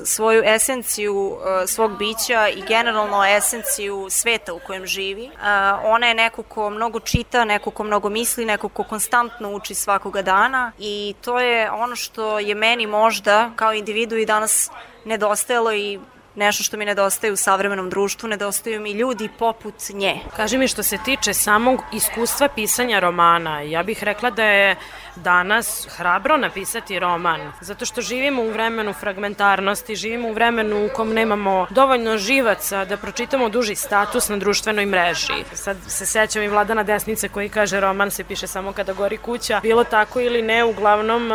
svoju 0.04 0.42
esenciju 0.44 1.14
uh, 1.14 1.38
svog 1.66 1.98
bića 1.98 2.48
i 2.48 2.62
generalno 2.68 3.24
esenciju 3.24 4.06
sveta 4.10 4.54
u 4.54 4.60
kojem 4.66 4.86
živi. 4.86 5.24
Uh, 5.24 5.40
ona 5.84 6.06
je 6.06 6.14
neko 6.14 6.42
ko 6.42 6.70
mnogo 6.70 7.00
čita, 7.00 7.44
neko 7.44 7.70
ko 7.70 7.84
mnogo 7.84 8.08
misli, 8.08 8.44
neko 8.44 8.68
ko 8.68 8.84
konstantno 8.84 9.50
uči 9.50 9.74
svakoga 9.74 10.22
dana 10.22 10.72
i 10.78 11.14
to 11.20 11.40
je 11.40 11.70
ono 11.70 11.96
što 11.96 12.38
je 12.38 12.54
meni 12.54 12.86
možda 12.86 13.50
kao 13.56 13.72
individu 13.72 14.16
i 14.16 14.26
danas 14.26 14.70
nedostajalo 15.04 15.72
i 15.72 15.98
nešto 16.36 16.62
što 16.62 16.76
mi 16.76 16.84
nedostaje 16.84 17.32
u 17.32 17.36
savremenom 17.36 17.90
društvu, 17.90 18.28
nedostaju 18.28 18.80
mi 18.80 18.92
ljudi 18.92 19.28
poput 19.38 19.74
nje. 19.92 20.20
Kaži 20.36 20.58
mi 20.58 20.68
što 20.68 20.82
se 20.82 20.98
tiče 21.04 21.34
samog 21.34 21.82
iskustva 21.92 22.48
pisanja 22.48 22.98
romana, 22.98 23.60
ja 23.60 23.82
bih 23.82 24.04
rekla 24.04 24.30
da 24.30 24.44
je 24.44 24.76
danas 25.16 25.88
hrabro 25.96 26.36
napisati 26.36 26.98
roman, 26.98 27.52
zato 27.60 27.86
što 27.86 28.00
živimo 28.00 28.42
u 28.42 28.50
vremenu 28.50 28.92
fragmentarnosti, 28.92 29.96
živimo 29.96 30.28
u 30.28 30.32
vremenu 30.32 30.86
u 30.86 30.88
kom 30.96 31.12
nemamo 31.12 31.66
dovoljno 31.70 32.18
živaca 32.18 32.84
da 32.84 32.96
pročitamo 32.96 33.48
duži 33.48 33.74
status 33.74 34.28
na 34.28 34.36
društvenoj 34.36 34.86
mreži. 34.86 35.44
Sad 35.52 35.76
se 35.86 36.06
sećam 36.06 36.42
i 36.42 36.48
Vladana 36.48 36.82
Desnice 36.82 37.28
koji 37.28 37.48
kaže 37.48 37.80
roman 37.80 38.10
se 38.10 38.24
piše 38.24 38.46
samo 38.46 38.72
kada 38.72 38.92
gori 38.92 39.16
kuća. 39.16 39.60
Bilo 39.62 39.84
tako 39.84 40.20
ili 40.20 40.42
ne, 40.42 40.64
uglavnom 40.64 41.30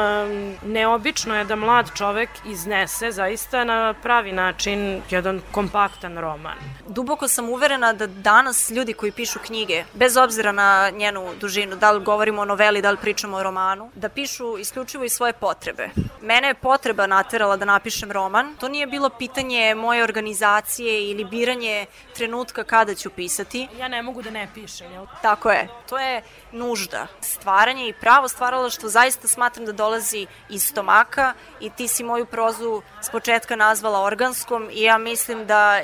neobično 0.65 1.37
je 1.37 1.43
da 1.43 1.55
mlad 1.55 1.89
čovek 1.97 2.29
iznese 2.45 3.11
zaista 3.11 3.63
na 3.63 3.93
pravi 3.93 4.31
način 4.31 4.90
jedan 5.09 5.41
kompaktan 5.51 6.17
roman. 6.17 6.57
Duboko 6.87 7.27
sam 7.27 7.49
uverena 7.49 7.93
da 7.93 8.07
danas 8.07 8.69
ljudi 8.69 8.93
koji 8.93 9.11
pišu 9.11 9.39
knjige, 9.39 9.83
bez 9.93 10.17
obzira 10.17 10.51
na 10.51 10.89
njenu 10.89 11.29
dužinu, 11.39 11.75
da 11.75 11.91
li 11.91 12.03
govorimo 12.03 12.41
o 12.41 12.45
noveli, 12.45 12.81
da 12.81 12.91
li 12.91 12.97
pričamo 12.97 13.37
o 13.37 13.43
romanu, 13.43 13.61
romanu, 13.61 13.91
da 13.95 14.09
pišu 14.09 14.57
isključivo 14.57 15.03
i 15.03 15.09
svoje 15.09 15.33
potrebe. 15.33 15.89
Mene 16.21 16.47
je 16.47 16.53
potreba 16.53 17.07
naterala 17.07 17.57
da 17.57 17.65
napišem 17.65 18.11
roman. 18.11 18.55
To 18.59 18.67
nije 18.67 18.87
bilo 18.87 19.09
pitanje 19.09 19.75
moje 19.75 20.03
organizacije 20.03 21.09
ili 21.09 21.25
biranje 21.25 21.85
trenutka 22.15 22.63
kada 22.63 22.95
ću 22.95 23.09
pisati. 23.09 23.67
Ja 23.79 23.87
ne 23.87 24.01
mogu 24.01 24.21
da 24.21 24.31
ne 24.31 24.47
pišem, 24.53 24.91
jel? 24.91 25.05
Tako 25.21 25.51
je. 25.51 25.67
To 25.89 25.97
je 25.97 26.21
nužda. 26.51 27.07
Stvaranje 27.21 27.87
i 27.87 27.93
pravo 27.93 28.27
stvaralaštvo 28.27 28.89
zaista 28.89 29.27
smatram 29.27 29.65
da 29.65 29.71
dolazi 29.71 30.27
iz 30.49 30.63
stomaka 30.63 31.33
i 31.59 31.69
ti 31.69 31.87
si 31.87 32.03
moju 32.03 32.25
prozu 32.25 32.81
s 33.01 33.09
početka 33.09 33.55
nazvala 33.55 34.03
organskom 34.03 34.69
i 34.71 34.80
ja 34.81 34.97
mislim 34.97 35.45
da 35.47 35.81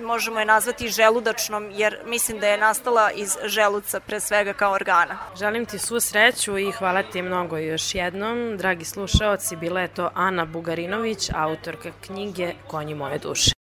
možemo 0.00 0.38
je 0.38 0.44
nazvati 0.44 0.88
želudačnom 0.88 1.70
jer 1.70 1.98
mislim 2.06 2.38
da 2.40 2.46
je 2.46 2.58
nastala 2.58 3.10
iz 3.10 3.36
želuca 3.44 4.00
pre 4.00 4.20
svega 4.20 4.52
kao 4.52 4.72
organa. 4.72 5.18
Želim 5.38 5.66
ti 5.66 5.78
svu 5.78 6.00
sreću 6.00 6.58
i 6.58 6.70
hvala 6.70 7.02
ti 7.02 7.22
mnogo 7.22 7.56
još 7.56 7.94
jednom. 7.94 8.56
Dragi 8.56 8.84
slušaoci, 8.84 9.56
bila 9.56 9.80
je 9.80 9.94
to 9.94 10.10
Ana 10.14 10.44
Bugarinović, 10.44 11.30
autorka 11.34 11.90
knjige 12.06 12.54
Konji 12.66 12.94
moje 12.94 13.18
duše. 13.18 13.57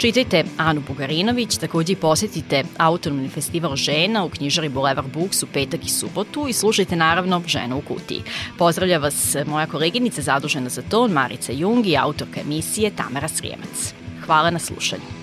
Čitajte 0.00 0.44
Anu 0.56 0.82
Bugarinović, 0.88 1.56
takođe 1.56 1.92
i 1.92 1.96
posetite 1.96 2.64
Autonomni 2.78 3.28
festival 3.28 3.76
žena 3.76 4.24
u 4.24 4.28
knjižari 4.28 4.68
Boulevard 4.68 5.12
Books 5.14 5.42
u 5.42 5.46
petak 5.46 5.84
i 5.84 5.88
subotu 5.88 6.46
i 6.48 6.52
slušajte 6.52 6.96
naravno 6.96 7.42
Žena 7.46 7.76
u 7.76 7.80
kutiji. 7.80 8.22
Pozdravlja 8.58 8.98
vas 8.98 9.36
moja 9.46 9.66
koleginica 9.66 10.22
zadužena 10.22 10.68
za 10.68 10.82
to, 10.82 11.08
Marica 11.08 11.52
Jung 11.52 11.86
i 11.86 11.96
autorka 11.96 12.40
emisije 12.40 12.90
Tamara 12.96 13.28
Srijemac. 13.28 13.94
Hvala 14.26 14.50
na 14.50 14.58
slušanju. 14.58 15.19